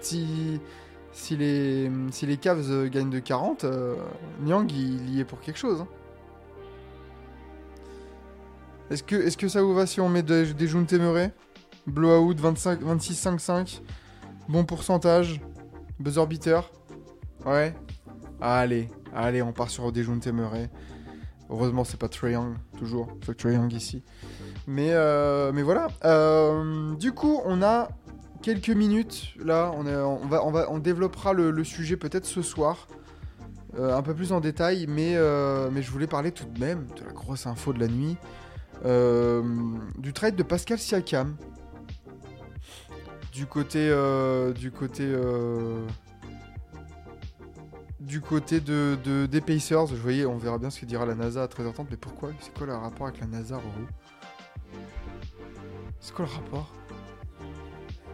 Si, 0.00 0.60
si, 1.12 1.36
les, 1.36 1.90
si 2.10 2.26
les 2.26 2.36
Cavs 2.36 2.70
euh, 2.70 2.88
gagnent 2.88 3.10
de 3.10 3.18
40, 3.18 3.64
euh, 3.64 3.96
Nyang, 4.42 4.70
il 4.70 5.14
y 5.14 5.20
est 5.20 5.24
pour 5.24 5.40
quelque 5.40 5.58
chose. 5.58 5.80
hein. 5.82 5.88
Est-ce 8.90 9.02
que, 9.02 9.16
est 9.16 9.36
que 9.36 9.48
ça 9.48 9.62
vous 9.62 9.74
va 9.74 9.86
si 9.86 10.00
on 10.00 10.08
met 10.08 10.22
des, 10.22 10.52
des 10.52 10.66
Jun 10.66 10.84
Temeré 10.84 11.30
Blowout 11.86 12.34
25 12.36 12.80
26-5-5. 12.82 13.80
Bon 14.48 14.64
pourcentage. 14.64 15.40
Buzzer 15.98 16.26
beater. 16.26 16.70
Ouais. 17.46 17.74
Allez, 18.40 18.88
allez, 19.14 19.42
on 19.42 19.52
part 19.52 19.70
sur 19.70 19.90
des 19.92 20.04
Jun 20.04 20.18
Temeré. 20.18 20.68
Heureusement, 21.50 21.84
c'est 21.84 21.98
pas 21.98 22.08
Young, 22.28 22.54
toujours. 22.78 23.08
Fuck 23.24 23.42
Young 23.44 23.72
ici. 23.72 24.02
Mais, 24.66 24.90
euh, 24.92 25.52
mais 25.52 25.62
voilà. 25.62 25.88
Euh, 26.04 26.94
du 26.96 27.12
coup, 27.12 27.40
on 27.44 27.62
a 27.62 27.88
quelques 28.42 28.68
minutes. 28.70 29.34
Là, 29.38 29.72
on, 29.74 30.26
va, 30.26 30.70
on, 30.70 30.78
développera 30.78 31.32
le, 31.32 31.64
sujet 31.64 31.96
peut-être 31.96 32.26
ce 32.26 32.42
soir. 32.42 32.88
euh, 33.78 33.96
un 33.96 34.02
peu 34.02 34.14
plus 34.14 34.32
en 34.32 34.40
détail. 34.40 34.86
Mais, 34.88 35.14
euh, 35.16 35.70
mais 35.72 35.82
je 35.82 35.90
voulais 35.90 36.06
parler 36.06 36.32
tout 36.32 36.44
de 36.44 36.60
même 36.60 36.86
de 36.98 37.04
la 37.06 37.12
grosse 37.12 37.46
info 37.46 37.72
de 37.72 37.80
la 37.80 37.88
nuit. 37.88 38.16
Euh, 38.84 39.42
du 39.96 40.12
trade 40.12 40.36
de 40.36 40.42
Pascal 40.42 40.78
Siakam. 40.78 41.36
Du 43.32 43.46
côté. 43.46 43.88
du 44.58 44.70
côté. 44.70 45.10
du 48.00 48.20
côté 48.20 48.60
de, 48.60 48.98
de- 49.04 49.26
des 49.26 49.40
Pacers, 49.40 49.86
je 49.86 49.94
voyais, 49.94 50.26
on 50.26 50.36
verra 50.36 50.58
bien 50.58 50.68
ce 50.70 50.80
que 50.80 50.86
dira 50.86 51.06
la 51.06 51.14
NASA 51.14 51.44
à 51.44 51.46
13h30, 51.46 51.86
mais 51.90 51.96
pourquoi? 51.96 52.30
C'est 52.40 52.52
quoi 52.52 52.66
le 52.66 52.74
rapport 52.74 53.06
avec 53.06 53.20
la 53.20 53.26
NASA, 53.26 53.56
Roro? 53.56 53.86
C'est 56.00 56.12
quoi 56.12 56.26
le 56.26 56.32
rapport? 56.32 56.74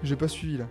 J'ai 0.03 0.17
pas 0.17 0.29
suivi 0.29 0.59
là. 0.59 0.65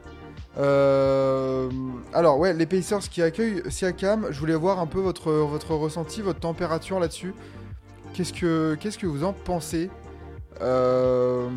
Euh, 0.58 1.70
alors 2.14 2.40
ouais, 2.40 2.54
les 2.54 2.66
Pacers 2.66 3.00
qui 3.10 3.22
accueillent 3.22 3.62
Siakam, 3.70 4.28
je 4.32 4.40
voulais 4.40 4.56
voir 4.56 4.80
un 4.80 4.88
peu 4.88 5.00
votre, 5.00 5.32
votre 5.32 5.76
ressenti, 5.76 6.22
votre 6.22 6.40
température 6.40 7.00
là-dessus. 7.00 7.34
Qu'est-ce 8.14 8.34
que, 8.34 8.76
qu'est-ce 8.80 8.98
que 8.98 9.06
vous 9.06 9.24
en 9.24 9.34
pensez 9.34 9.90
Euh, 10.62 11.48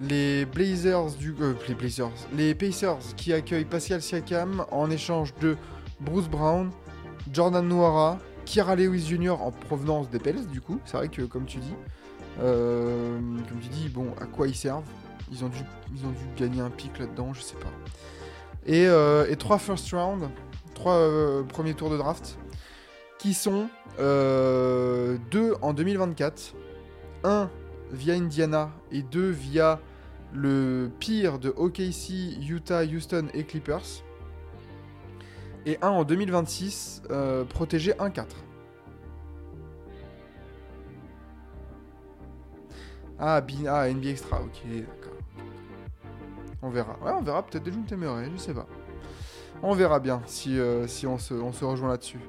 Les 0.00 0.44
Blazers 0.44 1.10
du... 1.18 1.34
euh, 1.40 1.54
les 1.68 1.74
Blazers. 1.74 2.10
Les 2.36 2.54
Pacers 2.54 2.98
qui 3.16 3.32
accueillent 3.32 3.64
Pascal 3.64 4.02
Siakam 4.02 4.64
en 4.70 4.90
échange 4.90 5.34
de 5.40 5.56
Bruce 6.00 6.28
Brown, 6.28 6.70
Jordan 7.32 7.66
Noara, 7.66 8.18
Kira 8.44 8.76
Lewis 8.76 9.06
Jr. 9.08 9.42
en 9.42 9.50
provenance 9.50 10.08
des 10.10 10.18
Pels 10.18 10.46
du 10.46 10.60
coup. 10.60 10.78
C'est 10.84 10.98
vrai 10.98 11.08
que 11.08 11.22
comme 11.22 11.46
tu 11.46 11.58
dis, 11.58 11.74
euh, 12.40 13.18
comme 13.48 13.60
tu 13.60 13.68
dis, 13.68 13.88
bon, 13.88 14.14
à 14.20 14.26
quoi 14.26 14.48
ils 14.48 14.54
servent? 14.54 14.88
Ils 15.32 15.44
ont, 15.44 15.48
dû, 15.48 15.58
ils 15.94 16.04
ont 16.06 16.10
dû 16.10 16.24
gagner 16.36 16.60
un 16.60 16.70
pic 16.70 16.98
là-dedans, 16.98 17.32
je 17.34 17.40
sais 17.40 17.56
pas. 17.56 17.72
Et, 18.64 18.86
euh, 18.86 19.34
trois 19.36 19.58
first 19.58 19.92
round, 19.92 20.28
trois 20.74 20.94
euh, 20.94 21.42
premiers 21.42 21.74
tours 21.74 21.90
de 21.90 21.96
draft, 21.96 22.38
qui 23.18 23.34
sont 23.34 23.68
deux 23.98 25.54
en 25.62 25.72
2024, 25.72 26.54
un 27.24 27.50
via 27.90 28.14
Indiana 28.14 28.70
et 28.92 29.02
deux 29.02 29.30
via 29.30 29.80
le 30.32 30.90
pire 31.00 31.38
de 31.38 31.52
OKC, 31.56 32.38
Utah, 32.48 32.84
Houston 32.84 33.28
et 33.34 33.44
Clippers. 33.44 34.02
Et 35.64 35.78
un 35.82 35.88
en 35.88 36.04
2026, 36.04 37.02
euh, 37.10 37.44
protégé 37.44 37.92
1-4. 37.92 38.24
Ah, 43.18 43.40
ah, 43.68 43.88
NBA 43.88 44.10
Extra, 44.10 44.40
ok, 44.40 44.62
d'accord. 44.66 45.12
On 46.62 46.70
verra. 46.70 46.98
Ouais, 47.02 47.12
on 47.12 47.22
verra 47.22 47.44
peut-être 47.44 47.64
des 47.64 47.70
je 47.72 48.36
sais 48.38 48.54
pas. 48.54 48.66
On 49.62 49.74
verra 49.74 50.00
bien 50.00 50.20
si, 50.26 50.58
euh, 50.58 50.86
on, 51.06 51.18
se, 51.18 51.64
rejoint 51.64 51.88
là-dessus. 51.88 52.20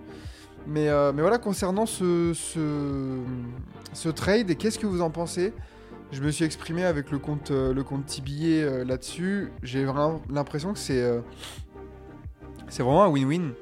Mais, 0.66 0.90
euh, 0.90 1.12
voilà, 1.14 1.38
concernant 1.38 1.86
ce, 1.86 2.34
ce, 2.34 4.10
trade, 4.10 4.58
qu'est-ce 4.58 4.80
que 4.80 4.88
vous 4.88 5.02
en 5.02 5.10
pensez? 5.10 5.54
Je 6.12 6.22
me 6.22 6.32
suis 6.32 6.46
exprimé 6.46 6.86
avec 6.86 7.12
le 7.12 7.20
compte, 7.20 7.52
euh, 7.52 7.74
le 7.74 7.84
là-dessus. 8.86 9.52
J'ai 9.62 9.84
vraiment 9.84 10.22
l'impression 10.30 10.72
que 10.72 10.80
c'est 10.80 11.22
c'est 12.70 12.84
vraiment 12.84 13.04
un 13.04 13.10
win-win. 13.10 13.54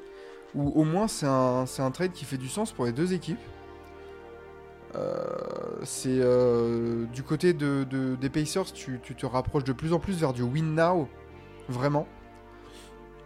Ou 0.54 0.68
au 0.70 0.84
moins, 0.84 1.08
c'est 1.08 1.26
un, 1.26 1.66
c'est 1.66 1.82
un 1.82 1.90
trade 1.90 2.12
qui 2.12 2.24
fait 2.24 2.38
du 2.38 2.48
sens 2.48 2.72
pour 2.72 2.86
les 2.86 2.92
deux 2.92 3.12
équipes. 3.12 3.38
Euh, 4.96 5.24
c'est 5.82 6.08
euh, 6.20 7.04
du 7.06 7.22
côté 7.22 7.52
de, 7.52 7.84
de- 7.84 8.16
des 8.16 8.30
Pacers, 8.30 8.72
tu, 8.72 8.98
te 9.00 9.26
rapproches 9.26 9.64
de 9.64 9.72
plus 9.72 9.92
en 9.92 9.98
plus 9.98 10.18
vers 10.18 10.32
du 10.32 10.42
win 10.42 10.74
now, 10.74 11.08
vraiment. 11.68 12.06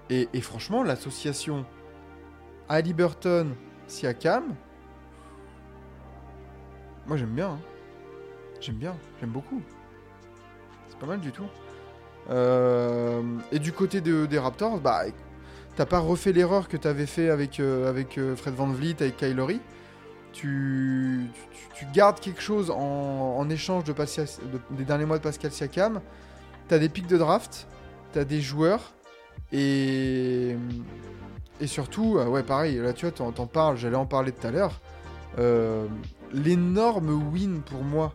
Et, 0.09 0.29
franchement, 0.41 0.83
l'association 0.83 1.65
Halliburton 2.69 3.55
Siakam, 3.87 4.55
moi 7.07 7.17
j'aime 7.17 7.31
bien. 7.35 7.51
hein. 7.51 7.59
J'aime 8.61 8.75
bien, 8.77 8.97
j'aime 9.21 9.31
beaucoup. 9.31 9.63
C'est 10.89 10.99
pas 10.99 11.07
mal 11.07 11.21
du 11.21 11.31
tout. 11.31 11.47
Euh, 12.31 13.23
et 13.53 13.59
du 13.61 13.73
côté 13.73 14.01
de- 14.01 14.27
des 14.27 14.39
Raptors, 14.39 14.81
bah, 14.81 15.03
t'as 15.77 15.87
pas 15.87 16.01
refait 16.01 16.33
l'erreur 16.33 16.67
que 16.69 16.77
t'avais 16.77 17.07
fait 17.07 17.31
avec, 17.31 17.61
avec 17.61 18.19
Fred 18.37 18.55
Van 18.55 18.67
Vliet, 18.67 18.97
avec 19.01 19.17
Kylori. 19.17 19.61
Tu, 20.33 21.29
gardes 21.93 22.21
quelque 22.21 22.41
chose 22.41 22.71
en, 22.71 23.49
échange 23.51 23.85
des 23.85 24.85
derniers 24.85 25.05
mois 25.05 25.19
de 25.19 25.23
Pascal 25.23 25.53
Siakam. 25.53 26.01
Tu 26.69 26.75
as 26.75 26.79
des 26.79 26.89
pics 26.89 27.07
de 27.07 27.19
draft, 27.19 27.67
tu 28.13 28.19
as 28.19 28.25
des 28.25 28.41
joueurs, 28.41 28.93
et, 29.53 30.57
et 31.61 31.67
surtout, 31.67 32.19
euh, 32.19 32.27
ouais, 32.27 32.43
pareil, 32.43 32.77
là 32.77 32.93
tu 32.93 33.07
vois, 33.07 33.13
t'en, 33.13 33.33
t'en 33.33 33.47
parles, 33.47 33.77
j'allais 33.77 33.97
en 33.97 34.07
parler 34.07 34.33
tout 34.33 34.47
à 34.47 34.51
l'heure. 34.51 34.81
Euh, 35.39 35.87
l'énorme 36.33 37.11
win 37.33 37.63
pour 37.63 37.83
moi 37.83 38.13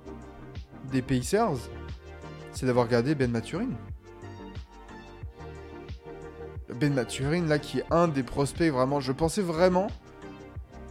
des 0.91 1.01
Pacers, 1.01 1.69
c'est 2.53 2.65
d'avoir 2.65 2.87
gardé 2.87 3.15
Ben 3.15 3.31
Maturin. 3.31 3.69
Ben 6.73 6.93
Maturin, 6.93 7.45
là, 7.45 7.59
qui 7.59 7.79
est 7.79 7.85
un 7.91 8.07
des 8.07 8.23
prospects 8.23 8.71
vraiment. 8.71 8.99
Je 8.99 9.11
pensais 9.11 9.41
vraiment 9.41 9.87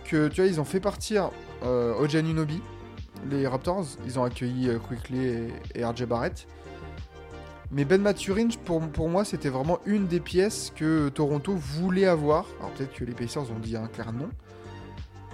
que, 0.05 0.29
tu 0.29 0.41
vois, 0.41 0.51
ils 0.51 0.61
ont 0.61 0.65
fait 0.65 0.81
partir 0.81 1.31
euh, 1.65 1.95
Oji 1.99 2.19
Anunoby, 2.19 2.61
les 3.31 3.47
Raptors. 3.47 3.87
Ils 4.07 4.19
ont 4.19 4.25
accueilli 4.25 4.69
euh, 4.69 4.79
Quickly 4.79 5.27
et, 5.27 5.49
et 5.75 5.85
RJ 5.85 6.05
Barrett. 6.05 6.47
Mais 7.71 7.85
Ben 7.85 8.01
Maturin, 8.01 8.49
pour, 8.65 8.81
pour 8.89 9.09
moi, 9.09 9.25
c'était 9.25 9.49
vraiment 9.49 9.81
une 9.85 10.07
des 10.07 10.21
pièces 10.21 10.73
que 10.77 11.09
Toronto 11.09 11.55
voulait 11.55 12.07
avoir. 12.07 12.47
Alors 12.61 12.71
peut-être 12.73 12.95
que 12.95 13.05
les 13.05 13.15
Pacers 13.15 13.51
ont 13.51 13.59
dit 13.59 13.77
un 13.77 13.89
clair 13.89 14.13
non. 14.13 14.29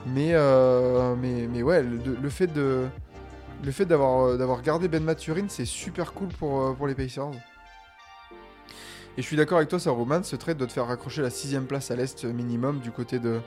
Mais, 0.06 0.30
euh, 0.32 1.14
mais, 1.16 1.46
mais 1.52 1.62
ouais, 1.62 1.82
le, 1.82 2.28
fait 2.30 2.46
de. 2.46 2.86
Le 3.62 3.72
fait 3.72 3.84
d'avoir 3.84 4.24
euh, 4.24 4.36
d'avoir 4.38 4.62
gardé 4.62 4.88
Ben 4.88 5.02
Maturin, 5.02 5.46
c'est 5.48 5.66
super 5.66 6.14
cool 6.14 6.28
pour, 6.28 6.62
euh, 6.62 6.72
pour 6.72 6.86
les 6.86 6.94
Pacers. 6.94 7.32
Et 9.18 9.22
je 9.22 9.26
suis 9.26 9.36
d'accord 9.36 9.58
avec 9.58 9.68
toi, 9.68 9.78
ça, 9.78 9.90
Roman, 9.90 10.22
ce 10.22 10.36
trade 10.36 10.56
doit 10.56 10.66
te 10.66 10.72
faire 10.72 10.86
raccrocher 10.86 11.20
la 11.20 11.30
sixième 11.30 11.66
place 11.66 11.90
à 11.90 11.96
l'Est 11.96 12.24
minimum 12.24 12.78
du 12.78 12.90
côté, 12.90 13.18
de, 13.18 13.40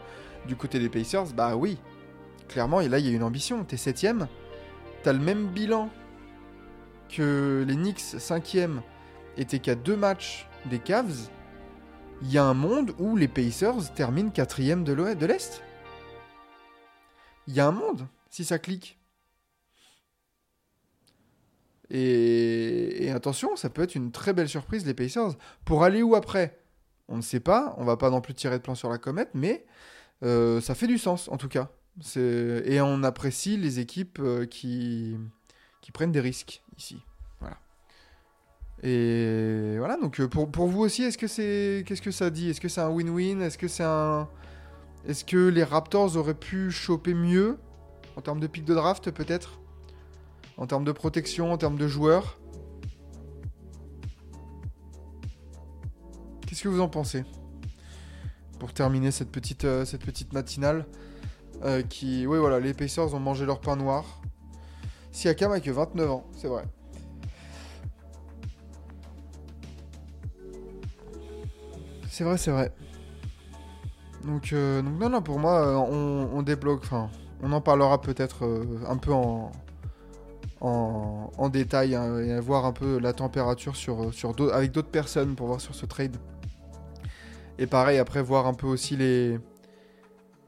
du 0.47 0.55
côté 0.55 0.79
des 0.79 0.89
Pacers. 0.89 1.33
Bah 1.33 1.55
oui, 1.55 1.77
clairement, 2.47 2.79
là, 2.79 2.99
il 2.99 3.05
y 3.05 3.09
a 3.09 3.11
une 3.11 3.23
ambition. 3.23 3.63
T'es 3.63 3.77
septième, 3.77 4.27
t'as 5.03 5.13
le 5.13 5.19
même 5.19 5.47
bilan 5.47 5.89
que 7.09 7.63
les 7.67 7.75
Knicks, 7.75 7.99
cinquième, 7.99 8.81
et 9.37 9.45
t'es 9.45 9.59
qu'à 9.59 9.75
deux 9.75 9.95
matchs 9.95 10.47
des 10.65 10.79
Cavs. 10.79 11.29
Il 12.21 12.31
y 12.31 12.37
a 12.37 12.43
un 12.45 12.53
monde 12.53 12.93
où 12.99 13.17
les 13.17 13.27
Pacers 13.27 13.93
terminent 13.93 14.29
quatrième 14.29 14.83
de 14.83 14.93
l'Ouest- 14.93 15.17
de 15.17 15.25
l'Est. 15.25 15.61
Il 17.47 17.53
y 17.53 17.59
a 17.59 17.67
un 17.67 17.71
monde, 17.71 18.07
si 18.29 18.45
ça 18.45 18.59
clique. 18.59 18.97
Et, 21.89 23.05
et 23.05 23.11
attention, 23.11 23.55
ça 23.55 23.69
peut 23.69 23.83
être 23.83 23.95
une 23.95 24.11
très 24.11 24.33
belle 24.33 24.47
surprise, 24.47 24.85
les 24.85 24.93
Pacers. 24.93 25.35
Pour 25.65 25.83
aller 25.83 26.01
où 26.01 26.15
après? 26.15 26.59
On 27.09 27.17
ne 27.17 27.21
sait 27.21 27.41
pas. 27.41 27.75
On 27.77 27.83
va 27.83 27.97
pas 27.97 28.09
non 28.09 28.21
plus 28.21 28.33
tirer 28.33 28.57
de 28.57 28.63
plan 28.63 28.73
sur 28.73 28.89
la 28.89 28.97
comète, 28.97 29.29
mais 29.33 29.65
euh, 30.23 30.61
ça 30.61 30.75
fait 30.75 30.87
du 30.87 30.97
sens, 30.97 31.27
en 31.29 31.37
tout 31.37 31.49
cas. 31.49 31.69
Et 32.15 32.81
on 32.81 33.03
apprécie 33.03 33.57
les 33.57 33.79
équipes 33.79 34.19
euh, 34.19 34.45
qui... 34.45 35.17
prennent 35.93 36.11
des 36.11 36.19
risques 36.19 36.63
ici. 36.77 36.97
Voilà. 37.39 37.57
Et 38.81 39.75
voilà, 39.77 39.97
donc 39.97 40.19
euh, 40.19 40.27
pour, 40.27 40.67
vous 40.67 40.81
aussi, 40.81 41.03
est-ce 41.03 41.17
que 41.17 41.27
c'est. 41.27 41.83
Qu'est-ce 41.85 42.01
que 42.01 42.11
ça 42.11 42.29
dit? 42.29 42.49
Est-ce 42.49 42.61
que 42.61 42.69
c'est 42.69 42.81
un 42.81 42.89
win-win? 42.89 43.41
Est-ce 43.41 43.57
que. 43.57 43.67
Est-ce 45.07 45.25
que 45.25 45.49
les 45.49 45.63
Raptors 45.63 46.15
auraient 46.15 46.33
pu 46.33 46.71
choper 46.71 47.13
mieux 47.13 47.57
en 48.15 48.21
termes 48.21 48.39
de 48.39 48.47
pic 48.47 48.63
de 48.63 48.73
draft, 48.73 49.11
peut-être? 49.11 49.59
En 50.57 50.67
termes 50.67 50.85
de 50.85 50.91
protection, 50.91 51.51
en 51.51 51.57
termes 51.57 51.77
de 51.77 51.87
joueurs? 51.87 52.39
Qu'est-ce 56.47 56.63
que 56.63 56.69
vous 56.69 56.81
en 56.81 56.87
pensez? 56.87 57.23
Pour 58.63 58.71
terminer 58.71 59.11
cette 59.11 59.29
petite, 59.29 59.65
euh, 59.65 59.83
cette 59.83 60.05
petite 60.05 60.31
matinale, 60.31 60.85
euh, 61.65 61.81
qui. 61.81 62.25
Oui, 62.25 62.37
voilà, 62.37 62.61
les 62.61 62.73
Pacers 62.73 63.13
ont 63.13 63.19
mangé 63.19 63.45
leur 63.45 63.59
pain 63.59 63.75
noir. 63.75 64.21
Siakam 65.11 65.51
a 65.51 65.59
que 65.59 65.69
29 65.69 66.09
ans, 66.09 66.25
c'est 66.37 66.47
vrai. 66.47 66.63
C'est 72.09 72.23
vrai, 72.23 72.37
c'est 72.37 72.51
vrai. 72.51 72.73
Donc, 74.23 74.53
euh, 74.53 74.81
non, 74.81 75.09
non, 75.09 75.21
pour 75.21 75.39
moi, 75.39 75.77
on, 75.77 76.41
débloque. 76.41 76.83
Enfin, 76.83 77.09
on 77.41 77.51
en 77.51 77.59
parlera 77.59 77.99
peut-être 77.99 78.47
un 78.87 78.95
peu 78.95 79.11
en, 79.11 79.51
en, 80.61 81.49
détail 81.49 81.95
hein, 81.95 82.17
et 82.17 82.39
voir 82.39 82.63
un 82.63 82.71
peu 82.71 82.97
la 82.97 83.11
température 83.11 83.75
sur, 83.75 84.13
sur 84.13 84.33
avec 84.53 84.71
d'autres 84.71 84.87
personnes 84.87 85.35
pour 85.35 85.47
voir 85.47 85.59
sur 85.59 85.75
ce 85.75 85.85
trade. 85.85 86.15
Et 87.63 87.65
pareil, 87.65 87.97
après, 87.97 88.21
voir 88.21 88.45
un 88.45 88.53
peu 88.53 88.67
aussi 88.67 88.97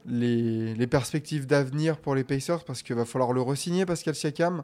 les, 0.04 0.86
perspectives 0.86 1.46
d'avenir 1.46 1.96
pour 1.96 2.14
les 2.14 2.24
Pacers 2.24 2.62
parce 2.62 2.82
qu'il 2.82 2.94
va 2.94 3.06
falloir 3.06 3.32
le 3.32 3.40
re-signer, 3.40 3.86
Pascal 3.86 4.14
Siakam. 4.14 4.62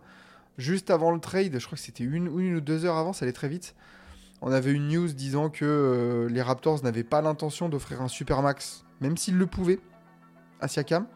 Juste 0.58 0.90
avant 0.90 1.12
le 1.12 1.18
trade, 1.18 1.58
je 1.58 1.64
crois 1.64 1.76
que 1.76 1.82
c'était 1.82 2.04
une, 2.04 2.26
une 2.38 2.56
ou 2.56 2.60
deux 2.60 2.84
heures 2.84 2.98
avant, 2.98 3.14
ça 3.14 3.24
allait 3.24 3.32
très 3.32 3.48
vite. 3.48 3.74
On 4.42 4.52
avait 4.52 4.70
une 4.70 4.88
news 4.88 5.08
disant 5.14 5.48
que 5.48 5.64
euh, 5.64 6.28
les 6.28 6.42
Raptors 6.42 6.84
n'avaient 6.84 7.04
pas 7.04 7.22
l'intention 7.22 7.70
d'offrir 7.70 8.02
un 8.02 8.08
supermax, 8.08 8.84
même 9.00 9.16
s'ils 9.16 9.38
le 9.38 9.46
pouvaient, 9.46 9.80
à 10.60 10.68
Siakam. 10.68 11.06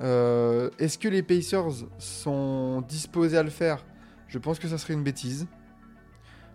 Euh, 0.00 0.70
Est-ce 0.78 0.96
que 0.96 1.08
les 1.08 1.22
Pacers 1.22 1.84
sont 1.98 2.80
disposés 2.88 3.36
à 3.36 3.42
le 3.42 3.50
faire? 3.50 3.84
Je 4.28 4.38
pense 4.38 4.58
que 4.58 4.66
ça 4.66 4.78
serait 4.78 4.94
une 4.94 5.04
bêtise. 5.04 5.46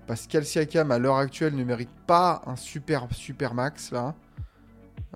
Pascal 0.08 0.46
Siakam, 0.46 0.92
à 0.92 1.00
l'heure 1.00 1.18
actuelle, 1.18 1.54
ne 1.56 1.64
mérite 1.66 1.92
pas 2.08 2.42
un 2.48 2.56
super, 2.56 3.08
super 3.12 3.54
max, 3.54 3.92
là. 3.92 4.16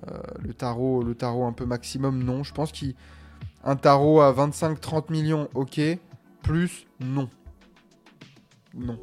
Euh, 0.08 0.18
le 0.44 0.54
tarot, 0.54 1.02
le 1.02 1.16
tarot 1.16 1.46
un 1.46 1.54
peu 1.54 1.66
maximum, 1.66 2.22
non. 2.24 2.44
Je 2.44 2.54
pense 2.54 2.74
qu'un 2.74 3.76
tarot 3.78 4.20
à 4.20 4.34
25-30 4.34 5.12
millions, 5.12 5.50
ok. 5.54 5.80
Plus, 6.44 6.88
non. 7.00 7.30
Non. 8.74 9.00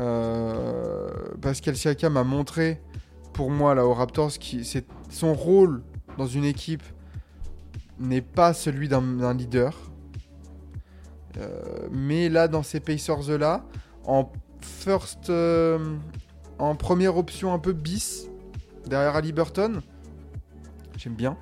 Euh, 0.00 1.08
Pascal 1.40 1.76
Siakam 1.76 2.18
a 2.18 2.24
montré, 2.24 2.82
pour 3.32 3.50
moi, 3.50 3.74
là, 3.74 3.86
aux 3.86 3.94
Raptors, 3.94 4.32
son 5.08 5.32
rôle 5.32 5.82
dans 6.18 6.26
une 6.26 6.44
équipe 6.44 6.82
n'est 7.98 8.20
pas 8.20 8.52
celui 8.52 8.88
d'un, 8.88 9.00
d'un 9.00 9.32
leader. 9.32 9.74
Euh, 11.38 11.88
mais 11.90 12.28
là, 12.28 12.48
dans 12.48 12.62
ces 12.62 12.80
Pacers-là, 12.80 13.64
en 14.04 14.30
first... 14.64 15.30
euh, 15.30 15.78
en 16.58 16.74
première 16.76 17.16
option 17.16 17.52
un 17.52 17.58
peu 17.58 17.72
bis, 17.72 18.28
derrière 18.86 19.16
Ali 19.16 19.32
Burton, 19.32 19.80
j'aime 20.96 21.14
bien. 21.14 21.36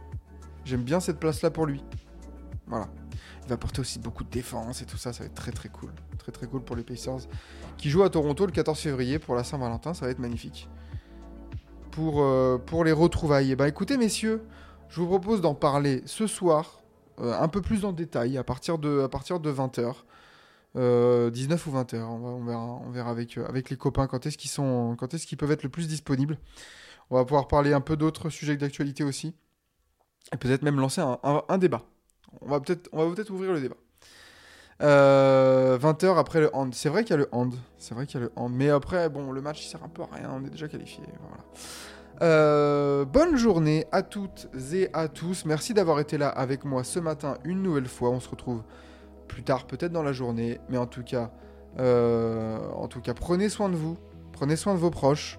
J'aime 0.64 0.82
bien 0.82 1.00
cette 1.00 1.18
place-là 1.18 1.50
pour 1.50 1.66
lui. 1.66 1.82
Voilà. 2.66 2.88
Il 3.44 3.48
va 3.48 3.56
porter 3.56 3.80
aussi 3.80 3.98
beaucoup 3.98 4.22
de 4.22 4.30
défense 4.30 4.82
et 4.82 4.86
tout 4.86 4.96
ça, 4.96 5.12
ça 5.12 5.20
va 5.20 5.26
être 5.26 5.34
très 5.34 5.50
très 5.50 5.68
cool. 5.68 5.90
Très 6.18 6.30
très 6.30 6.46
cool 6.46 6.62
pour 6.62 6.76
les 6.76 6.84
Pacers. 6.84 7.26
Qui 7.76 7.90
jouent 7.90 8.04
à 8.04 8.10
Toronto 8.10 8.46
le 8.46 8.52
14 8.52 8.78
février 8.78 9.18
pour 9.18 9.34
la 9.34 9.42
Saint-Valentin, 9.42 9.94
ça 9.94 10.06
va 10.06 10.12
être 10.12 10.20
magnifique. 10.20 10.68
Pour, 11.90 12.22
euh, 12.22 12.58
pour 12.58 12.84
les 12.84 12.92
retrouvailles. 12.92 13.50
Et 13.52 13.56
bah 13.56 13.68
écoutez 13.68 13.96
messieurs, 13.96 14.42
je 14.88 15.00
vous 15.00 15.06
propose 15.08 15.40
d'en 15.40 15.54
parler 15.54 16.02
ce 16.06 16.26
soir, 16.26 16.80
euh, 17.20 17.38
un 17.38 17.48
peu 17.48 17.60
plus 17.60 17.84
en 17.84 17.92
détail, 17.92 18.38
à 18.38 18.44
partir 18.44 18.78
de, 18.78 19.00
à 19.00 19.08
partir 19.08 19.40
de 19.40 19.50
20h. 19.50 19.94
19 20.74 21.66
ou 21.66 21.70
20h, 21.70 22.02
on, 22.02 22.18
va- 22.18 22.28
on 22.28 22.44
verra, 22.44 22.80
on 22.86 22.90
verra 22.90 23.10
avec, 23.10 23.36
euh, 23.36 23.46
avec 23.46 23.70
les 23.70 23.76
copains 23.76 24.06
quand 24.06 24.26
est-ce 24.26 24.38
qu'ils 24.38 24.50
sont, 24.50 24.96
quand 24.98 25.12
est-ce 25.14 25.26
qu'ils 25.26 25.38
peuvent 25.38 25.50
être 25.50 25.62
le 25.62 25.68
plus 25.68 25.88
disponibles. 25.88 26.38
On 27.10 27.16
va 27.16 27.24
pouvoir 27.24 27.48
parler 27.48 27.72
un 27.72 27.80
peu 27.80 27.96
d'autres 27.96 28.30
sujets 28.30 28.56
d'actualité 28.56 29.04
aussi. 29.04 29.34
Et 30.32 30.36
peut-être 30.36 30.62
même 30.62 30.80
lancer 30.80 31.02
un, 31.02 31.58
débat. 31.58 31.82
On 32.40 32.48
va 32.48 32.60
peut-être 32.60 32.88
on 32.92 33.06
va 33.06 33.14
peut-être 33.14 33.30
ouvrir 33.30 33.52
le 33.52 33.60
débat. 33.60 33.76
20h 34.80 36.18
après 36.18 36.40
le 36.40 36.54
hand. 36.56 36.72
C'est 36.74 36.88
vrai 36.88 37.04
qu'il 37.04 37.10
y 37.10 37.14
a 37.14 37.18
le 37.18 37.28
hand. 37.32 37.54
C'est 37.76 37.94
vrai 37.94 38.06
qu'il 38.06 38.18
y 38.18 38.22
a 38.22 38.26
le 38.26 38.32
hand. 38.36 38.52
Mais 38.54 38.70
après, 38.70 39.10
bon, 39.10 39.30
le 39.30 39.42
match 39.42 39.66
il 39.66 39.68
sert 39.68 39.84
un 39.84 39.88
peu 39.88 40.02
à 40.02 40.08
rien. 40.10 40.30
On 40.32 40.44
est 40.46 40.50
déjà 40.50 40.68
qualifié. 40.68 41.04
Euh, 42.22 43.04
bonne 43.04 43.36
journée 43.36 43.86
à 43.90 44.02
toutes 44.02 44.48
et 44.72 44.88
à 44.92 45.08
tous. 45.08 45.44
Merci 45.44 45.74
d'avoir 45.74 45.98
été 46.00 46.16
là 46.16 46.28
avec 46.28 46.64
moi 46.64 46.84
ce 46.84 47.00
matin 47.00 47.36
une 47.44 47.62
nouvelle 47.62 47.88
fois. 47.88 48.10
On 48.10 48.20
se 48.20 48.28
retrouve 48.28 48.62
plus 49.32 49.42
tard, 49.42 49.66
peut-être 49.66 49.92
dans 49.92 50.02
la 50.02 50.12
journée. 50.12 50.60
Mais 50.68 50.76
en 50.76 50.86
tout 50.86 51.02
cas, 51.02 51.30
euh, 51.78 52.58
en 52.74 52.86
tout 52.86 53.00
cas, 53.00 53.14
prenez 53.14 53.48
soin 53.48 53.68
de 53.68 53.76
vous. 53.76 53.96
Prenez 54.32 54.56
soin 54.56 54.74
de 54.74 54.78
vos 54.78 54.90
proches. 54.90 55.38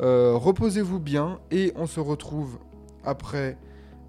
Euh, 0.00 0.34
Reposez-vous 0.36 1.00
bien. 1.00 1.40
Et 1.50 1.72
on 1.76 1.86
se 1.86 2.00
retrouve 2.00 2.58
après 3.04 3.58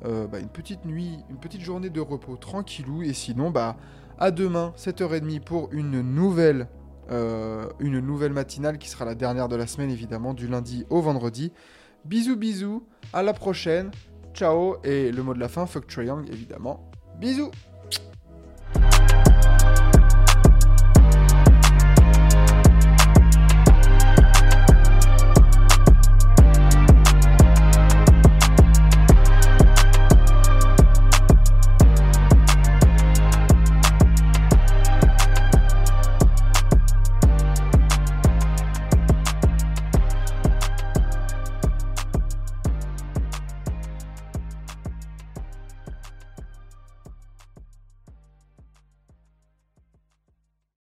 euh, 0.06 0.28
bah, 0.28 0.40
une 0.40 0.50
petite 0.50 0.86
nuit, 0.86 1.18
une 1.30 1.38
petite 1.38 1.62
journée 1.62 1.90
de 1.90 2.00
repos 2.00 2.38
tranquillou. 2.38 3.02
Et 3.02 3.14
sinon, 3.14 3.50
bah, 3.50 3.76
à 4.20 4.32
demain, 4.32 4.74
7h30 4.78 5.42
pour 5.42 5.70
une 5.72 6.02
nouvelle, 6.02 6.68
une 7.10 8.00
nouvelle 8.00 8.34
matinale 8.34 8.78
qui 8.78 8.90
sera 8.90 9.06
la 9.06 9.14
dernière 9.14 9.48
de 9.48 9.56
la 9.56 9.68
semaine, 9.68 9.92
évidemment, 9.92 10.34
du 10.34 10.48
lundi 10.48 10.86
au 10.90 11.02
vendredi. 11.02 11.52
Bisous, 12.06 12.38
bisous, 12.38 12.88
à 13.12 13.24
la 13.24 13.34
prochaine. 13.34 13.92
Ciao. 14.34 14.78
Et 14.84 15.12
le 15.12 15.22
mot 15.22 15.34
de 15.34 15.40
la 15.40 15.48
fin, 15.48 15.66
fuck 15.66 15.92
Young, 15.98 16.28
évidemment. 16.30 16.90
Bisous 17.20 17.52